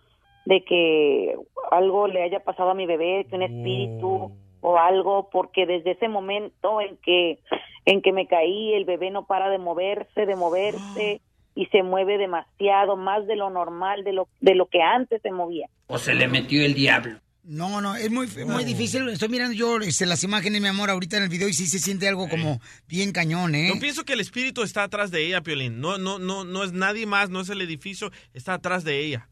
[0.45, 1.37] de que
[1.71, 6.09] algo le haya pasado a mi bebé, que un espíritu o algo, porque desde ese
[6.09, 7.39] momento en que
[7.85, 11.21] en que me caí, el bebé no para de moverse, de moverse
[11.55, 15.33] y se mueve demasiado, más de lo normal, de lo de lo que antes se
[15.33, 15.69] movía.
[15.87, 17.19] O se le metió el diablo.
[17.49, 19.09] No, no, es muy, muy difícil.
[19.09, 21.79] Estoy mirando yo este, las imágenes, mi amor, ahorita en el video y sí se
[21.79, 23.71] siente algo como bien cañón, ¿eh?
[23.73, 25.81] Yo pienso que el espíritu está atrás de ella, Piolín.
[25.81, 29.31] No, no, no, no es nadie más, no es el edificio, está atrás de ella.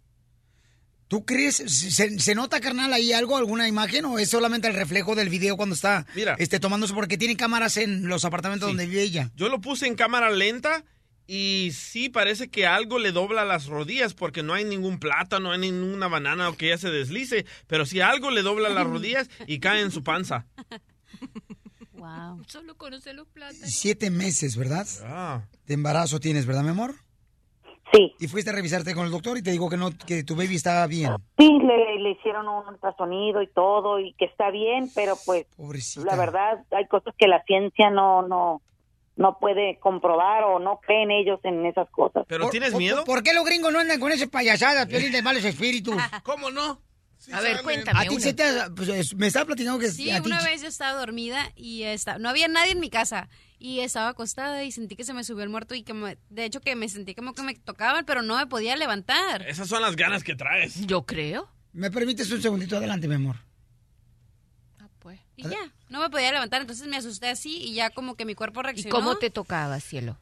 [1.08, 1.56] ¿Tú crees?
[1.56, 5.58] ¿Se, se nota, carnal, ahí algo, alguna imagen o es solamente el reflejo del video
[5.58, 6.36] cuando está Mira.
[6.38, 6.94] este, tomándose?
[6.94, 9.30] Porque tiene cámaras en los apartamentos donde vive ella.
[9.36, 10.84] Yo lo puse en cámara lenta
[11.26, 15.52] y sí parece que algo le dobla las rodillas porque no hay ningún plátano, no
[15.52, 19.28] hay ninguna banana o que ella se deslice, pero si algo le dobla las rodillas
[19.46, 20.46] y cae en su panza.
[21.96, 22.44] Wow.
[22.46, 23.70] Solo conoce los plátanos.
[23.70, 24.86] Siete meses, ¿verdad?
[25.02, 25.40] Ah.
[25.66, 26.94] De embarazo tienes, ¿verdad, mi amor?
[27.92, 28.12] Sí.
[28.20, 30.56] Y fuiste a revisarte con el doctor y te digo que no, que tu baby
[30.56, 31.12] estaba bien.
[31.38, 35.46] Sí, le, le hicieron un ultrasonido y todo y que está bien, pero pues
[35.96, 38.60] la verdad hay cosas que la ciencia no no
[39.16, 42.24] no puede comprobar o no creen ellos en esas cosas.
[42.28, 43.04] ¿Pero tienes miedo?
[43.04, 45.94] ¿Por qué los gringos no andan con esas payasadas, Piolín, de malos espíritus?
[46.22, 46.80] ¿Cómo no?
[47.32, 48.44] A ver, cuéntame A ti se te
[48.76, 51.82] pues, es- me estaba platicando que Sí, a ti- una vez yo estaba dormida y
[51.84, 55.24] esta- no había nadie en mi casa y estaba acostada y sentí que se me
[55.24, 58.04] subió el muerto y que me- de hecho que me sentí como que me tocaban,
[58.04, 59.42] pero no me podía levantar.
[59.48, 60.86] Esas son las ganas que traes.
[60.86, 61.48] Yo creo.
[61.72, 63.36] ¿Me permites un segundito adelante, mi amor?
[65.36, 68.34] Y ya, no me podía levantar, entonces me asusté así y ya como que mi
[68.34, 68.90] cuerpo ¿Y reaccionó.
[68.94, 70.16] cómo te tocaba, cielo?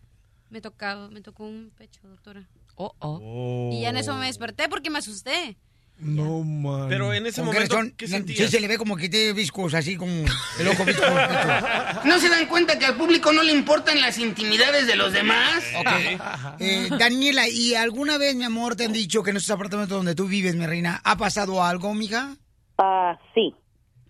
[0.50, 2.42] Me tocaba, me tocó un pecho, doctora.
[2.76, 3.70] Oh, oh.
[3.72, 5.56] Y ya en eso me desperté porque me asusté.
[5.96, 6.88] No, man.
[6.88, 7.94] Pero en ese ¿Con qué momento, razón?
[7.96, 8.50] ¿qué Sí, sentías?
[8.50, 10.12] se le ve como que tiene viscos, así como
[10.58, 11.02] el ojo visco.
[12.04, 15.62] ¿No se dan cuenta que al público no le importan las intimidades de los demás?
[15.78, 16.58] Ok.
[16.60, 20.16] Eh, Daniela, ¿y alguna vez, mi amor, te han dicho que en esos apartamentos donde
[20.16, 22.36] tú vives, mi reina, ha pasado algo, mija?
[22.78, 23.54] Ah, sí.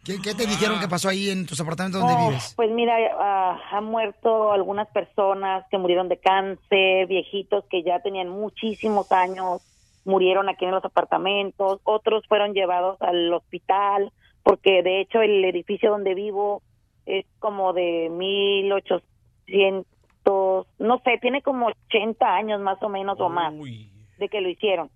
[0.04, 2.52] ¿Qué, qué te dijeron que pasó ahí en tus apartamentos donde Oh, vives?
[2.56, 8.28] Pues mira, ah, han muerto algunas personas que murieron de cáncer, viejitos que ya tenían
[8.28, 9.62] muchísimos años,
[10.04, 15.90] murieron aquí en los apartamentos, otros fueron llevados al hospital, porque de hecho el edificio
[15.90, 16.60] donde vivo
[17.06, 23.52] es como de 1800, no sé, tiene como 80 años más o menos o más
[24.18, 24.90] de que lo hicieron.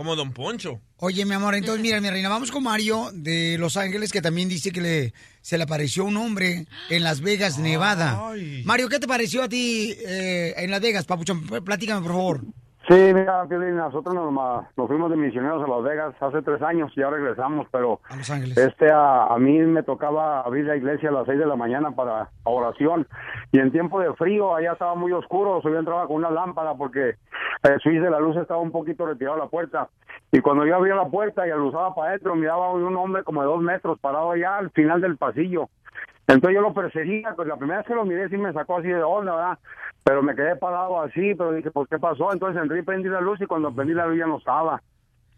[0.00, 0.80] Como Don Poncho.
[0.96, 4.48] Oye, mi amor, entonces mira, mi reina, vamos con Mario de Los Ángeles, que también
[4.48, 8.18] dice que le, se le apareció un hombre en Las Vegas, Nevada.
[8.64, 11.46] Mario, ¿qué te pareció a ti eh, en Las Vegas, papuchón?
[11.46, 12.44] Platícame, por favor.
[12.90, 14.32] Sí, mira, nosotros nos,
[14.76, 18.28] nos fuimos de misioneros a Las Vegas hace tres años, ya regresamos, pero A Los
[18.30, 18.58] Ángeles.
[18.58, 21.92] este a, a mí me tocaba abrir la iglesia a las seis de la mañana
[21.92, 23.06] para oración
[23.52, 27.14] y en tiempo de frío allá estaba muy oscuro, yo entraba con una lámpara porque
[27.62, 29.88] el switch de la luz estaba un poquito retirado a la puerta
[30.32, 33.46] y cuando yo abría la puerta y aluzaba para adentro miraba un hombre como de
[33.46, 35.68] dos metros parado allá al final del pasillo.
[36.32, 38.88] Entonces yo lo perseguía, pues la primera vez que lo miré sí me sacó así
[38.88, 39.58] de onda, ¿verdad?
[40.04, 42.32] Pero me quedé parado así, pero dije, pues ¿qué pasó?
[42.32, 44.82] Entonces entré y prendí la luz y cuando prendí la luz ya no estaba.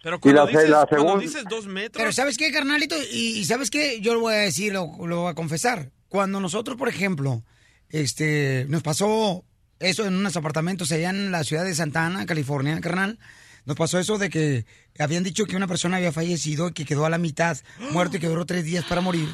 [0.03, 2.01] Pero cuando, dices, la cuando segun- dices dos metros...
[2.01, 2.97] Pero ¿sabes qué, carnalito?
[3.13, 4.01] Y, y ¿sabes qué?
[4.01, 5.91] Yo lo voy a decir, lo, lo voy a confesar.
[6.09, 7.43] Cuando nosotros, por ejemplo,
[7.89, 9.45] este, nos pasó
[9.79, 13.19] eso en unos apartamentos allá en la ciudad de Santa Ana, California, carnal,
[13.65, 14.65] nos pasó eso de que
[14.99, 17.57] habían dicho que una persona había fallecido y que quedó a la mitad,
[17.93, 19.29] muerto y que duró tres días para morir.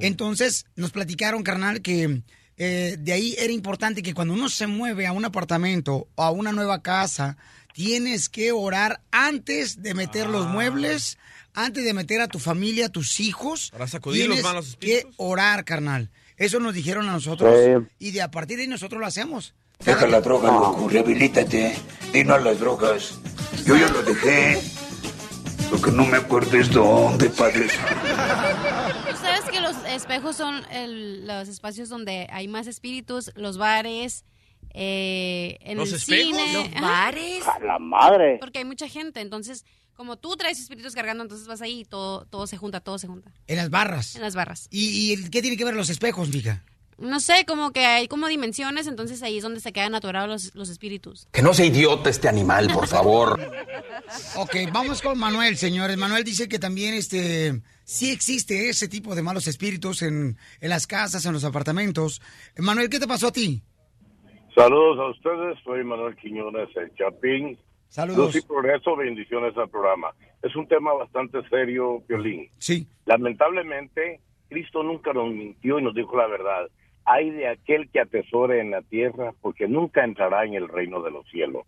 [0.00, 2.22] Entonces nos platicaron, carnal, que
[2.58, 6.30] eh, de ahí era importante que cuando uno se mueve a un apartamento o a
[6.30, 7.36] una nueva casa,
[7.74, 11.18] tienes que orar antes de meter los muebles,
[11.52, 13.70] antes de meter a tu familia, a tus hijos.
[13.70, 16.10] Para sacudir los tienes malos que orar, carnal.
[16.38, 17.86] Eso nos dijeron a nosotros Sí.
[17.98, 19.54] y de a partir de ahí nosotros lo hacemos.
[19.84, 21.76] Deja la droga, loco, rehabilítate.
[22.14, 23.18] Y no a las drogas.
[23.66, 24.60] Yo ya lo dejé.
[25.70, 27.66] Lo que no me acuerdo es dónde, padre.
[27.68, 34.24] ¿Tú sabes que los espejos son el- los espacios donde hay más espíritus, los bares,
[34.74, 36.24] eh, en ¿Los el espejos?
[36.36, 36.52] cine?
[36.52, 37.44] ¿Los bares?
[37.48, 38.36] ¡A la madre!
[38.38, 39.64] Porque hay mucha gente, entonces,
[39.94, 43.08] como tú traes espíritus cargando, entonces vas ahí y todo, todo se junta, todo se
[43.08, 43.32] junta.
[43.48, 44.14] En las barras.
[44.14, 44.68] En las barras.
[44.70, 46.62] ¿Y, y qué tiene que ver los espejos, mija?
[46.98, 50.54] No sé, como que hay como dimensiones, entonces ahí es donde se quedan atorados los,
[50.54, 51.28] los espíritus.
[51.30, 53.38] Que no sea idiota este animal, por favor.
[54.36, 55.96] Ok, vamos con Manuel, señores.
[55.98, 60.86] Manuel dice que también este sí existe ese tipo de malos espíritus en, en las
[60.86, 62.22] casas, en los apartamentos.
[62.56, 63.62] Manuel, ¿qué te pasó a ti?
[64.54, 67.58] Saludos a ustedes, soy Manuel Quiñones, el Chapín.
[67.88, 68.34] Saludos.
[68.34, 70.14] Luz y progreso, bendiciones al programa.
[70.42, 72.48] Es un tema bastante serio, Violín.
[72.58, 72.86] Sí.
[73.04, 76.68] Lamentablemente, Cristo nunca nos mintió y nos dijo la verdad.
[77.06, 81.10] Hay de aquel que atesore en la tierra, porque nunca entrará en el reino de
[81.10, 81.64] los cielos.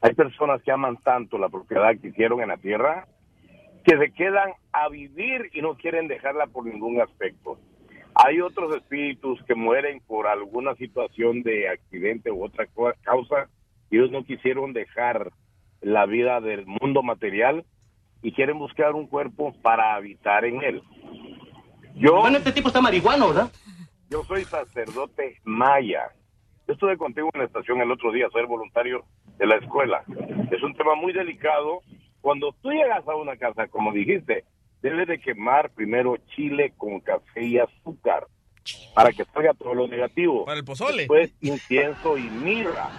[0.00, 3.06] Hay personas que aman tanto la propiedad que hicieron en la tierra,
[3.84, 7.58] que se quedan a vivir y no quieren dejarla por ningún aspecto.
[8.14, 12.66] Hay otros espíritus que mueren por alguna situación de accidente u otra
[13.02, 13.48] causa
[13.92, 15.32] ellos no quisieron dejar
[15.82, 17.64] la vida del mundo material
[18.22, 20.82] y quieren buscar un cuerpo para habitar en él.
[21.96, 23.52] Yo, Bueno, este tipo está marihuano, ¿verdad?
[24.12, 26.10] Yo soy sacerdote maya.
[26.68, 29.04] Yo estuve contigo en la estación el otro día, soy voluntario
[29.38, 30.04] de la escuela.
[30.50, 31.80] Es un tema muy delicado.
[32.20, 34.44] Cuando tú llegas a una casa, como dijiste,
[34.82, 38.26] debes de quemar primero chile con café y azúcar
[38.94, 40.44] para que salga todo lo negativo.
[40.44, 40.98] Para el pozole.
[40.98, 42.90] Después incienso y mirra.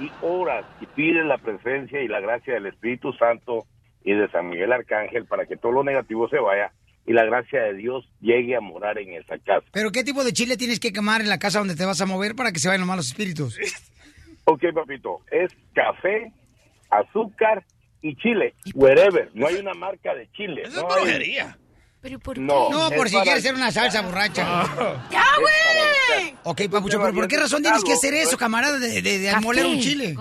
[0.00, 3.66] Y oras y pides la presencia y la gracia del Espíritu Santo
[4.02, 6.72] y de San Miguel Arcángel para que todo lo negativo se vaya
[7.08, 9.66] y la gracia de Dios llegue a morar en esa casa.
[9.72, 12.06] ¿Pero qué tipo de chile tienes que quemar en la casa donde te vas a
[12.06, 13.58] mover para que se vayan los malos espíritus?
[14.50, 16.32] Ok, papito, es café,
[16.90, 17.64] azúcar
[18.00, 19.30] y chile, wherever.
[19.34, 20.62] No hay una marca de chile.
[20.64, 21.58] Eso no es hay- brujería.
[22.00, 24.44] ¿Pero por No, No, es por si para- quieres hacer una salsa borracha.
[25.10, 26.34] ¡Ya, güey!
[26.44, 29.66] Ok, papucho, pero ¿por qué razón tienes que hacer eso, camarada, de, de, de moler
[29.66, 30.14] un chile?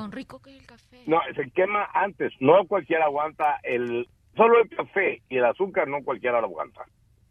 [1.05, 2.34] No, se quema antes.
[2.41, 4.09] No cualquiera aguanta el...
[4.38, 6.85] Solo el café y el azúcar no cualquiera lo aguanta.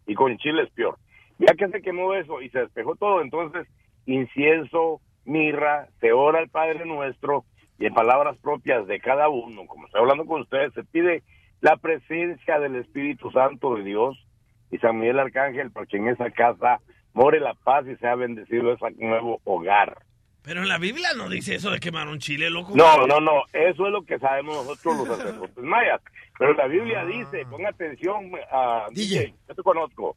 [0.06, 0.98] Y con chile es peor.
[1.38, 3.68] Ya que se quemó eso y se despejó todo, entonces
[4.06, 7.44] incienso, mirra, se ora al Padre Nuestro
[7.78, 11.22] y en palabras propias de cada uno, como estoy hablando con ustedes, se pide
[11.60, 14.16] la presencia del Espíritu Santo de Dios
[14.70, 16.80] y San Miguel Arcángel para que en esa casa
[17.12, 19.98] more la paz y sea bendecido ese nuevo hogar.
[20.46, 22.70] Pero en la Biblia no dice eso de quemar un chile, loco.
[22.72, 26.00] No, no, no, eso es lo que sabemos nosotros los sacerdotes mayas.
[26.38, 30.16] Pero la Biblia dice, pon atención, a DJ, yo te conozco.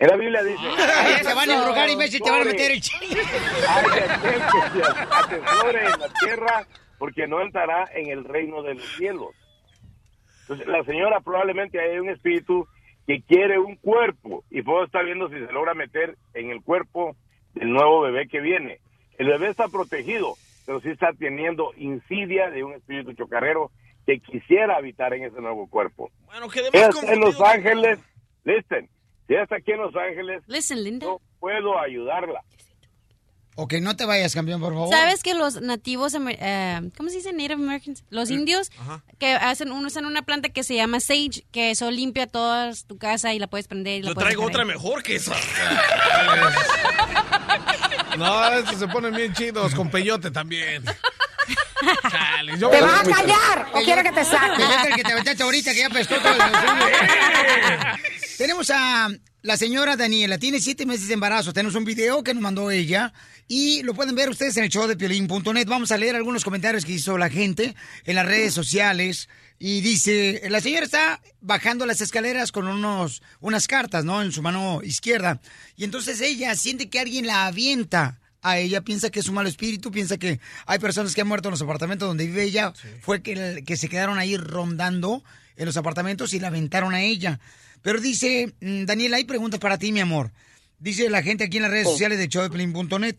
[0.00, 0.60] En la Biblia dice...
[0.66, 3.22] Ay, te van a embrujar y Messi te van a meter el chile.
[3.68, 6.66] Hay de aquel que se atesore en la tierra
[6.98, 9.28] porque no entrará en el reino de los cielos.
[10.40, 12.66] Entonces, la señora probablemente hay un espíritu
[13.06, 17.14] que quiere un cuerpo y puedo estar viendo si se logra meter en el cuerpo
[17.54, 18.80] del nuevo bebé que viene.
[19.20, 23.70] El bebé está protegido, pero sí está teniendo insidia de un espíritu chocarrero
[24.06, 26.10] que quisiera habitar en ese nuevo cuerpo.
[26.24, 27.98] Bueno, que está en Los Ángeles,
[28.44, 28.88] listen,
[29.26, 31.04] si ella está aquí en Los Ángeles, Listen, Linda.
[31.06, 32.40] no puedo ayudarla.
[33.56, 34.88] Ok, no te vayas, campeón, por favor.
[34.88, 37.32] ¿Sabes que los nativos, eh, ¿cómo se dice?
[37.34, 38.04] Native Americans.
[38.08, 38.70] Los indios
[39.18, 43.34] que hacen, usan una planta que se llama sage, que eso limpia toda tu casa
[43.34, 43.98] y la puedes prender.
[43.98, 44.68] Y la Yo puedes traigo otra ahí.
[44.68, 45.34] mejor que esa.
[48.16, 50.84] No, estos se ponen bien chidos, con peyote también.
[52.10, 54.62] Chale, yo- ¿Te vas a callar o quiero que te saque?
[54.88, 56.38] el que te aventaste ahorita, que ya pescó todo el
[58.38, 59.08] Tenemos a
[59.42, 61.52] la señora Daniela, tiene siete meses de embarazo.
[61.52, 63.12] Tenemos un video que nos mandó ella
[63.48, 65.66] y lo pueden ver ustedes en el show de piolín.net.
[65.66, 69.28] Vamos a leer algunos comentarios que hizo la gente en las redes sociales.
[69.58, 74.22] Y dice, la señora está bajando las escaleras con unos, unas cartas, ¿no?
[74.22, 75.40] En su mano izquierda.
[75.76, 79.46] Y entonces ella siente que alguien la avienta a ella, piensa que es un mal
[79.46, 82.72] espíritu, piensa que hay personas que han muerto en los apartamentos donde vive ella,
[83.02, 85.22] fue que, que se quedaron ahí rondando
[85.56, 87.38] en los apartamentos y la aventaron a ella.
[87.82, 90.30] Pero dice, mm, Daniela, hay preguntas para ti, mi amor.
[90.78, 93.16] Dice la gente aquí en las redes sociales de showdeplin.net.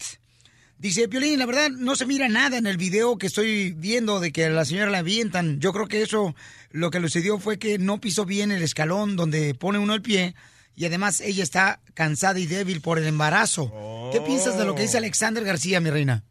[0.77, 4.31] Dice, Piolín, la verdad no se mira nada en el video que estoy viendo de
[4.31, 5.59] que a la señora la avientan.
[5.59, 6.33] Yo creo que eso
[6.71, 10.01] lo que le sucedió fue que no pisó bien el escalón donde pone uno el
[10.01, 10.33] pie
[10.75, 13.71] y además ella está cansada y débil por el embarazo.
[14.11, 16.23] ¿Qué piensas de lo que dice Alexander García, mi reina?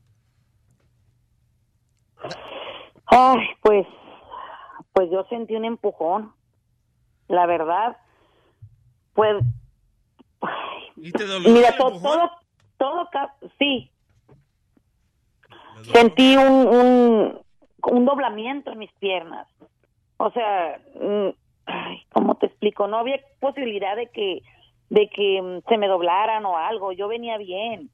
[3.06, 3.86] Ay, pues,
[4.92, 6.32] pues yo sentí un empujón.
[7.28, 7.96] La verdad,
[9.20, 9.36] pues,
[10.96, 12.00] ¿Y te dolió mira, todo,
[12.78, 13.90] todo, ca- sí.
[15.92, 17.40] sentí un, un,
[17.82, 19.46] un doblamiento en mis piernas.
[20.16, 21.28] O sea, mm,
[21.66, 22.86] ay, ¿cómo te explico?
[22.88, 24.40] No había posibilidad de que,
[24.88, 26.92] de que mm, se me doblaran o algo.
[26.92, 27.90] Yo venía bien.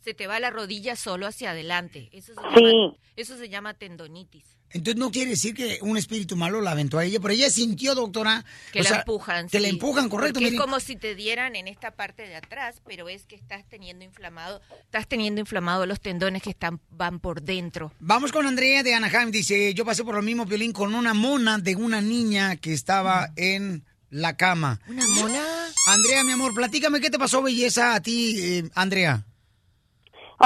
[0.00, 2.10] Se te va la rodilla solo hacia adelante.
[2.12, 2.62] Eso se Sí.
[2.66, 4.58] llama, eso se llama tendonitis.
[4.74, 7.94] Entonces no quiere decir que un espíritu malo la aventó a ella, pero ella sintió,
[7.94, 8.44] doctora.
[8.72, 9.48] Que la sea, empujan.
[9.48, 9.74] Que la sí.
[9.74, 10.40] empujan, correcto.
[10.40, 13.64] Porque es como si te dieran en esta parte de atrás, pero es que estás
[13.68, 17.92] teniendo inflamado, estás teniendo inflamado los tendones que están van por dentro.
[18.00, 19.30] Vamos con Andrea de Anaheim.
[19.30, 23.30] Dice, yo pasé por lo mismo, Piolín, con una mona de una niña que estaba
[23.36, 24.80] en la cama.
[24.88, 25.40] ¿Una mona?
[25.86, 29.24] Andrea, mi amor, platícame qué te pasó, belleza, a ti, eh, Andrea.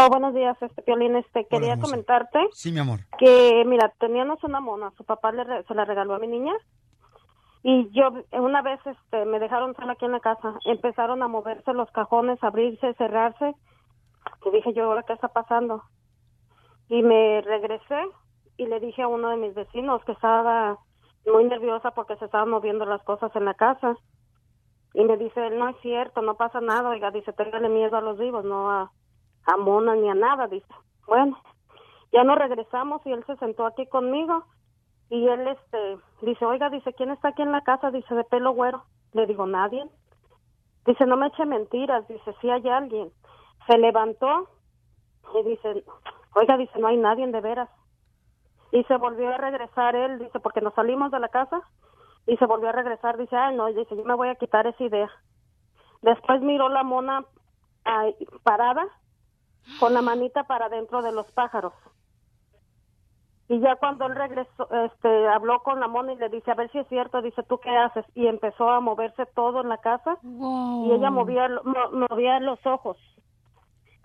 [0.01, 1.17] Oh, buenos días, este Piolín.
[1.17, 1.91] Este, quería hermosa.
[1.91, 3.01] comentarte Sí, mi amor.
[3.19, 6.53] que, mira, teníamos una mona, su papá le re- se la regaló a mi niña
[7.63, 11.73] y yo una vez este, me dejaron sola aquí en la casa, empezaron a moverse
[11.73, 13.55] los cajones, abrirse, cerrarse
[14.45, 15.83] y dije yo, ¿ahora qué está pasando?
[16.89, 18.01] Y me regresé
[18.57, 20.79] y le dije a uno de mis vecinos que estaba
[21.27, 23.97] muy nerviosa porque se estaban moviendo las cosas en la casa
[24.95, 28.17] y me dice, no es cierto, no pasa nada, oiga, dice, téngale miedo a los
[28.19, 28.91] vivos, no a,
[29.49, 30.67] a monas ni a nada, dice.
[31.07, 31.39] Bueno,
[32.13, 34.45] ya nos regresamos y él se sentó aquí conmigo
[35.09, 37.91] y él este dice, oiga, dice, ¿quién está aquí en la casa?
[37.91, 38.85] Dice, de pelo güero.
[39.13, 39.89] Le digo, nadie.
[40.85, 43.11] Dice, no me eche mentiras, dice, sí hay alguien.
[43.67, 44.49] Se levantó
[45.35, 45.83] y dice,
[46.35, 47.71] oiga, dice, no hay nadie de veras.
[48.71, 51.63] Y se volvió a regresar él, dice, porque nos salimos de la casa
[52.27, 54.85] y se volvió a regresar, dice, ay, no, dice, yo me voy a quitar esa
[54.85, 55.11] idea.
[56.03, 57.25] Después miró la mona
[58.43, 58.87] parada
[59.79, 61.73] con la manita para adentro de los pájaros.
[63.51, 66.71] Y ya cuando él regresó, este, habló con la mona y le dice, a ver
[66.71, 68.05] si es cierto, dice, ¿tú qué haces?
[68.15, 71.49] Y empezó a moverse todo en la casa y ella movía,
[72.11, 72.99] movía los ojos.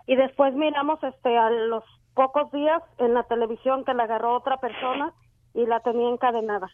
[0.06, 1.84] Y después miramos este, a los
[2.14, 5.12] pocos días en la televisión que la agarró otra persona
[5.52, 6.70] y la tenía encadenada.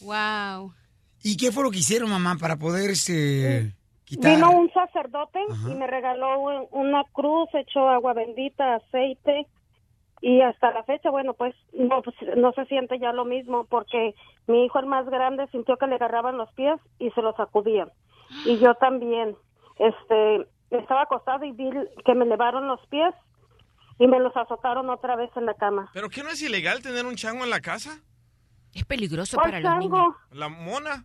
[0.00, 0.72] Wow.
[1.22, 3.74] ¿Y qué fue lo que hicieron, mamá, para poder este,
[4.10, 4.34] quitar?
[4.34, 9.46] Vino un sacerdote y me regaló un- una cruz, echó agua bendita, aceite
[10.20, 14.14] y hasta la fecha, bueno, pues no, pues, no se siente ya lo mismo porque
[14.46, 17.90] mi hijo el más grande sintió que le agarraban los pies y se los sacudían.
[18.44, 19.34] Y yo también,
[19.78, 21.70] este, estaba acostado y vi
[22.04, 23.14] que me levaron los pies
[23.98, 25.90] y me los azotaron otra vez en la cama.
[25.94, 28.00] ¿Pero qué no es ilegal tener un chango en la casa?
[28.74, 29.96] Es peligroso ¿Cuál para los chango?
[29.96, 30.14] niños.
[30.32, 31.04] ¿La mona?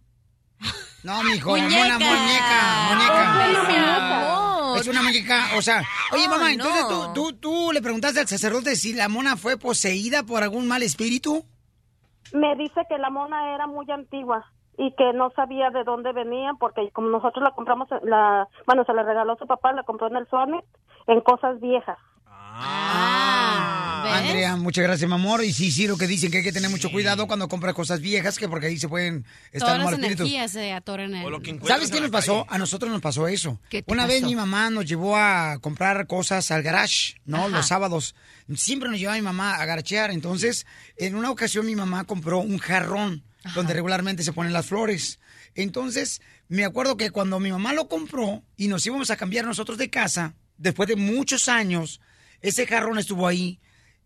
[1.05, 1.69] No, mijo, Muñeca.
[1.69, 2.59] mona, muñeca,
[2.89, 3.95] muñeca.
[3.97, 4.77] Amor.
[4.79, 6.49] Es una muñeca, o sea, oye, Oh, mamá, no.
[6.49, 10.67] entonces tú, tú, tú le preguntaste al sacerdote si la mona fue poseída por algún
[10.67, 11.45] mal espíritu.
[12.33, 14.45] Me dice que la mona era muy antigua
[14.77, 18.93] y que no sabía de dónde venía porque como nosotros la compramos, la, bueno, se
[18.93, 20.63] la regaló su papá, la compró en el Suárez
[21.07, 21.97] en cosas viejas.
[24.13, 25.43] Andrea, muchas gracias, mi amor.
[25.43, 28.01] Y sí, sí, lo que dicen que hay que tener mucho cuidado cuando compras cosas
[28.01, 30.21] viejas, que porque ahí se pueden estar Todas las espíritus.
[30.21, 32.45] energías se atoran en ¿Sabes qué nos pasó?
[32.49, 33.59] A nosotros nos pasó eso.
[33.69, 37.37] ¿Qué te Una vez mi mamá nos llevó a comprar cosas al garage, ¿no?
[37.37, 37.49] Ajá.
[37.49, 38.15] Los sábados.
[38.55, 40.11] Siempre nos llevaba mi mamá a garchear.
[40.11, 40.65] Entonces,
[40.97, 43.23] en una ocasión mi mamá compró un jarrón
[43.53, 45.19] donde regularmente se ponen las flores.
[45.53, 49.77] Entonces, me acuerdo que cuando mi mamá lo compró y nos íbamos a cambiar nosotros
[49.77, 52.01] de casa, después de muchos años,
[52.41, 53.59] ese jarrón estuvo ahí.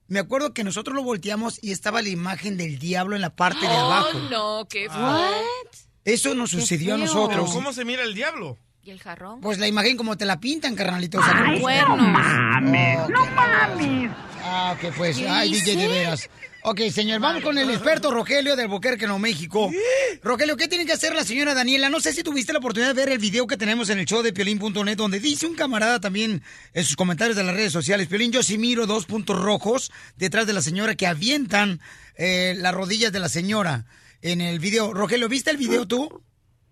[0.10, 3.62] Me acuerdo que nosotros lo volteamos y estaba la imagen del diablo en la parte
[3.68, 4.10] de abajo.
[4.16, 5.30] Oh, no, qué Ah.
[5.32, 5.72] feo.
[6.06, 7.42] Eso nos sucedió a nosotros.
[7.50, 8.58] ¿Pero cómo se mira el diablo?
[8.84, 9.40] ¿Y el jarrón?
[9.42, 11.20] Pues la imagen como te la pintan, carnalito.
[11.20, 11.98] O sea, Ay, con cuernos.
[11.98, 14.12] no mames, no mames.
[14.44, 16.30] Ah, pues, ¿Qué ay, DJ, de veras.
[16.62, 19.72] Ok, señor, vamos con el experto Rogelio del Boquerque, Nuevo México.
[20.22, 21.90] Rogelio, ¿qué tiene que hacer la señora Daniela?
[21.90, 24.22] No sé si tuviste la oportunidad de ver el video que tenemos en el show
[24.22, 26.42] de Piolín.net, donde dice un camarada también
[26.74, 30.48] en sus comentarios de las redes sociales, Piolín, yo sí miro dos puntos rojos detrás
[30.48, 31.80] de la señora que avientan
[32.18, 33.86] eh, las rodillas de la señora
[34.22, 34.94] en el video.
[34.94, 36.22] Rogelio, ¿viste el video tú?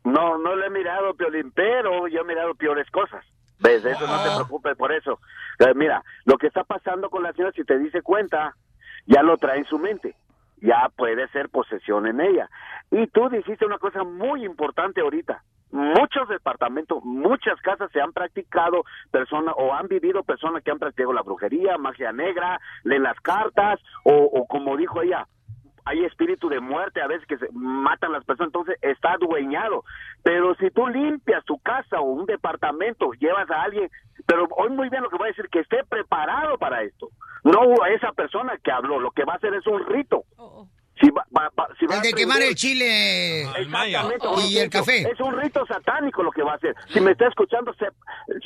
[0.03, 3.23] No, no lo he mirado, Piolín, pero yo he mirado peores cosas.
[3.59, 3.85] ¿Ves?
[3.85, 5.19] Eso no te preocupes por eso.
[5.59, 8.53] Eh, mira, lo que está pasando con la señora, si te dice cuenta,
[9.07, 10.15] ya lo trae en su mente.
[10.61, 12.49] Ya puede ser posesión en ella.
[12.91, 15.43] Y tú dijiste una cosa muy importante ahorita.
[15.71, 21.13] Muchos departamentos, muchas casas se han practicado personas o han vivido personas que han practicado
[21.13, 25.27] la brujería, magia negra, leen las cartas o, o como dijo ella,
[25.87, 29.83] hay espíritu de muerte a veces que se matan las personas, entonces está adueñado.
[30.23, 33.89] Pero si tú limpias tu casa o un departamento, llevas a alguien,
[34.25, 37.09] pero hoy muy bien lo que voy a decir, que esté preparado para esto.
[37.43, 40.23] No a esa persona que habló, lo que va a hacer es un rito.
[40.99, 43.45] Si va, va- va- si va El a de quemar el chile
[44.47, 45.01] y el café.
[45.11, 46.75] Es un rito satánico lo que va a hacer.
[46.91, 47.85] Si me está escuchando, se-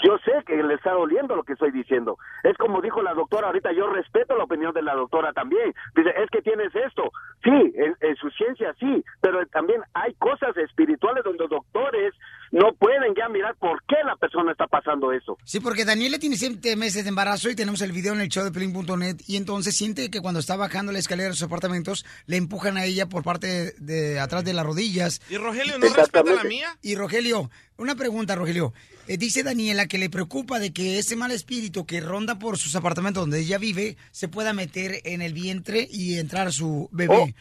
[0.03, 2.17] yo sé que le está doliendo lo que estoy diciendo.
[2.43, 5.73] Es como dijo la doctora ahorita, yo respeto la opinión de la doctora también.
[5.95, 7.11] Dice, es que tienes esto.
[7.43, 12.13] Sí, en, en su ciencia sí, pero también hay cosas espirituales donde doctores
[12.51, 15.37] no pueden ya mirar por qué la persona está pasando eso.
[15.45, 18.43] Sí, porque Daniela tiene siete meses de embarazo y tenemos el video en el show
[18.43, 22.35] de Pelín.net y entonces siente que cuando está bajando la escalera de sus apartamentos le
[22.41, 25.21] empujan a ella por parte de atrás de las rodillas.
[25.29, 26.77] ¿Y Rogelio no respeta la mía?
[26.81, 28.73] Y Rogelio, una pregunta, Rogelio.
[29.07, 32.75] Eh, dice Daniela que le preocupa de que ese mal espíritu que ronda por sus
[32.75, 37.35] apartamentos donde ella vive se pueda meter en el vientre y entrar a su bebé.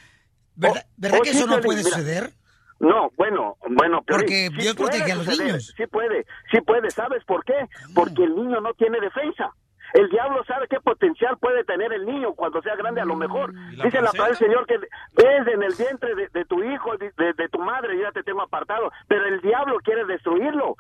[0.55, 1.91] ¿Verdad, ¿verdad oh, que sí, eso no puede mira.
[1.91, 2.33] suceder?
[2.81, 5.75] No, bueno, bueno, pero Porque sí Dios puede protege a los suceder, niños.
[5.77, 6.91] Sí puede, sí puede.
[6.91, 7.55] ¿Sabes por qué?
[7.95, 9.55] Porque el niño no tiene defensa.
[9.95, 13.53] El diablo sabe qué potencial puede tener el niño cuando sea grande, a lo mejor.
[13.75, 16.97] la Dice la palabra del Señor que ves en el vientre de, de tu hijo,
[16.97, 18.91] de, de- de tu madre, yo ya te tengo apartado.
[19.09, 20.77] Pero el diablo quiere destruirlo.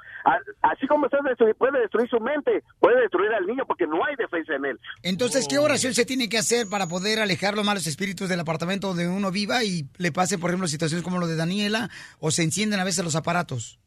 [0.63, 4.17] Así como estás destruir, puede destruir su mente, puede destruir al niño porque no hay
[4.17, 4.81] defensa en él.
[5.03, 8.89] Entonces, ¿qué oración se tiene que hacer para poder alejar los malos espíritus del apartamento
[8.89, 11.89] donde uno viva y le pase, por ejemplo, situaciones como lo de Daniela
[12.21, 13.79] o se encienden a veces los aparatos?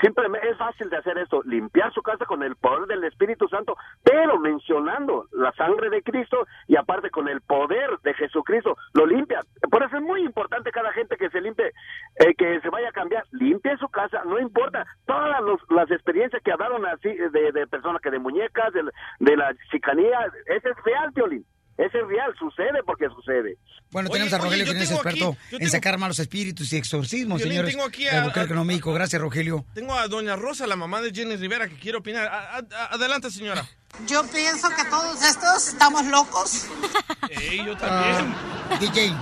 [0.00, 3.76] Simplemente es fácil de hacer esto, limpiar su casa con el poder del Espíritu Santo,
[4.04, 9.40] pero mencionando la sangre de Cristo y aparte con el poder de Jesucristo, lo limpia.
[9.70, 11.72] Por eso es muy importante cada gente que se limpie,
[12.16, 16.52] eh, que se vaya a cambiar, limpie su casa, no importa todas las experiencias que
[16.52, 18.84] hablaron así de, personas que de muñecas, de,
[19.18, 21.44] de la chicanía, ese es real, Piolín.
[21.78, 23.56] Ese es real, sucede porque sucede.
[23.92, 25.96] Bueno, Oye, tenemos a oye, Rogelio, yo que es experto aquí- yo en tengo- sacar
[25.96, 27.72] malos espíritus y exorcismos, Piolín, señores.
[27.74, 28.92] tengo aquí a- a- Nuevo México.
[28.92, 29.64] Gracias, Rogelio.
[29.74, 32.26] Tengo a doña Rosa, la mamá de Jenny Rivera, que quiere opinar.
[32.26, 33.64] A- a- adelante, señora.
[34.06, 36.66] Yo pienso que todos estos estamos locos.
[37.30, 38.34] Ey, yo también.
[38.70, 39.14] Ah, DJ,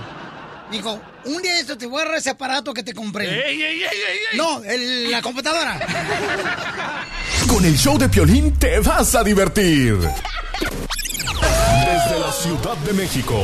[0.71, 3.25] dijo, un día de esto te voy a agarrar ese aparato que te compré.
[3.29, 4.37] Ey, ey, ey, ey, ey.
[4.37, 5.79] No, el- la computadora.
[7.47, 9.97] Con el show de Piolín te vas a divertir.
[11.85, 13.39] Desde la Ciudad de México,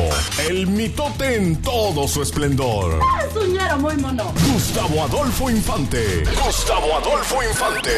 [0.50, 3.00] el mitote en todo su esplendor.
[3.34, 4.34] Soñara muy mono.
[4.52, 6.24] Gustavo Adolfo Infante.
[6.46, 7.92] Gustavo Adolfo Infante.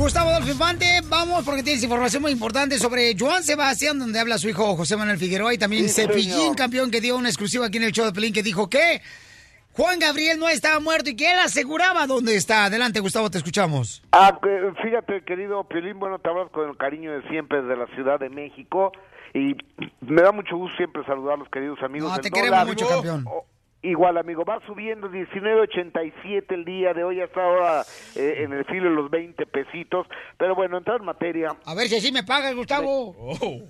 [0.00, 4.48] Gustavo Adolfo Infante, vamos porque tienes información muy importante sobre Joan Sebastián, donde habla su
[4.48, 6.56] hijo José Manuel Figueroa y también Sí, Cepillín, señor.
[6.56, 9.02] campeón, que dio una exclusiva aquí en el show de Pelín, que dijo que
[9.72, 12.64] Juan Gabriel no estaba muerto y que él aseguraba dónde está.
[12.64, 14.02] Adelante, Gustavo, te escuchamos.
[14.12, 14.40] Ah,
[14.82, 18.30] fíjate, querido Piolín, bueno, te hablas con el cariño de siempre desde la Ciudad de
[18.30, 18.92] México
[19.34, 19.54] y
[20.00, 23.26] me da mucho gusto siempre saludar a los queridos amigos No, te queremos mucho, campeón.
[23.28, 23.44] Oh,
[23.82, 27.82] Igual, amigo, va subiendo 19.87 el día de hoy, hasta ahora
[28.14, 31.56] eh, en el filo de los 20 pesitos, pero bueno, entrar en materia.
[31.64, 33.14] A ver si así me pagas, Gustavo.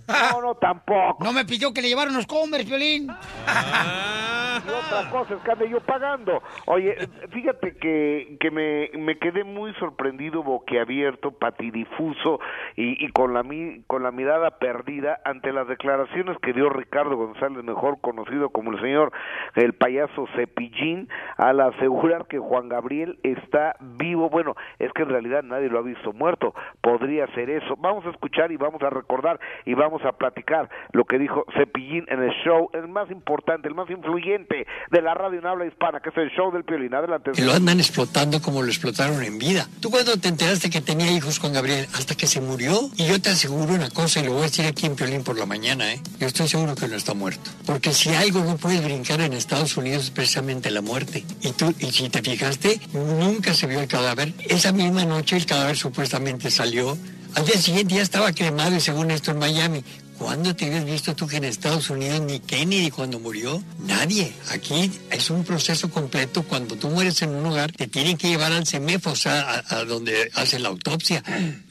[0.08, 1.22] No, no, tampoco.
[1.22, 3.06] No me pidió que le llevaran los Converse, Piolín.
[3.06, 6.42] Y otra cosa es que ande yo pagando.
[6.66, 6.96] Oye,
[7.30, 12.40] fíjate que, que me, me quedé muy sorprendido, boquiabierto, patidifuso
[12.76, 17.16] y, y con, la, mi- con la mirada perdida ante las declaraciones que dio Ricardo
[17.16, 19.12] González, mejor conocido como el señor
[19.54, 19.99] el payaso
[20.36, 24.30] Cepillín, al asegurar que Juan Gabriel está vivo.
[24.30, 26.54] Bueno, es que en realidad nadie lo ha visto muerto.
[26.80, 27.76] Podría ser eso.
[27.78, 32.04] Vamos a escuchar y vamos a recordar y vamos a platicar lo que dijo Cepillín
[32.08, 36.00] en el show, el más importante, el más influyente de la radio en habla hispana,
[36.00, 36.94] que es el show del Piolín.
[36.94, 37.32] Adelante.
[37.42, 39.66] Lo andan explotando como lo explotaron en vida.
[39.80, 41.86] ¿Tú cuándo te enteraste que tenía hijos con Gabriel?
[41.94, 42.72] Hasta que se murió.
[42.96, 45.38] Y yo te aseguro una cosa, y lo voy a decir aquí en Piolín por
[45.38, 46.00] la mañana, ¿eh?
[46.18, 47.50] Yo estoy seguro que no está muerto.
[47.66, 51.24] Porque si algo no puedes brincar en Estados Unidos es precisamente la muerte.
[51.42, 54.32] Y tú, y si te fijaste, nunca se vio el cadáver.
[54.48, 56.96] Esa misma noche el cadáver supuestamente salió.
[57.34, 59.84] Al día siguiente ya estaba cremado y según esto en Miami.
[60.20, 63.62] ¿Cuándo te habías visto tú que en Estados Unidos ni Kennedy cuando murió?
[63.78, 64.34] Nadie.
[64.50, 66.42] Aquí es un proceso completo.
[66.42, 69.76] Cuando tú mueres en un hogar, te tienen que llevar al CEMEF, o sea, a,
[69.78, 71.22] a donde hacen la autopsia.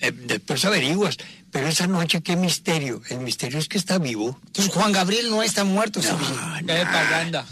[0.02, 1.18] Eh, después averiguas.
[1.52, 3.04] Pero esa noche, ¿qué misterio?
[3.10, 4.40] El misterio es que está vivo.
[4.48, 6.18] Entonces Juan Gabriel no está muerto, no,
[6.66, 7.46] propaganda.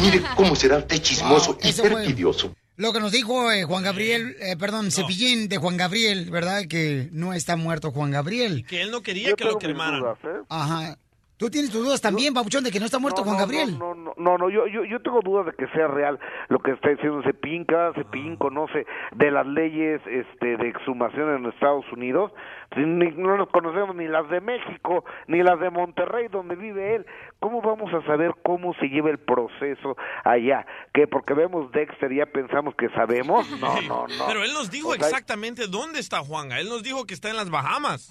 [0.00, 2.54] Mire cómo será usted chismoso Wow, y perpidioso.
[2.76, 6.64] Lo que nos dijo eh, Juan Gabriel, eh, perdón, Cepillín de Juan Gabriel, ¿verdad?
[6.68, 8.66] Que no está muerto Juan Gabriel.
[8.68, 10.02] Que él no quería que lo cremaran.
[10.50, 10.96] Ajá.
[11.38, 13.78] Tú tienes tus dudas también, Papuchón, de que no está muerto No, Juan no, Gabriel.
[13.78, 16.18] No, no, no, no, yo, yo, yo tengo dudas de que sea real
[16.48, 17.64] lo que está diciendo Cepillín.
[17.66, 22.32] Cada Cepillín conoce de las leyes este, de exhumación en Estados Unidos.
[22.70, 26.96] Pues, Ni- no nos conocemos ni las de México, ni las de Monterrey, donde vive
[26.96, 27.06] él.
[27.40, 30.66] ¿Cómo vamos a saber cómo se lleva el proceso allá?
[30.94, 33.48] ¿Que porque vemos Dexter ya pensamos que sabemos?
[33.60, 34.26] No, no, no.
[34.26, 36.58] Pero él nos didijo O sea, exactamente dónde está Juanga.
[36.60, 38.08] Él nos dijo que está en las Bahamas.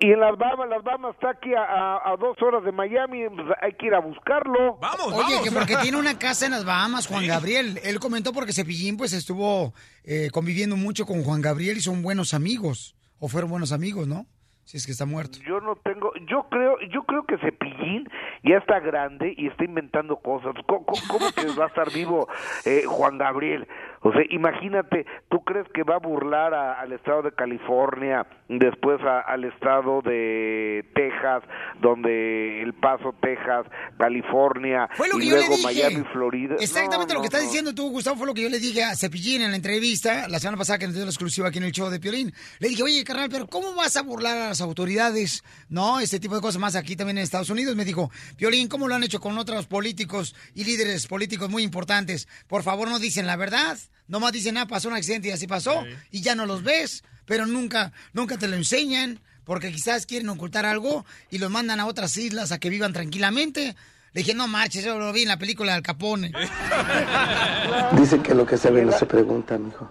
[0.00, 3.28] Y en las Bahamas, las Bahamas está aquí a, a- a dos horas de Miami,
[3.28, 4.76] pues, hay que ir a buscarlo.
[4.80, 7.78] Vamos, Oye, que porque tiene una casa en las Bahamas, Juan Gabriel.
[7.84, 9.72] Él comentó porque Cepillín pues estuvo
[10.02, 12.96] eh, conviviendo mucho con Juan Gabriel y son buenos amigos.
[13.20, 14.26] O fueron buenos amigos, ¿no?
[14.68, 15.38] Si es que está muerto.
[15.48, 18.06] Yo no tengo, yo creo, yo creo que Cepillín
[18.44, 20.52] ya está grande y está inventando cosas.
[20.66, 22.28] ¿Cómo, cómo- que va a estar vivo
[22.66, 23.66] eh, Juan Gabriel?
[24.02, 29.00] O sea, imagínate, ¿tú crees que va a burlar a- al estado de California, después
[29.00, 31.42] a- al estado de Texas,
[31.80, 33.64] donde El Paso, Texas,
[33.98, 35.66] California, Fue lo que y yo le luego dije.
[35.66, 36.56] Miami, Florida?
[36.60, 37.46] Exactamente No, lo que estás no.
[37.48, 40.38] diciendo tú, Gustavo, fue lo que yo le dije a Cepillín en la entrevista la
[40.38, 42.32] semana pasada que nos dio la exclusiva aquí en el show de Piolín.
[42.60, 45.44] Le dije, oye, carnal, pero ¿cómo vas a burlar a las autoridades?
[45.68, 47.76] No, este tipo de cosas más aquí también en Estados Unidos.
[47.76, 52.28] Me dijo, Piolín, ¿cómo lo han hecho con otros políticos y líderes políticos muy importantes?
[52.46, 53.78] Por favor, no dicen la verdad.
[54.08, 55.84] Nomás dicen, ah, pasó un accidente y así pasó.
[56.10, 59.20] Y ya no los ves, pero nunca, nunca te lo enseñan.
[59.44, 63.76] Porque quizás quieren ocultar algo y los mandan a otras islas a que vivan tranquilamente.
[64.12, 66.32] Le dije, no marches, eso lo vi en la película de Al Capone.
[67.98, 69.90] Dice que lo que se ve no se pregunta, mijo.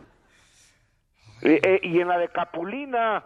[1.42, 3.24] Eh, eh, y en la de Capulina,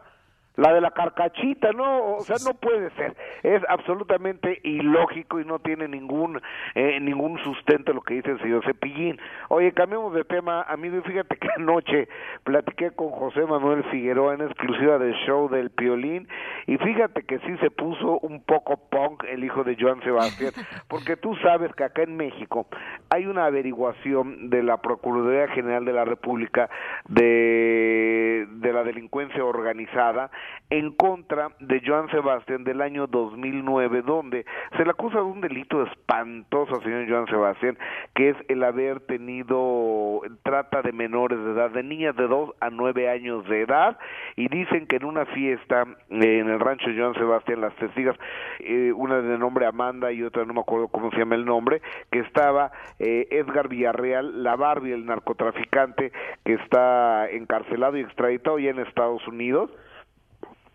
[0.55, 3.15] la de la carcachita, no, o sea, no puede ser.
[3.43, 6.41] Es absolutamente ilógico y no tiene ningún
[6.75, 9.19] eh, ningún sustento lo que dice el señor Cepillín.
[9.49, 12.09] Oye, cambiemos de tema, amigo, y fíjate que anoche
[12.43, 16.27] platiqué con José Manuel Figueroa en exclusiva del show del Piolín
[16.67, 20.51] y fíjate que sí se puso un poco punk el hijo de Joan Sebastián,
[20.89, 22.67] porque tú sabes que acá en México
[23.09, 26.69] hay una averiguación de la Procuraduría General de la República
[27.07, 30.29] de, de la delincuencia organizada
[30.69, 34.45] en contra de Joan Sebastián del año 2009, donde
[34.77, 37.77] se le acusa de un delito espantoso al señor Joan Sebastián,
[38.15, 42.69] que es el haber tenido trata de menores de edad, de niñas de 2 a
[42.69, 43.97] 9 años de edad,
[44.35, 48.15] y dicen que en una fiesta eh, en el rancho Joan Sebastián, las testigas,
[48.59, 51.81] eh, una de nombre Amanda y otra no me acuerdo cómo se llama el nombre,
[52.11, 56.11] que estaba eh, Edgar Villarreal, la Barbie, el narcotraficante
[56.45, 59.71] que está encarcelado y extraditado ya en Estados Unidos.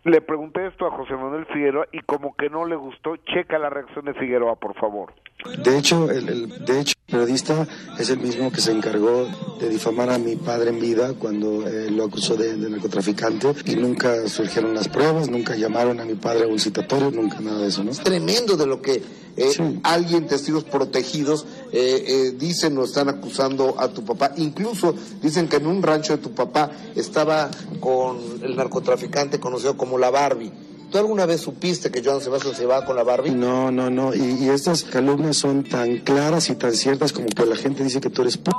[0.07, 3.69] Le pregunté esto a José Manuel Figueroa y como que no le gustó, checa la
[3.71, 5.13] reacción de Figueroa, por favor.
[5.65, 7.67] De hecho, el, el- de hecho, periodista
[7.99, 9.29] es el mismo que se encargó
[9.61, 13.77] de difamar a mi padre en vida cuando eh, lo acusó de, de narcotraficante y
[13.77, 17.69] nunca surgieron las pruebas, nunca llamaron a mi padre a un citatorio, nunca nada de
[17.69, 17.93] eso, ¿no?
[17.93, 19.03] tremendo de lo que
[19.37, 24.33] eh, alguien, testigos protegidos, eh, eh, dicen o están acusando a tu papá.
[24.37, 29.99] Incluso dicen que en un rancho de tu papá estaba con el narcotraficante conocido como
[29.99, 30.53] la Barbie.
[30.97, 33.31] ¿Tú alguna vez supiste que Joan Sebastián se va con la Barbie?
[33.31, 34.15] No, no, no.
[34.15, 38.01] Y, y estas calumnias son tan claras y tan ciertas como que la gente dice
[38.01, 38.51] que tú eres p.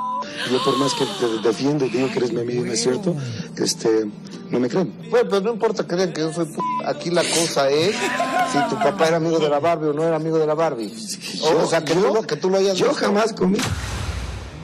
[0.51, 2.84] Yo por más que te defiendo y digo que eres mi amigo y no es
[2.84, 3.15] cierto,
[3.57, 4.05] este,
[4.51, 4.93] no me creen.
[5.09, 6.57] Bueno, pero no importa que crean que yo soy p.
[6.85, 7.95] Aquí la cosa es
[8.51, 10.93] si tu papá era amigo de la Barbie o no era amigo de la Barbie.
[11.41, 13.01] O, o sea, que, tú, lo- que tú lo hayas Yo visto.
[13.03, 13.57] jamás comí.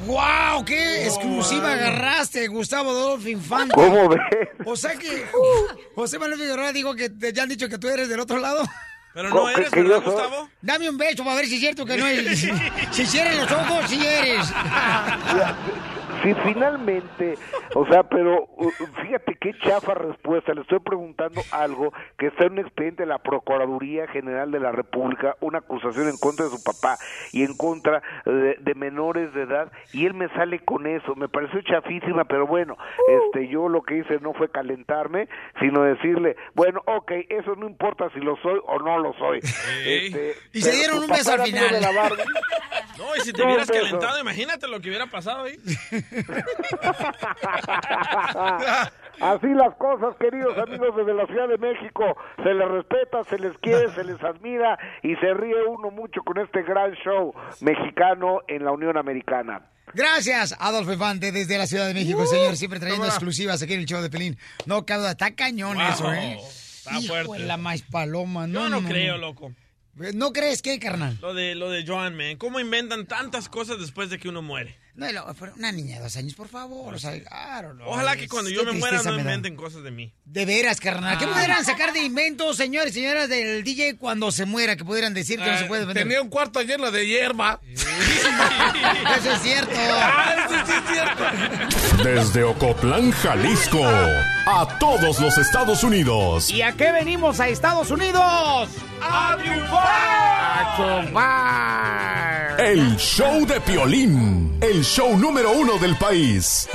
[0.06, 0.66] ¡Wow!
[0.66, 3.74] ¡Qué exclusiva agarraste, Gustavo Adolfo Infante!
[3.76, 4.20] ¿Cómo ves?
[4.66, 5.26] O sea que
[5.96, 8.64] José Manuel Figueroa dijo que te ya han dicho que tú eres del otro lado.
[9.14, 10.50] Pero no eres, que ¿verdad, soy- Gustavo?
[10.62, 12.48] Dame un beso para ver si es cierto que no eres.
[12.92, 14.46] Si cierren los ojos, si eres.
[16.24, 17.38] Sí, finalmente,
[17.76, 18.70] o sea, pero uh,
[19.02, 20.54] fíjate qué chafa respuesta.
[20.54, 24.72] Le estoy preguntando algo que está en un expediente de la Procuraduría General de la
[24.72, 26.98] República, una acusación en contra de su papá
[27.34, 31.14] y en contra de, de menores de edad, y él me sale con eso.
[31.16, 32.78] Me pareció chafísima, pero bueno,
[33.08, 35.28] este, yo lo que hice no fue calentarme,
[35.60, 39.40] sino decirle, bueno, ok, eso no importa si lo soy o no lo soy.
[39.86, 41.64] Este, Y se dieron un beso al final.
[42.98, 43.82] No, y si te No, hubieras beso.
[43.86, 45.58] calentado, imagínate lo que hubiera pasado ahí.
[49.22, 52.04] Así las cosas, queridos amigos desde la Ciudad de México.
[52.44, 56.38] Se les respeta, se les quiere, se les admira y se ríe uno mucho con
[56.40, 59.62] este gran show mexicano en la Unión Americana.
[59.94, 62.56] Gracias, Adolfo Infante, desde la Ciudad de México, señor.
[62.58, 64.38] Siempre trayendo exclusivas aquí en el show de Pelín.
[64.66, 66.38] No, cada está cañón Wow, eso, ¿eh?
[66.42, 67.34] está Hijo fuerte.
[67.34, 68.48] de la más paloma.
[68.48, 69.52] No, Yo no, creo, loco.
[70.16, 71.18] ¿No crees que, carnal?
[71.22, 72.38] Lo de, lo de Joan, man.
[72.38, 74.76] ¿Cómo inventan tantas cosas después de que uno muere?
[74.96, 75.08] No,
[75.58, 76.94] una niña de dos años, por favor.
[76.94, 79.90] O sea, claro, no, Ojalá que cuando yo me muera no me inventen cosas de
[79.90, 80.14] mí.
[80.24, 81.18] De veras, carnal.
[81.18, 81.32] ¿Qué Ah.
[81.34, 84.76] pudieran sacar de inventos, señores y señoras del DJ cuando se muera?
[84.76, 86.04] Que pudieran decir que no se puede vender.
[86.04, 87.60] Tenía un cuarto lleno de hierba.
[87.74, 89.72] Eso es cierto.
[89.76, 92.04] Ah, eso sí es cierto.
[92.04, 96.50] Desde Ocotlán, Jalisco, a todos los Estados Unidos.
[96.52, 98.70] ¿Y a qué venimos a Estados Unidos?
[99.02, 99.84] ¡A triunfar!
[99.86, 102.60] ¡A triunfar!
[102.60, 106.68] El show de Piolín, el show número uno del país.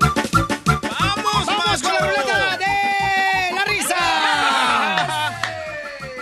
[0.00, 5.42] ¡Vamos, con la ruleta de la risa!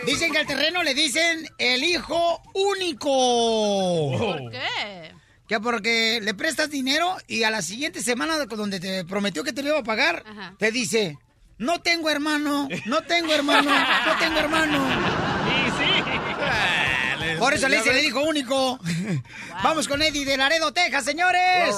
[0.07, 4.19] paisanos le dicen el hijo único.
[4.19, 5.13] ¿Por qué?
[5.47, 9.63] Que porque le prestas dinero y a la siguiente semana donde te prometió que te
[9.63, 10.55] lo iba a pagar, Ajá.
[10.59, 11.19] te dice,
[11.59, 14.79] no tengo hermano, no tengo hermano, no tengo hermano.
[17.41, 18.79] Por eso le dicen el hijo único.
[19.65, 21.75] Vamos con Eddie de Laredo, Texas, señores.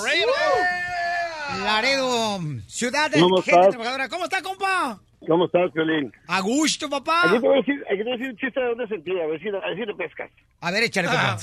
[1.64, 3.68] Laredo, ciudad de ¿Cómo gente estás?
[3.70, 4.09] trabajadora.
[4.09, 4.98] ¿Cómo está, compa?
[5.26, 6.12] ¿Cómo estás, Piolín?
[6.26, 7.22] A gusto, papá.
[7.26, 9.20] Aquí te voy a decir, aquí te voy a decir un chiste de dónde sentí,
[9.20, 10.30] a ver si, a ver si lo pescas.
[10.60, 11.36] A ver, échale, compa.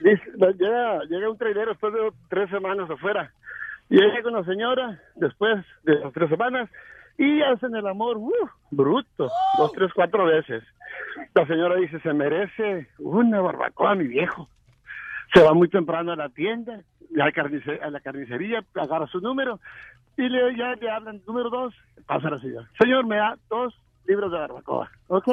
[0.00, 0.22] Dice,
[0.58, 3.32] llega, llega un trailero después de tres semanas afuera.
[3.88, 6.68] Y llega con la señora después de las tres semanas
[7.20, 8.32] y hacen el amor, ¡uh!
[8.70, 9.28] bruto,
[9.58, 10.64] dos, tres, cuatro veces.
[11.34, 14.48] La señora dice, se merece una barbacoa, mi viejo.
[15.34, 16.80] Se va muy temprano a la tienda,
[17.18, 19.60] a, a la carnicería, agarra su número
[20.16, 21.74] y le, ya le hablan, número dos,
[22.06, 22.66] pasa la señora.
[22.80, 25.28] Señor, me da dos libros de barbacoa, ¿ok?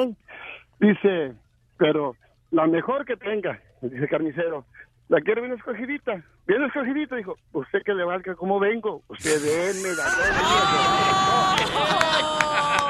[0.80, 1.32] Dice,
[1.78, 2.16] pero
[2.50, 4.66] la mejor que tenga, dice carnicero.
[5.08, 6.22] ¿La quiere bien escogidita?
[6.46, 7.34] Bien escogidita, dijo.
[7.52, 9.02] Usted que le valga como vengo.
[9.08, 10.04] Usted denme la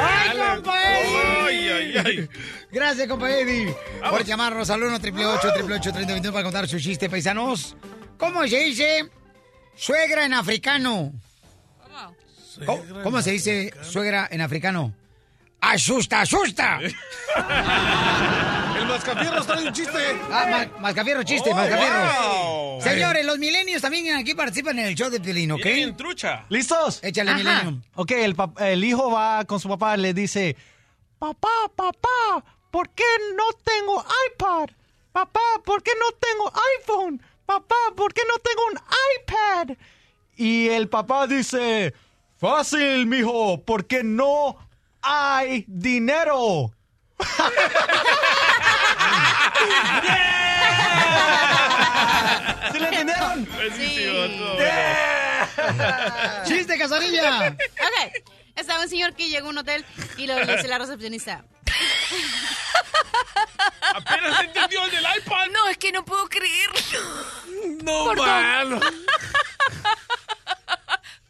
[0.00, 2.28] ¡Ay, compa Eddie!
[2.70, 3.74] Gracias, compa Eddie,
[4.10, 7.76] por llamarnos al 1 888 3021 para contar su chiste, paisanos.
[8.16, 9.08] ¿Cómo se dice
[9.74, 11.12] suegra en africano?
[12.66, 14.92] ¿Cómo, cómo se dice suegra en africano?
[15.60, 16.80] ¡Asusta, asusta!
[18.88, 19.98] El mascafierro está en un chiste.
[20.32, 22.72] Ah, ma- mascafierro, chiste, Oh, mascafierro.
[22.76, 22.80] wow.
[22.82, 25.62] Señores, los milenios también aquí participan en el show de Piolín, ¿ok?
[25.62, 26.46] Bien, trucha.
[26.48, 27.00] ¿Listos?
[27.02, 27.82] Échale, Millennium.
[27.96, 30.56] Ok, el, el hijo va con su papá y le dice,
[31.18, 33.04] papá, papá, ¿por qué
[33.36, 34.70] no tengo iPad?
[35.12, 37.22] Papá, ¿por qué no tengo iPhone?
[37.44, 38.78] Papá, ¿por qué no tengo un
[39.68, 39.76] iPad?
[40.36, 41.92] Y el papá dice,
[42.38, 44.56] fácil, mijo, porque no
[45.02, 46.72] hay dinero.
[52.72, 53.46] ¿Sí le entendieron?
[56.46, 57.48] ¡Chiste, Casanilla!
[57.48, 57.56] Ok.
[58.56, 59.84] Estaba un señor que llegó a un hotel
[60.16, 61.44] y lo, le dice la recepcionista.
[63.94, 65.46] Apenas entendió el del iPad.
[65.52, 66.78] No, es que no puedo creerlo.
[67.82, 68.80] No, mano.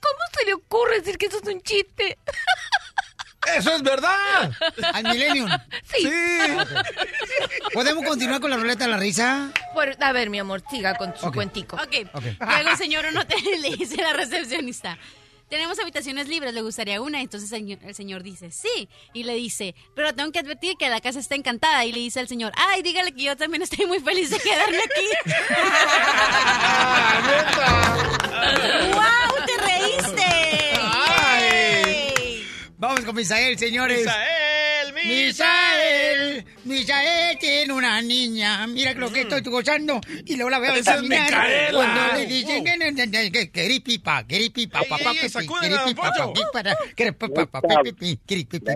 [0.00, 2.18] ¿Cómo se le ocurre decir que eso es un chiste?
[3.56, 4.52] ¡Eso es verdad!
[4.92, 5.48] Al Millennium.
[5.96, 6.10] Sí.
[7.72, 9.50] ¿Podemos continuar con la ruleta de la risa?
[9.74, 11.34] Por- a ver, mi amor, siga con su Ok.
[11.34, 11.76] cuentico.
[11.76, 11.90] Ok.
[11.92, 14.98] Llega un señor a un hotel y le dice a la recepcionista.
[15.48, 17.22] Tenemos habitaciones libres, ¿le gustaría una?
[17.22, 18.86] Entonces el señor, el señor dice, sí.
[19.14, 21.86] Y le dice, pero tengo que advertir que la casa está encantada.
[21.86, 24.76] Y le dice al señor, ay, dígale que yo también estoy muy feliz de quedarme
[24.76, 25.06] aquí.
[28.92, 29.46] ¡Wow!
[29.46, 30.47] ¡Te reíste!
[32.78, 33.98] Vamos con Misael, señores.
[33.98, 38.66] Misael, Misael, Misael tiene una niña.
[38.66, 40.00] Mira lo que estoy gozando.
[40.26, 41.32] Y luego la veo es caminar.
[41.72, 48.72] Cuando le dicen que queripipa, queripipa, papá, queripipa, papi, para, queripipa, papi, queripipa.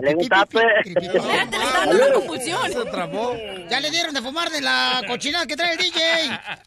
[3.69, 6.01] Ya le dieron de fumar de la cochinada que trae el DJ.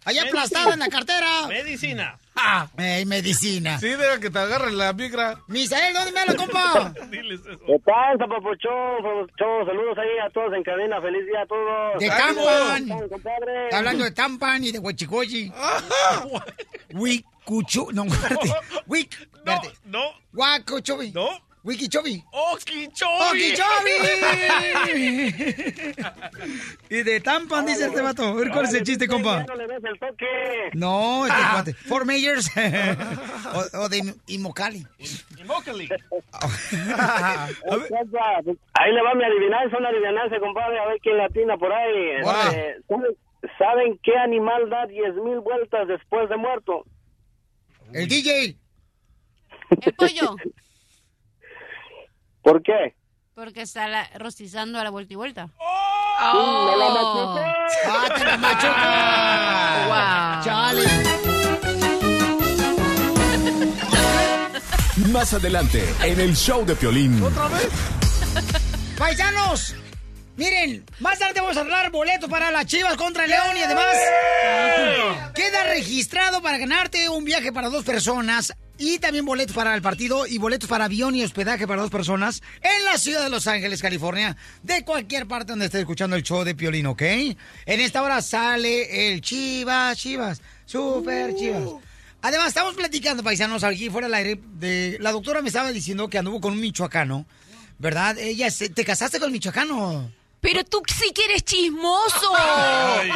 [0.04, 1.46] Allá aplastada en la cartera.
[1.48, 2.18] Medicina.
[2.36, 3.78] Ah, medicina.
[3.78, 5.40] Sí, deja que te agarre la migra.
[5.48, 6.92] Misael, ¿dónde me habla, compa?
[7.10, 7.58] Diles eso.
[7.66, 9.26] ¿Qué pasa, papuchón?
[9.38, 11.00] Saludos ahí a todos en cabina.
[11.00, 12.00] Feliz día a todos.
[12.00, 12.08] De.
[12.08, 12.90] Tampan.
[13.64, 15.52] Está hablando de Tampan y de Huachicochi.
[16.92, 18.04] Wicuchu, no.
[18.86, 19.72] Wic, espérate.
[19.84, 20.02] No,
[20.32, 21.12] Guacochovi.
[21.12, 21.45] no.
[21.66, 22.22] Wikichovi.
[22.32, 23.22] Okichobi.
[23.28, 23.94] ¡Okichovi!
[26.90, 28.22] y de Tampan, dice este vato.
[28.24, 29.42] A ver, ¿cuál es el chiste, compa?
[29.42, 30.70] No le des el toque.
[30.74, 31.74] No, este cuate.
[31.74, 32.48] Four Mayors.
[33.74, 34.86] o, o de Imocali.
[35.00, 35.88] Y Mócali.
[38.74, 42.10] Ahí le va mi adivinanza, una adivinanza, compadre, a ver quién latina por ahí.
[42.20, 43.16] Este, ¿saben-
[43.58, 46.84] ¿Saben qué animal da 10 mil vueltas después de muerto?
[47.92, 48.56] El DJ.
[49.82, 50.36] El pollo.
[52.46, 52.94] ¿Por qué?
[53.34, 55.46] Porque está la- rostizando a la vuelta y vuelta.
[55.48, 57.40] Me la machucó.
[57.88, 59.86] ¡Ah, te la machuca!
[59.88, 60.44] Wow.
[60.44, 60.84] ¡Chale!
[65.12, 67.20] Más adelante, en el show de Piolín.
[68.96, 69.74] ¡Paisanos!
[70.36, 73.86] Miren, más tarde vamos a hablar boletos para las Chivas contra el León y además
[75.34, 80.26] queda registrado para ganarte un viaje para dos personas y también boletos para el partido
[80.26, 83.82] y boletos para avión y hospedaje para dos personas en la ciudad de Los Ángeles,
[83.82, 87.02] California, de cualquier parte donde esté escuchando el show de Piolín, ¿ok?
[87.02, 91.62] En esta hora sale el Chivas, Chivas, Super Chivas.
[92.22, 96.18] Además, estamos platicando, paisanos, aquí fuera del aire, de, la doctora me estaba diciendo que
[96.18, 97.26] anduvo con un michoacano,
[97.78, 98.18] ¿verdad?
[98.18, 100.10] Ella, ¿te casaste con el michoacano?
[100.46, 102.32] Pero tú sí que eres chismoso.
[102.38, 103.10] Ay,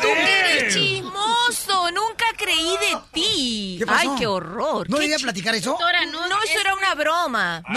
[0.00, 1.90] Tú que eres chismoso.
[1.92, 3.76] Nunca creí de ti.
[3.78, 4.10] ¿Qué pasó?
[4.12, 4.90] Ay, qué horror.
[4.90, 5.70] ¿No Qué le iba a platicar eso?
[5.70, 7.62] Doctora, no, no, eso era una broma.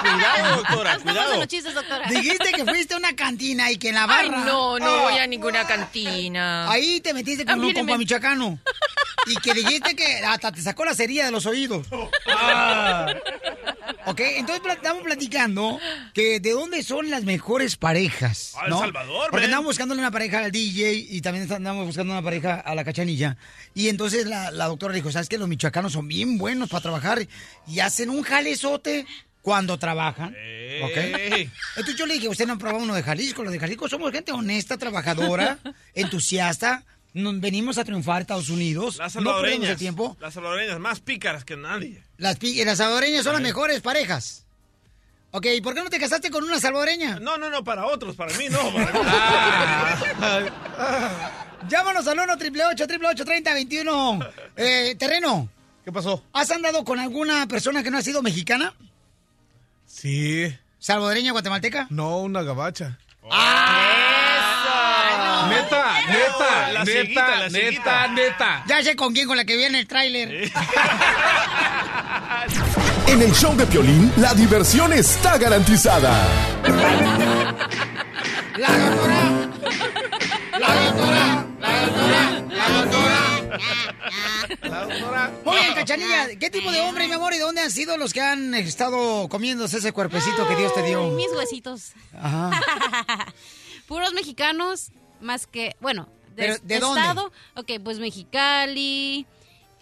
[0.00, 1.36] Cuidado, doctora, cuidado.
[1.36, 2.08] los chistes, doctora.
[2.08, 4.44] Dijiste que fuiste a una cantina y que en la Ay, barra...
[4.44, 5.02] no, no Ah.
[5.02, 6.68] voy a ninguna cantina.
[6.70, 7.80] Ahí te metiste con un Míreme.
[7.80, 8.58] compa michoacano.
[9.26, 11.86] Y que dijiste que hasta te sacó la cerilla de los oídos.
[12.28, 13.06] Ah.
[14.06, 15.78] Ok, entonces pla- estamos platicando
[16.14, 18.54] que de dónde son las mejores parejas.
[18.56, 18.80] Ah, El ¿no?
[18.80, 19.54] Salvador, Porque man.
[19.54, 23.36] andamos buscándole una pareja al DJ y también andamos buscando una pareja a la cachanilla.
[23.74, 27.26] Y entonces la, la doctora dijo, ¿sabes que Los michoacanos son bien buenos para trabajar
[27.66, 29.06] y hacen un jalezote
[29.42, 30.30] cuando trabajan.
[30.82, 30.96] ¿Ok?
[31.76, 33.42] Entonces yo le dije, usted no ha probado uno de Jalisco.
[33.42, 35.58] Los de Jalisco somos gente honesta, trabajadora,
[35.94, 36.84] entusiasta.
[37.12, 38.96] Nos venimos a triunfar a Estados Unidos.
[38.98, 39.70] Las no salvadoreñas.
[39.70, 40.16] el tiempo.
[40.20, 42.02] Las salvadoreñas más pícaras que nadie.
[42.18, 44.44] Las, pi- las salvadoreñas son las mejores parejas.
[45.32, 47.18] Ok, ¿y por qué no te casaste con una salvadoreña?
[47.20, 48.58] No, no, no, para otros, para mí no.
[48.72, 50.48] Para mí.
[51.68, 54.20] Llámanos al 1 888 3021
[54.56, 55.48] eh, Terreno.
[55.84, 56.24] ¿Qué pasó?
[56.32, 58.74] ¿Has andado con alguna persona que no ha sido mexicana?
[59.86, 60.52] Sí.
[60.78, 61.86] ¿Salvadoreña, guatemalteca?
[61.90, 62.98] No, una gabacha.
[65.62, 68.64] Neta, neta, la neta, cieguita, la neta, neta.
[68.66, 70.50] Ya sé con quién, con la que viene el tráiler.
[73.06, 76.12] En el show de Piolín, la diversión está garantizada.
[78.56, 79.50] La doctora.
[80.58, 81.46] La doctora.
[81.60, 82.44] La doctora.
[82.48, 83.40] La doctora.
[84.62, 85.32] La doctora.
[85.44, 86.28] Muy bien, Cachanilla.
[86.38, 89.28] ¿Qué tipo de hombre, mi amor, y de dónde han sido los que han estado
[89.28, 91.08] comiéndose ese cuerpecito que Dios te dio?
[91.10, 91.92] Mis huesitos.
[92.16, 92.50] Ajá.
[93.88, 97.00] Puros mexicanos, más que, bueno, de, Pero, ¿de dónde?
[97.00, 97.32] estado.
[97.56, 99.26] Ok, pues Mexicali,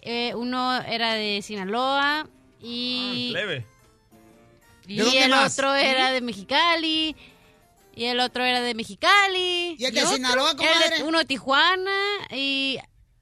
[0.03, 2.29] eh, uno era de Sinaloa
[2.61, 3.67] y, Leve.
[4.87, 5.53] y ¿De dónde el más?
[5.59, 7.15] otro era de Mexicali.
[7.95, 9.75] Y el otro era de Mexicali.
[9.79, 11.03] ¿Y el de otro Sinaloa, comadre?
[11.03, 11.91] uno de Tijuana
[12.31, 12.79] y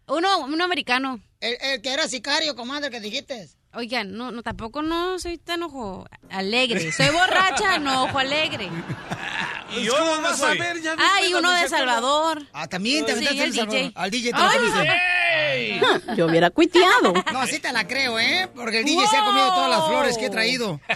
[0.06, 1.18] uno, uno americano.
[1.40, 3.48] El, el que era sicario, comadre, que dijiste.
[3.72, 6.93] Oigan, no, no, tampoco no soy tan ojo alegre.
[6.93, 8.70] Soy borracha, no ojo alegre.
[9.74, 10.80] ¿Y vas a ver?
[10.80, 11.68] Ya Ah, y uno don de.
[11.68, 12.43] Salvador.
[12.52, 13.80] Ah, también te Sí, aventaste el al Salvador.
[13.80, 13.93] DJ.
[13.94, 14.90] Al DJ te
[15.38, 15.80] Ay.
[16.16, 17.12] Yo hubiera cuiteado.
[17.32, 18.48] No, sí te la creo, ¿eh?
[18.55, 20.80] Porque el DJ se ha comido todas las flores que he traído.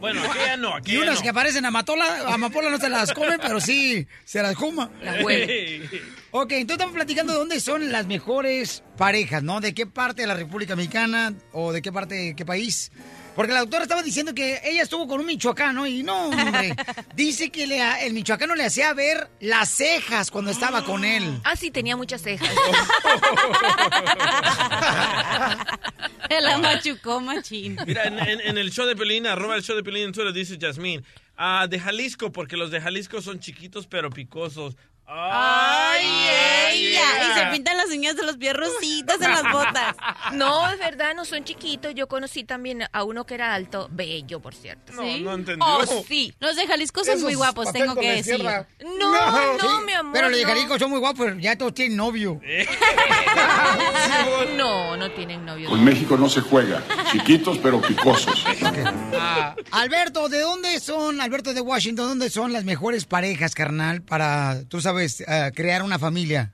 [0.00, 1.22] Bueno, aquí ya no, aquí Y ya unas no.
[1.22, 4.90] que aparecen amapola, amapola no se las come, pero sí se las juma.
[5.02, 5.88] Ey.
[6.36, 9.60] Ok, entonces estamos platicando de dónde son las mejores parejas, ¿no?
[9.60, 12.90] ¿De qué parte de la República Mexicana o de qué parte, de qué país?
[13.36, 16.74] Porque la doctora estaba diciendo que ella estuvo con un michoacano y no, hombre.
[17.16, 21.40] Dice que le ha- el michoacano le hacía ver las cejas cuando estaba con él.
[21.44, 22.48] Ah, sí, tenía muchas cejas.
[26.40, 27.76] La machucó, machín.
[27.86, 30.32] Mira, en, en- en el show de Pelín, arroba el show de Pelín en Twitter,
[30.32, 31.02] dice Jasmine.
[31.36, 34.76] Ah, de Jalisco, porque los de Jalisco son chiquitos pero picosos.
[35.06, 36.06] Ay,
[36.72, 37.02] ella.
[37.30, 39.96] Y se pintan las uñas de los pies rositas en las botas.
[40.32, 41.94] No, es verdad, no son chiquitos.
[41.94, 44.92] Yo conocí también a uno que era alto, bello, por cierto.
[44.92, 45.20] No, ¿Sí?
[45.20, 45.64] no entendió.
[45.66, 46.34] Oh, sí.
[46.40, 48.42] Los de Jalisco son Esos muy guapos, tengo que decir.
[48.42, 48.66] No,
[48.98, 50.12] no, Sí, mi amor.
[50.14, 50.48] Pero los de no.
[50.48, 52.40] Jalisco son muy guapos, ya todos tienen novio.
[54.56, 55.68] No, no tienen novio.
[55.68, 56.82] Con México no se juega.
[57.12, 58.44] Chiquitos pero picosos.
[59.16, 64.62] Ah, Alberto, ¿de dónde son, Alberto de Washington, dónde son las mejores parejas, carnal, para,
[64.68, 66.52] tú sabes, eh, crear una familia?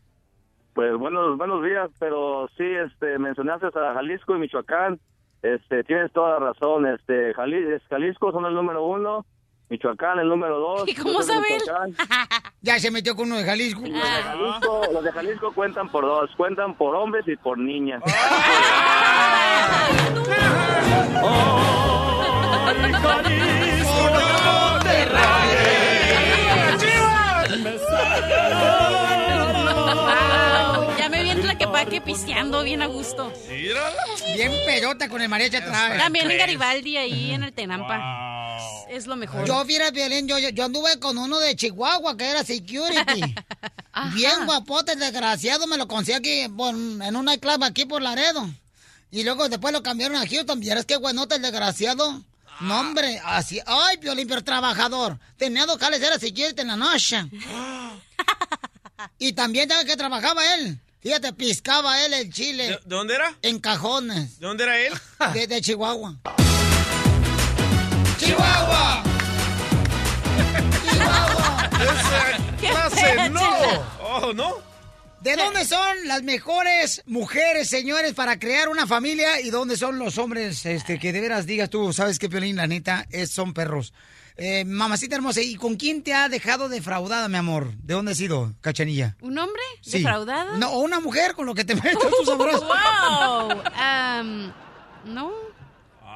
[0.75, 5.01] Pues buenos buenos días, pero sí, este, mencionaste a Jalisco y Michoacán.
[5.43, 6.87] Este, tienes toda la razón.
[6.87, 9.25] Este, Jali- es- Jalisco son el número uno,
[9.69, 10.85] Michoacán el número dos.
[10.89, 11.97] ¿Y cómo sabe él?
[12.63, 13.81] Ya se metió con uno de Jalisco.
[13.81, 18.03] Los de Jalisco, los de Jalisco cuentan por dos, cuentan por hombres y por niñas.
[29.61, 33.33] Wow, ya me viene la que paque pisteando bien a gusto.
[33.49, 35.99] Bien pedota con el mariachi atrás.
[35.99, 38.57] También en Garibaldi, ahí en el Tenampa.
[38.89, 39.47] Es lo mejor.
[39.47, 43.21] Yo, fíjate, Violín, yo, anduve con uno de Chihuahua que era security.
[44.15, 48.49] Bien guapote, desgraciado, me lo conseguí aquí por- en un nightclub aquí por Laredo.
[49.11, 50.61] Y luego después lo cambiaron a Houston.
[50.61, 52.23] ¿Vieras qué buenote el desgraciado?
[52.61, 53.61] No, hombre, así.
[53.67, 55.19] Ay, Violín, pero trabajador.
[55.37, 57.25] Tenía dos jales, era security en la noche.
[59.19, 60.79] y también, ¿sabes qué trabajaba él?
[61.01, 62.65] Fíjate, piscaba él el chile.
[62.65, 63.35] ¿De, de dónde era?
[63.41, 64.39] En cajones.
[64.39, 64.93] ¿De dónde era él?
[65.33, 66.17] De, de Chihuahua.
[68.19, 69.03] ¡Chihuahua!
[71.81, 73.41] Esa clase no.
[74.03, 74.70] Oh, ¿no?
[75.21, 79.41] ¿De dónde son las mejores mujeres, señores, para crear una familia?
[79.41, 82.67] ¿Y dónde son los hombres este, que de veras digas tú, sabes qué, Piolín, la
[82.67, 83.93] neta, es, son perros?
[84.39, 87.75] Eh, mamacita hermosa, ¿y con quién te ha dejado defraudada, mi amor?
[87.83, 89.17] ¿De dónde has sido, cachanilla?
[89.21, 89.99] ¿Un hombre Sí.
[89.99, 90.57] defraudado?
[90.57, 92.67] No, o una mujer con lo que te metes tú sabroso.
[92.67, 93.63] wow.
[93.75, 94.53] Am,
[95.05, 95.31] no.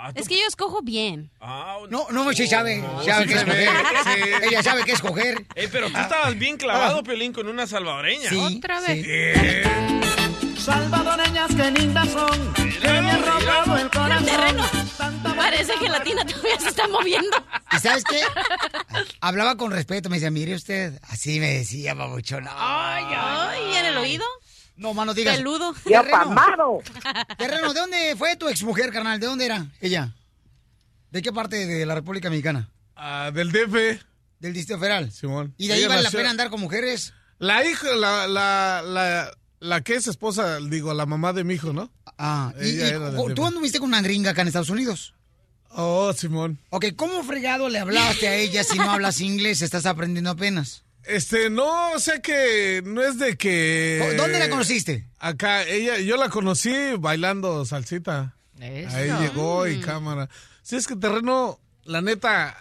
[0.06, 1.30] Ah, Es que yo escojo bien.
[1.88, 3.68] No, no, sí sabe, No, sabe sí qué escoger.
[4.04, 4.30] sí.
[4.50, 5.46] Ella sabe qué escoger.
[5.54, 8.28] Eh, pero tú estabas bien clavado, Pelín, con una salvadoreña.
[8.28, 9.06] Sí, Otra vez.
[10.58, 14.26] Salvadoreñas que lindas son, que me han robado el corazón.
[14.26, 14.64] terreno.
[15.36, 17.36] Parece que la tina todavía se está moviendo.
[17.72, 18.20] ¿Y sabes qué?
[19.20, 22.46] Hablaba con respeto, me decía, mire usted, así me decía, babuchón.
[22.48, 24.24] Ay, Ay, ¿en el oído?
[24.76, 25.36] No, mano, digas.
[25.36, 25.74] Peludo.
[25.84, 26.16] Terreno.
[26.16, 26.80] apamado.
[27.38, 29.20] Terreno, ¿de dónde fue tu exmujer, carnal?
[29.20, 30.14] ¿De dónde era ella?
[31.10, 32.70] ¿De qué parte de la República Mexicana?
[32.96, 34.02] Ah, del DF.
[34.40, 35.12] Del Distrito Federal.
[35.12, 35.54] Simón.
[35.56, 37.14] ¿Y de ahí Ella vale la pena andar con mujeres?
[37.38, 39.30] La hija, la, la, la,
[39.60, 41.90] la que es esposa, digo, la mamá de mi hijo, ¿no?
[42.18, 43.34] Ah, y, Ella y era del.
[43.34, 45.14] ¿tú anduviste con una gringa acá en Estados Unidos?
[45.70, 46.60] Oh, Simón.
[46.70, 49.62] Ok, ¿cómo fregado le hablaste a ella si no hablas inglés?
[49.62, 50.83] Estás aprendiendo apenas.
[51.06, 54.14] Este, no, o sea que no es de que...
[54.16, 55.06] ¿Dónde la conociste?
[55.18, 58.34] Acá, ella, yo la conocí bailando salsita.
[58.60, 60.28] Ahí llegó y cámara.
[60.62, 62.56] Si es que terreno, la neta,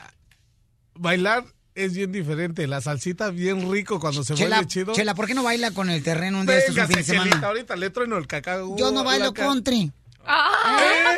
[0.95, 1.45] bailar
[1.75, 2.67] es bien diferente.
[2.67, 4.93] La salsita bien rico cuando se Chela, baila chido.
[4.93, 7.29] Chela, ¿por qué no baila con el terreno un día estos un fin de semana?
[7.29, 8.75] Chelita, ahorita le trueno el cacao.
[8.77, 9.91] Yo no bailo country.
[10.25, 11.17] Ah.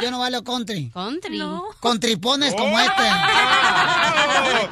[0.00, 0.90] Yo no bailo country.
[0.92, 1.40] Country.
[1.80, 3.02] Con tripones como este.
[3.02, 4.68] Oh.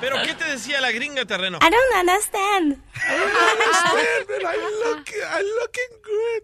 [0.00, 1.58] ¿Pero qué te decía la gringa terreno?
[1.60, 2.82] I don't understand.
[2.94, 6.42] understand, but I'm looking, I'm looking good.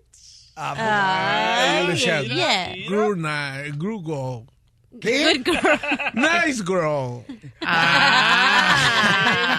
[0.57, 2.75] Ay, Yo le decía, yeah.
[2.87, 4.47] Grew nice, grew go.
[5.01, 5.25] ¿Qué?
[5.25, 5.81] Good girl.
[6.15, 7.25] Nice girl.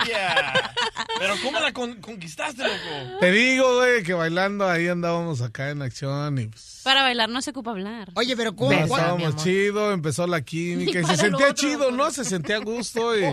[0.03, 0.74] Ella.
[1.19, 3.19] Pero ¿cómo la con- conquistaste, loco?
[3.19, 7.41] Te digo, güey, que bailando ahí andábamos acá en acción y pues, Para bailar no
[7.41, 8.10] se ocupa hablar.
[8.15, 12.11] Oye, pero no, estábamos chido, empezó la química y se sentía otro, chido, ¿no?
[12.11, 13.23] Se sentía a gusto y,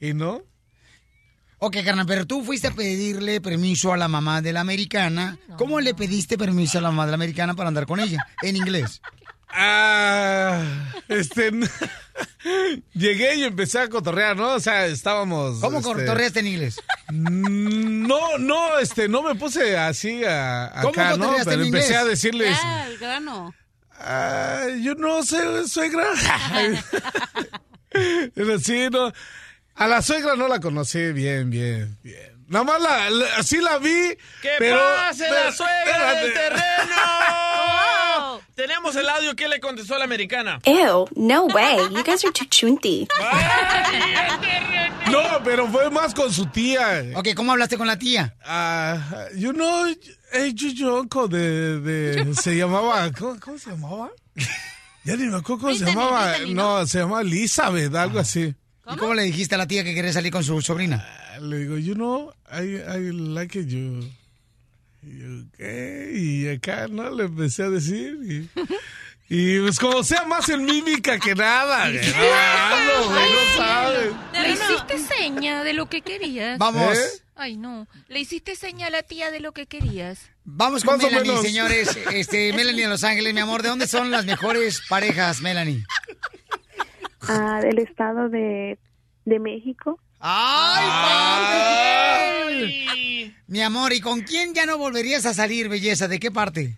[0.00, 0.42] y no.
[1.62, 5.36] Ok, carnal, pero tú fuiste a pedirle permiso a la mamá de la americana.
[5.58, 8.26] ¿Cómo le pediste permiso a la mamá de la americana para andar con ella?
[8.40, 9.02] En inglés.
[9.52, 10.62] Ah,
[11.08, 11.50] este,
[12.94, 14.54] llegué y empecé a cotorrear, ¿no?
[14.54, 15.60] O sea, estábamos.
[15.60, 16.80] ¿Cómo este, cotorreaste en inglés?
[17.10, 21.34] No, no, este, no me puse así a, ¿Cómo acá, ¿no?
[21.44, 21.98] Pero en empecé inglés?
[22.00, 23.54] a decirles, Ya, el grano.
[23.98, 26.04] ah, yo no sé, suegra.
[28.34, 29.12] Pero sí, no.
[29.74, 32.29] A la suegra no la conocí bien, bien, bien.
[32.50, 34.16] Nada más la, la- así la vi.
[34.42, 36.60] ¡Que pero, pase la pero- suegra del terreno!
[38.56, 40.58] Tenemos el audio que le contestó a la americana.
[40.64, 41.76] Ew, no way.
[41.90, 43.06] You guys are too chunty.
[45.10, 47.04] No, pero fue más con su tía.
[47.16, 48.36] Ok, ¿cómo hablaste con la tía?
[48.44, 48.96] Ah,
[49.34, 49.86] you know,
[50.32, 54.10] hey, your uncle de, de, se llamaba, ¿cómo, cómo se llamaba?
[55.04, 56.34] Ya ni me acuerdo cómo se llamaba.
[56.48, 58.54] No, se llamaba Elizabeth, algo así.
[58.92, 61.04] ¿Y cómo le dijiste a la tía que quería salir con su sobrina?
[61.40, 64.00] Le digo, you know, I, I like it, you.
[65.02, 66.12] Y yo, ¿qué?
[66.14, 67.10] Y acá, ¿no?
[67.10, 68.48] Le empecé a decir y...
[69.32, 72.00] Y pues como sea más en mímica que nada, güey.
[72.00, 74.12] No, güey, no sabes.
[74.32, 76.58] ¿Le hiciste seña de lo que querías?
[76.58, 76.98] Vamos.
[76.98, 77.22] ¿Eh?
[77.36, 77.86] Ay, no.
[78.08, 80.28] ¿Le hiciste seña a la tía de lo que querías?
[80.44, 81.42] Vamos con Melanie, menos.
[81.42, 81.96] señores.
[82.12, 83.62] Este, Melanie de Los Ángeles, mi amor.
[83.62, 85.84] ¿De dónde son las mejores parejas, Melanie?
[87.28, 88.78] Ah, del estado de,
[89.26, 90.00] de México.
[90.20, 91.34] ¡Ay,
[93.46, 96.08] Mi amor, ¿y con quién ya no volverías a salir, belleza?
[96.08, 96.76] ¿De qué parte?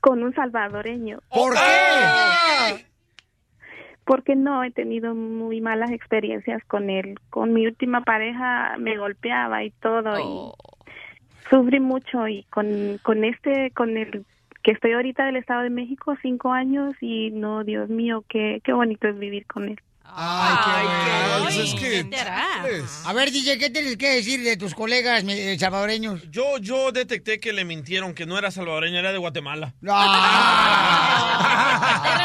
[0.00, 1.18] Con un salvadoreño.
[1.28, 2.86] ¿Por qué?
[4.04, 7.18] Porque no he tenido muy malas experiencias con él.
[7.30, 10.52] Con mi última pareja me golpeaba y todo y
[11.50, 14.24] sufrí mucho y con, con este, con el
[14.62, 18.72] que estoy ahorita del Estado de México, cinco años y no, Dios mío, qué, qué
[18.72, 19.80] bonito es vivir con él.
[20.06, 21.62] Ay, qué bueno.
[21.62, 22.06] es que-
[23.04, 26.20] A ver, DJ, ¿qué tienes que decir de tus colegas eh, salvadoreños?
[26.30, 29.74] Yo, yo detecté que le mintieron, que no era salvadoreño, era de Guatemala.
[29.80, 29.94] Terreno,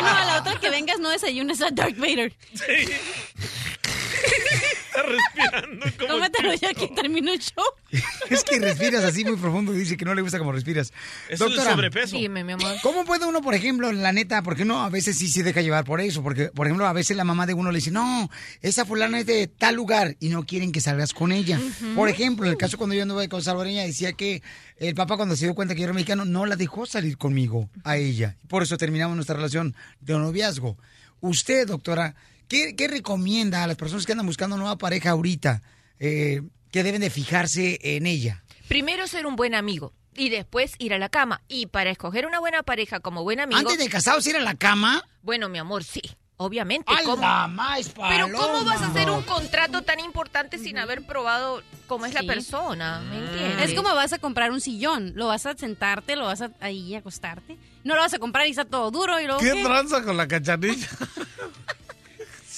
[0.10, 2.34] a la otra que vengas no desayunes a Darth Vader.
[5.00, 6.14] Está respirando como...
[6.14, 7.64] Tómatelo ya que termine el show.
[8.30, 9.72] Es que respiras así muy profundo.
[9.72, 10.94] Dice que no le gusta cómo respiras.
[11.30, 12.16] Es el sobrepeso.
[12.16, 12.76] Dime, mi amor.
[12.84, 15.86] ¿Cómo puede uno, por ejemplo, la neta, porque uno a veces sí se deja llevar
[15.86, 16.22] por eso?
[16.22, 18.30] Porque, por ejemplo, a veces la mamá de uno le dice, no,
[18.62, 21.60] esa fulana es de tal lugar y no quieren que salgas con ella.
[21.96, 24.44] Por ejemplo, en el caso cuando yo anduve con salvadoreña, decía que
[24.78, 27.70] el papá cuando se dio cuenta que yo era mexicano, no la dejó salir conmigo
[27.84, 28.36] a ella.
[28.48, 30.78] Por eso terminamos nuestra relación de noviazgo.
[31.22, 32.16] Usted, doctora,
[32.50, 35.62] ¿qué, qué recomienda a las personas que andan buscando nueva pareja ahorita?
[36.00, 38.44] eh, que deben de fijarse en ella.
[38.68, 41.42] Primero ser un buen amigo y después ir a la cama.
[41.48, 43.60] Y para escoger una buena pareja como buen amigo...
[43.60, 45.04] Antes de casados ir a la cama.
[45.22, 46.02] Bueno, mi amor, sí.
[46.38, 46.94] Obviamente.
[46.94, 47.22] ¡A ¿cómo?
[47.50, 52.14] más Pero ¿cómo vas a hacer un contrato tan importante sin haber probado cómo es
[52.14, 53.02] la persona?
[53.02, 53.72] ¿Me entiendes?
[53.72, 55.12] Es como vas a comprar un sillón.
[55.16, 57.58] Lo vas a sentarte, lo vas a ahí acostarte.
[57.84, 59.42] No lo vas a comprar y está todo duro y luego.
[59.42, 59.64] ¿Qué ¿qué?
[59.64, 60.88] tranza con la cachanilla?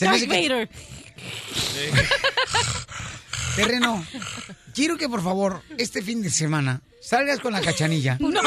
[0.02, 0.70] Se me Darth hace que- Vader.
[3.56, 4.04] Terreno,
[4.74, 8.18] quiero que por favor, este fin de semana, salgas con la cachanilla.
[8.20, 8.42] No,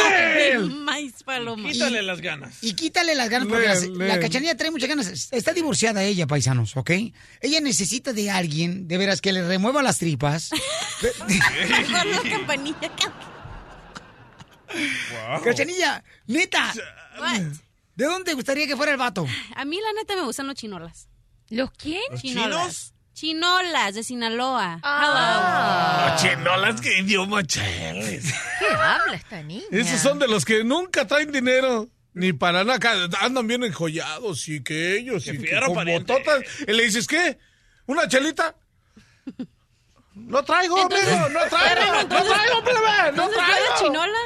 [0.69, 1.71] maíz paloma.
[1.71, 2.57] Quítale las ganas.
[2.61, 5.29] Y quítale las ganas, porque la, cachanilla trae muchas ganas.
[5.31, 6.91] Está divorciada ella, paisanos, ¿ok?
[7.41, 10.51] Ella necesita de alguien, de veras, que le remueva las tripas.
[11.01, 12.91] Con la campanilla.
[15.45, 16.75] Cachanilla, neta.
[17.21, 17.43] What?
[17.95, 19.25] ¿De dónde te gustaría que fuera el vato?
[19.55, 21.07] A mí, la neta, me gustan los chinolas.
[21.51, 22.01] ¿Los quién?
[22.11, 22.95] ¿Los Chinolas.
[23.15, 24.81] Chinolas de Sinaloa.
[24.83, 26.09] Ah.
[26.11, 28.25] Ah, chinolas, qué idioma cheles.
[28.59, 29.65] ¿Qué habla esta niña?
[29.71, 31.89] Esos son de los que nunca traen dinero.
[32.13, 32.79] Ni para nada,
[33.21, 36.43] andan bien enjollados y que ellos, y que con bototas.
[36.67, 37.39] Y le dices, ¿qué?
[37.87, 38.55] ¿Una chelita?
[40.15, 43.77] No traigo, Entonces- amigo, no traigo, no traigo, plebe, no Entonces, ¿tú eres traigo.
[43.79, 44.19] chinola?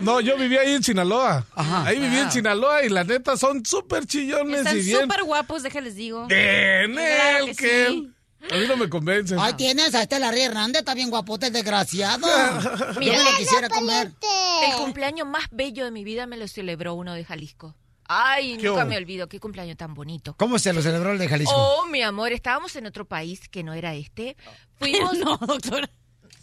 [0.00, 1.46] No, yo vivía ahí en Sinaloa.
[1.54, 2.30] Ahí viví en.
[2.30, 5.00] Sinaloa y la neta son súper chillones Están y bien.
[5.02, 6.26] súper guapos, déjales digo.
[6.26, 8.12] Bien, Claro él, que que sí.
[8.50, 9.38] A mí no me convencen.
[9.38, 12.26] Ahí tienes a este Larry Hernández, está bien guapote, el desgraciado.
[12.98, 14.12] Mira, Yo me lo quisiera comer.
[14.68, 17.74] El cumpleaños más bello de mi vida me lo celebró uno de Jalisco.
[18.08, 18.90] Ay, ¿Qué nunca hubo?
[18.90, 19.28] me olvido.
[19.28, 20.36] Qué cumpleaños tan bonito.
[20.38, 21.52] ¿Cómo se lo celebró el de Jalisco?
[21.56, 24.36] Oh, mi amor, estábamos en otro país que no era este.
[24.78, 25.18] Fuimos.
[25.18, 25.90] no, doctora.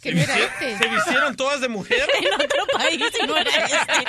[0.04, 0.78] Que ¿Se, no era visti- este.
[0.78, 2.06] se vistieron todas de mujer?
[2.20, 4.04] en otro país y no era este.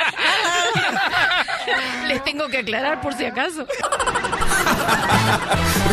[2.08, 3.66] Les tengo que aclarar por si acaso.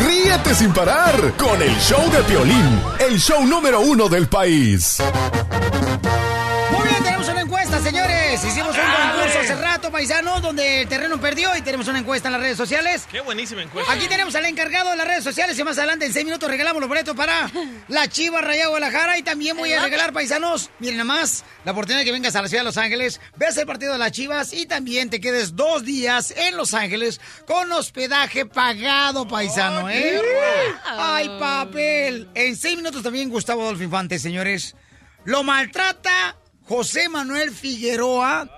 [0.05, 4.97] Ríete sin parar con el show de Piolín, el show número uno del país.
[7.83, 8.43] Señores.
[8.45, 12.31] Hicimos un concurso hace rato, paisanos, donde el terreno perdió y tenemos una encuesta en
[12.31, 13.05] las redes sociales.
[13.11, 13.91] Qué buenísima encuesta.
[13.91, 16.79] Aquí tenemos al encargado de las redes sociales y más adelante en seis minutos regalamos
[16.79, 17.51] los boletos para
[17.89, 21.99] la Chiva Raya Guadalajara y también voy a regalar, paisanos, miren nada más, la oportunidad
[21.99, 24.53] de que vengas a la ciudad de Los Ángeles, veas el partido de las Chivas
[24.53, 30.21] y también te quedes dos días en Los Ángeles con hospedaje pagado, paisano, ¿eh?
[30.85, 32.29] ¡Ay, papel!
[32.33, 34.73] En seis minutos también Gustavo Adolfo Infante, señores.
[35.25, 38.49] Lo maltrata José Manuel Figueroa.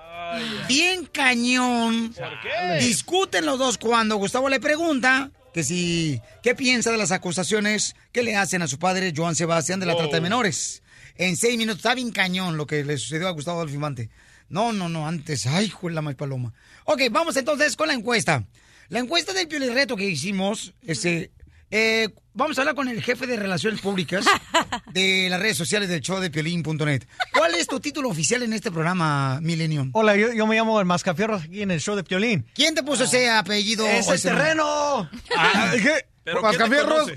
[0.67, 2.13] Bien cañón.
[2.13, 2.85] qué?
[2.85, 8.23] Discuten los dos cuando Gustavo le pregunta que si qué piensa de las acusaciones que
[8.23, 10.83] le hacen a su padre Joan Sebastián de la trata de menores.
[11.15, 14.09] En seis minutos está bien cañón lo que le sucedió a Gustavo Adolfo Infante.
[14.49, 15.45] No, no, no, antes.
[15.45, 16.53] Ay, la más paloma.
[16.83, 18.45] Ok, vamos entonces con la encuesta.
[18.89, 21.31] La encuesta del Pioli Reto que hicimos, este,
[21.71, 24.25] eh, vamos a hablar con el jefe de Relaciones Públicas
[24.93, 27.03] de las redes sociales del show de Piolín.net.
[27.33, 29.89] ¿Cuál es tu título oficial en este programa, Millennium?
[29.93, 32.45] Hola, yo, yo me llamo el Mascafierros aquí en el show de Piolín.
[32.53, 33.85] ¿Quién te puso ese apellido?
[33.87, 35.09] ¡Es el ese terreno!
[35.37, 36.05] Ah, ¿Qué?
[36.23, 37.11] ¿Pero ¿Mascafierros?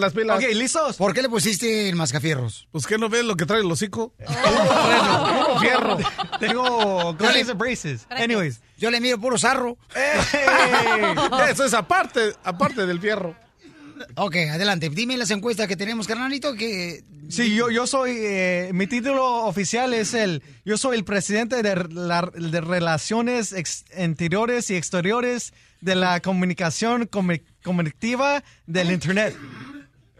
[0.00, 0.38] Las pilas.
[0.38, 0.96] Ok, ¿listos?
[0.96, 2.68] ¿Por qué le pusiste el mascafierros?
[2.72, 4.12] Pues que no ves lo que trae el hocico.
[4.18, 5.98] Puro fierro.
[6.38, 8.06] Tengo grandes braces.
[8.10, 8.60] Anyways.
[8.78, 9.76] Yo le miro puro zarro.
[11.50, 13.36] Eso es aparte, aparte del fierro.
[14.16, 14.88] Ok, adelante.
[14.88, 17.04] Dime las encuestas que tenemos, carnalito, que...
[17.28, 21.86] Sí, yo, yo soy, eh, mi título oficial es el, yo soy el presidente de,
[21.90, 25.52] la- de Relaciones ex- Interiores y Exteriores
[25.82, 29.36] de la Comunicación comu- Comunicativa del Internet.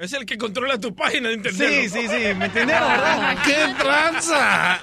[0.01, 1.71] Es el que controla tu página de internet.
[1.71, 3.37] Sí, sí, sí, ¿me entendieron, verdad?
[3.45, 4.81] ¡Qué tranza!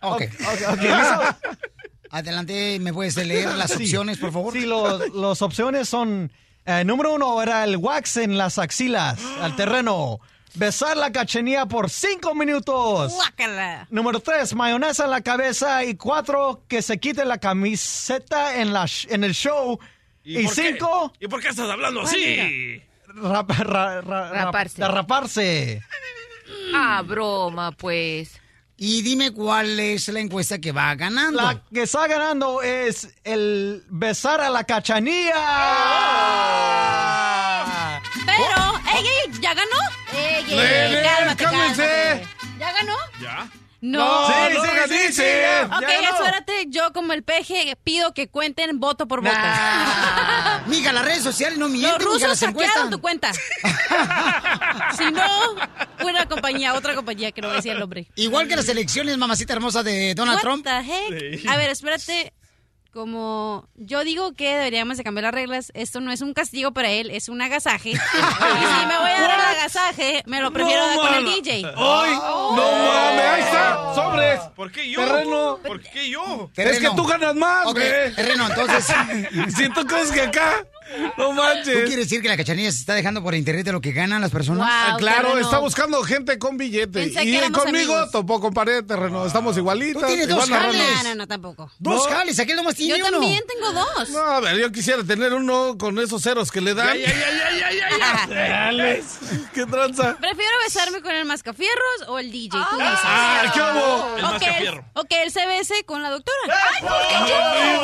[0.00, 0.22] Ok.
[0.22, 1.36] ok, ¿listo?
[2.10, 3.84] Adelante, ¿me puedes leer las Sí.
[3.84, 4.52] opciones, por favor?
[4.52, 6.30] Sí, los, los opciones son,
[6.66, 10.20] eh, número uno era el wax en las axilas, al terreno.
[10.54, 13.14] Besar la cachenía por cinco minutos.
[13.14, 13.86] Guácala.
[13.90, 15.82] Número tres, mayonesa en la cabeza.
[15.82, 19.78] Y cuatro, que se quite la camiseta en, la sh- en el show.
[20.22, 20.62] Y, por qué?
[20.72, 22.82] cinco, ¿Y por qué estás hablando así?
[23.14, 24.88] Rap- ra- ra- rap- Raparse.
[24.88, 25.82] raparse.
[26.74, 28.38] Ah, broma, pues.
[28.76, 31.40] Y dime cuál es la encuesta que va ganando.
[31.40, 35.34] La que está ganando es el besar a la cachanilla.
[38.26, 39.78] Pero, ey, ey, ¿ya ganó?
[40.12, 41.86] Ey, ey, Nene, ey, cálmate, cálmense.
[41.86, 42.28] cálmate.
[42.58, 42.96] ¿Ya ganó?
[43.20, 43.48] ¿Ya?
[43.82, 44.28] No.
[44.28, 45.22] Sí, no sí, sí, sí.
[45.64, 45.82] Ok,
[46.12, 49.34] espérate, yo como el peje pido que cuenten voto por voto.
[49.36, 53.32] Ah, Mija, las redes sociales no Los mienten, mija, rusos saquearon tu cuenta.
[54.96, 55.26] si no,
[56.08, 58.06] una compañía, otra compañía que no decía el nombre.
[58.14, 60.64] Igual que las elecciones, mamacita hermosa, de Donald What Trump.
[60.64, 61.40] the heck?
[61.40, 61.48] Sí.
[61.48, 62.32] A ver, espérate.
[62.92, 66.90] Como yo digo que deberíamos de cambiar las reglas, esto no es un castigo para
[66.90, 67.90] él, es un agasaje.
[67.90, 71.24] y si me voy a dar el agasaje, me lo prefiero dar con el.
[71.24, 71.64] DJ.
[71.76, 72.12] ¡Ay!
[72.14, 73.24] ¡No mames!
[73.24, 73.94] ¡Ahí está!
[73.94, 74.40] ¡Sobres!
[74.54, 75.00] ¿Por qué yo?
[75.04, 75.58] Terreno.
[75.66, 76.50] ¿Por qué yo?
[76.54, 78.14] Es que tú ganas más, Ok, güey.
[78.14, 78.86] terreno, entonces.
[79.56, 80.64] si tú crees que acá,
[81.16, 81.64] no ¿Tú manches.
[81.86, 84.30] quieres decir que la cachanilla se está dejando por internet de lo que ganan las
[84.30, 84.66] personas?
[84.70, 86.92] Ah, claro, está buscando gente con billete.
[87.00, 88.10] Pensé Y conmigo amigos.
[88.10, 89.26] topó con pared, terreno.
[89.26, 90.02] Estamos igualitas.
[90.02, 90.82] Tú tienes dos jales.
[90.96, 91.70] No, no, no, tampoco.
[91.78, 92.16] Dos No.
[92.16, 93.18] jales, aquel nomás tiene Yo uno.
[93.20, 94.10] también tengo dos.
[94.10, 96.96] No, a ver, yo quisiera tener uno con esos ceros que le dan.
[96.98, 98.26] Ya, ya, ya, ya, ya, ya, ya.
[98.28, 99.02] Dale.
[99.54, 100.16] ¿Qué tranza?
[100.20, 102.50] Prefiero besarme con el mascafierros o el DJ.
[102.70, 102.98] Tú dices.
[103.04, 104.16] Ah, ¿qué hubo?
[104.16, 104.84] El mascafierro.
[104.94, 106.38] o que él se bese con la doctora.
[106.82, 106.82] Ay,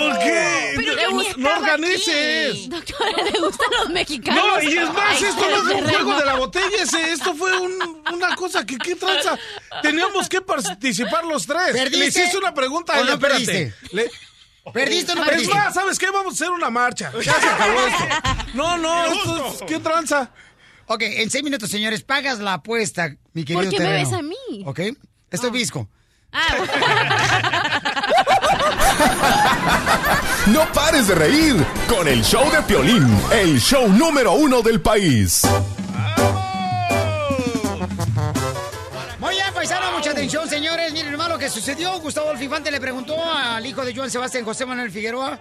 [0.08, 0.72] ¿Por qué?
[0.76, 2.68] No- yo ni no estaba organices.
[2.80, 2.92] aquí.
[3.32, 4.44] ¿le gustan los mexicanos?
[4.44, 7.34] No, y es más, Ay, esto no fue un juego de la botella, ese, esto
[7.34, 9.38] fue un- una cosa que, ¿qué tranza?
[9.82, 11.72] Teníamos que participar los tres.
[11.72, 13.74] ¿Perdiste Le hiciste una pregunta a o ella, no perdiste?
[13.92, 14.10] Le-
[14.72, 15.54] ¿Perdiste o no Es perdiste?
[15.54, 16.10] más, ¿sabes qué?
[16.10, 17.10] Vamos a hacer una marcha.
[17.22, 18.04] Ya se acabó esto.
[18.54, 20.30] No, no, esto es- ¿qué tranza?
[20.86, 24.10] Ok, en seis minutos, señores, pagas la apuesta, mi querido ¿Por qué me terreno.
[24.10, 24.62] ves a mí?
[24.66, 24.80] Ok,
[25.30, 25.88] estoy visco.
[30.52, 31.54] No pares de reír
[31.88, 35.42] con el show de Piolín, el show número uno del país.
[39.18, 40.92] Muy bien, paisano, mucha atención, señores.
[40.92, 41.98] Miren hermano, lo que sucedió.
[42.00, 45.38] Gustavo Alfifante le preguntó al hijo de Joan Sebastián, José Manuel Figueroa,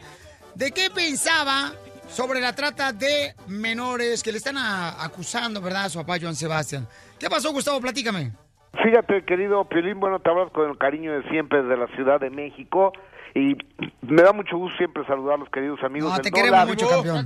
[0.55, 1.71] de qué pensaba
[2.09, 6.35] sobre la trata de menores que le están a- acusando, ¿verdad?, a su papá Joan
[6.35, 6.88] Sebastián.
[7.19, 7.79] ¿Qué pasó, Gustavo?
[7.79, 8.31] Platícame.
[8.84, 12.29] Fíjate, querido Piolín, bueno, te hablas con el cariño de siempre desde la Ciudad de
[12.29, 12.91] México
[13.35, 13.55] y
[14.01, 16.45] me da mucho gusto siempre saludar a los queridos amigos No, del te dólar.
[16.45, 17.25] queremos mucho, campeón.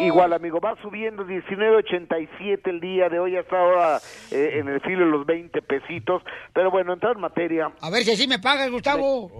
[0.00, 3.98] Igual, amigo, va subiendo 19.87 el día de hoy, hasta ahora
[4.30, 7.70] eh, en el filo de los 20 pesitos, pero bueno, entrar en materia.
[7.80, 9.30] A ver si así me pagas, Gustavo.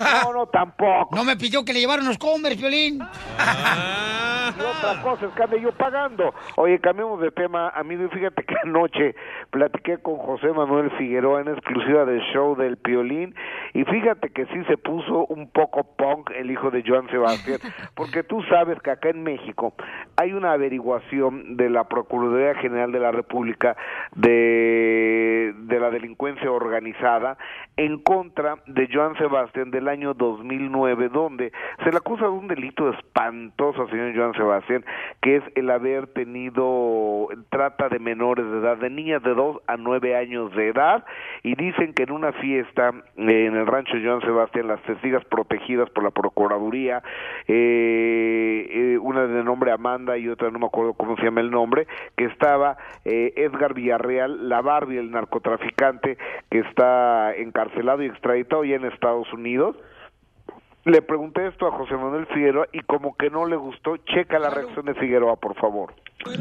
[0.00, 1.14] No, no, tampoco.
[1.16, 3.00] No me pidió que le llevaran los Converse, Piolín.
[3.00, 6.34] Y otra cosa es que ande yo pagando.
[6.56, 9.14] Oye, cambiemos de tema, amigo, y fíjate que anoche
[9.50, 13.34] platiqué con José Manuel Figueroa en exclusiva del show del Piolín,
[13.74, 17.60] y fíjate que sí se puso un poco punk el hijo de Joan Sebastián,
[17.94, 19.74] porque tú sabes que acá en México
[20.16, 23.76] hay una averiguación de la Procuraduría General de la República
[24.16, 27.38] de, de la delincuencia organizada
[27.76, 31.52] en contra de Joan Sebastián del año 2009, donde
[31.84, 34.84] se le acusa de un delito espantoso al señor Joan Sebastián,
[35.22, 39.76] que es el haber tenido trata de menores de edad, de niñas de 2 a
[39.76, 41.04] 9 años de edad,
[41.42, 46.04] y dicen que en una fiesta en el rancho Joan Sebastián, las testigas protegidas por
[46.04, 47.02] la Procuraduría,
[47.46, 51.50] eh, eh, una de nombre Amanda y otra no me acuerdo cómo se llama el
[51.50, 51.86] nombre,
[52.16, 56.18] que estaba eh, Edgar Villarreal, la Barbie, el narcotraficante
[56.50, 59.76] que está encarcelado y extraditado ya en Estados Unidos.
[60.88, 64.48] Le pregunté esto a José Manuel Figueroa y como que no le gustó, checa la
[64.48, 65.92] reacción de Figueroa, por favor.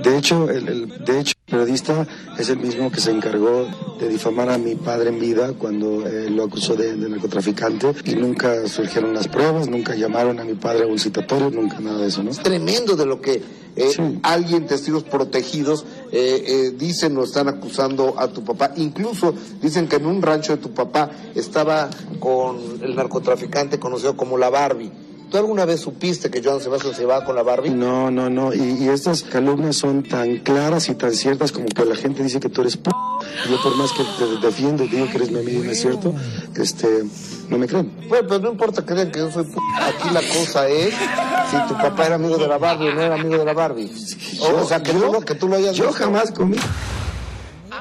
[0.02, 2.08] De hecho, el, el- de hecho, el periodista
[2.40, 3.68] es el mismo que se encargó
[4.00, 8.16] de difamar a mi padre en vida cuando eh, lo acusó de, de narcotraficante y
[8.16, 12.08] nunca surgieron las pruebas, nunca llamaron a mi padre a un citatorio, nunca nada de
[12.08, 12.32] eso, ¿no?
[12.32, 13.42] tremendo de lo que
[13.76, 18.72] eh, alguien, testigos protegidos, eh, eh, dicen o están acusando a tu papá.
[18.78, 21.90] Incluso dicen que en un rancho de tu papá estaba
[22.20, 25.07] con el narcotraficante conocido como la Barbie.
[25.30, 27.70] ¿Tú alguna vez supiste que Joan Sebastián se va con la Barbie?
[27.70, 31.84] No, no, no, y, y estas calumnias son tan claras y tan ciertas como que
[31.84, 32.90] la gente dice que tú eres p...
[33.46, 35.72] y yo por más que te defiendo y digo que eres mi amigo y no
[35.72, 36.14] es cierto,
[36.56, 37.04] este,
[37.50, 37.92] no me creen.
[38.08, 39.52] Bueno, pero no importa que digan que yo soy p...
[39.82, 40.94] Aquí la cosa es
[41.52, 43.92] si tu papá era amigo de la Barbie o no era amigo de la Barbie.
[44.40, 46.04] O, o sea, que, tú, lo- que tú lo hayas Yo visto.
[46.06, 46.56] jamás comí.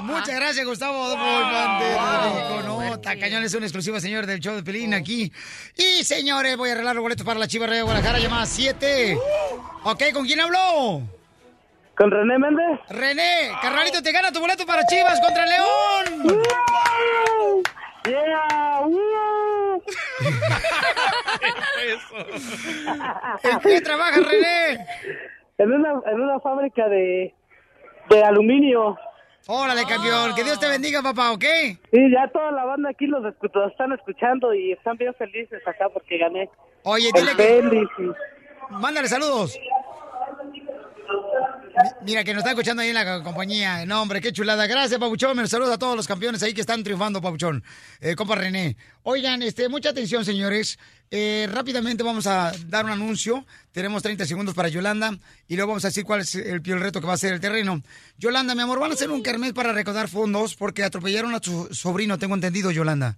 [0.03, 2.63] Muchas gracias, Gustavo Adolfo.
[2.67, 5.33] No, Tacañón es un exclusivo, señor, del show de Pelín aquí.
[5.77, 9.19] Y, señores, voy a arreglar los boletos para la Chivas de Guadalajara, llamada 7.
[9.85, 11.03] Ok, ¿con quién habló?
[11.97, 12.81] ¿Con René Méndez?
[12.91, 16.37] René, carnalito, te gana tu boleto para Chivas contra León.
[18.07, 18.81] Yeah,
[23.43, 24.87] ¿En qué trabajas, René?
[25.59, 27.35] En una, en una fábrica de,
[28.11, 28.97] de aluminio.
[29.49, 30.35] Órale, campeón.
[30.35, 31.45] Que Dios te bendiga, papá, ¿ok?
[31.93, 35.89] Sí, ya toda la banda aquí los, los están escuchando y están bien felices acá
[35.93, 36.51] porque gané.
[36.83, 38.11] Oye, dile que...
[38.71, 39.59] Mándale saludos.
[41.77, 43.85] Mi- Mira, que nos está escuchando ahí en la co- compañía.
[43.87, 44.67] No, hombre, qué chulada.
[44.67, 45.37] Gracias, Papuchón.
[45.37, 47.63] Me saludo a todos los campeones ahí que están triunfando, Papuchón.
[48.01, 48.77] Eh, compa René.
[49.03, 50.79] Oigan, este, mucha atención, señores.
[51.11, 53.45] Eh, rápidamente vamos a dar un anuncio.
[53.73, 55.11] Tenemos 30 segundos para Yolanda
[55.47, 57.41] y luego vamos a decir cuál es el peor reto que va a ser el
[57.41, 57.83] terreno.
[58.19, 61.69] Yolanda, mi amor, van a hacer un kermés para recaudar fondos porque atropellaron a tu
[61.73, 63.17] sobrino, tengo entendido, Yolanda.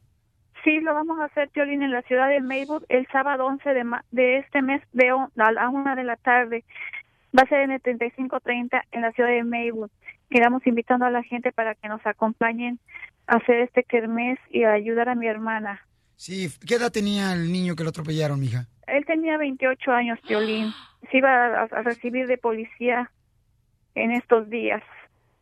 [0.64, 3.84] Sí, lo vamos a hacer, Piolín, en la ciudad de Maywood el sábado 11 de,
[3.84, 6.64] ma- de este mes de a la una de la tarde.
[7.36, 9.90] Va a ser en el 3530 en la ciudad de Maywood.
[10.30, 12.78] Quedamos invitando a la gente para que nos acompañen
[13.26, 15.80] a hacer este kermés y a ayudar a mi hermana.
[16.16, 18.66] Sí, ¿qué edad tenía el niño que lo atropellaron, mija?
[18.86, 20.72] Él tenía 28 años, Piolín.
[21.10, 23.10] Se iba a, a recibir de policía
[23.94, 24.82] en estos días.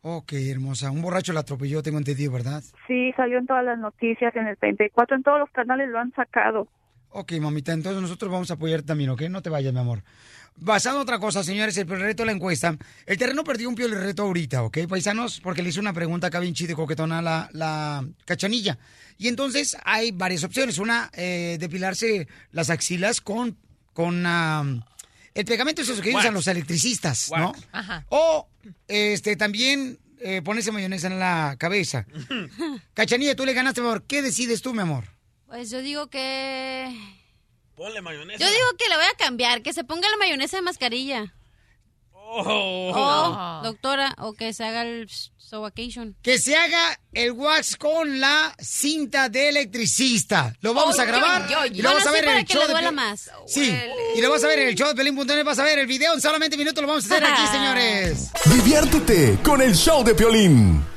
[0.01, 0.91] Ok, hermosa.
[0.91, 2.63] Un borracho la atropelló, tengo entendido, ¿verdad?
[2.87, 6.13] Sí, salió en todas las noticias, en el 34, en todos los canales lo han
[6.13, 6.67] sacado.
[7.09, 9.23] Ok, mamita, entonces nosotros vamos a apoyar también, ¿ok?
[9.23, 10.03] No te vayas, mi amor.
[10.59, 12.75] Basado en otra cosa, señores, el reto de la encuesta.
[13.05, 15.39] El terreno perdió un pio el reto ahorita, ¿ok, paisanos?
[15.39, 18.77] Porque le hice una pregunta acá bien chida y coquetona a la, la cachanilla.
[19.19, 20.79] Y entonces hay varias opciones.
[20.79, 23.55] Una, eh, depilarse las axilas con,
[23.93, 24.25] con
[25.35, 26.23] el pegamento esos que Wax.
[26.25, 27.53] usan los electricistas, ¿no?
[27.71, 28.05] Ajá.
[28.09, 28.49] O
[28.87, 32.07] este también eh, ponerse mayonesa en la cabeza.
[32.95, 34.03] Cachanilla, tú le ganaste, mi amor.
[34.07, 35.05] ¿Qué decides tú, mi amor?
[35.45, 36.91] Pues yo digo que...
[37.77, 38.43] Ponle mayonesa.
[38.43, 41.33] Yo digo que le voy a cambiar, que se ponga la mayonesa de mascarilla.
[42.11, 42.91] Oh.
[42.93, 46.15] O, doctora, o que se haga el sovacation.
[46.23, 50.53] Que se haga el wax con la cinta de electricista.
[50.61, 52.91] Lo vamos a grabar y lo vamos Bueno, a sí, ver en el show de
[52.91, 53.31] más.
[53.45, 53.79] Sí,
[54.15, 55.43] y lo vas a ver en el show de Pelín.net.
[55.45, 56.81] Vas a ver el video en solamente minutos.
[56.81, 58.31] Lo vamos a hacer aquí, señores.
[58.45, 60.96] Diviértete con el show de Piolín.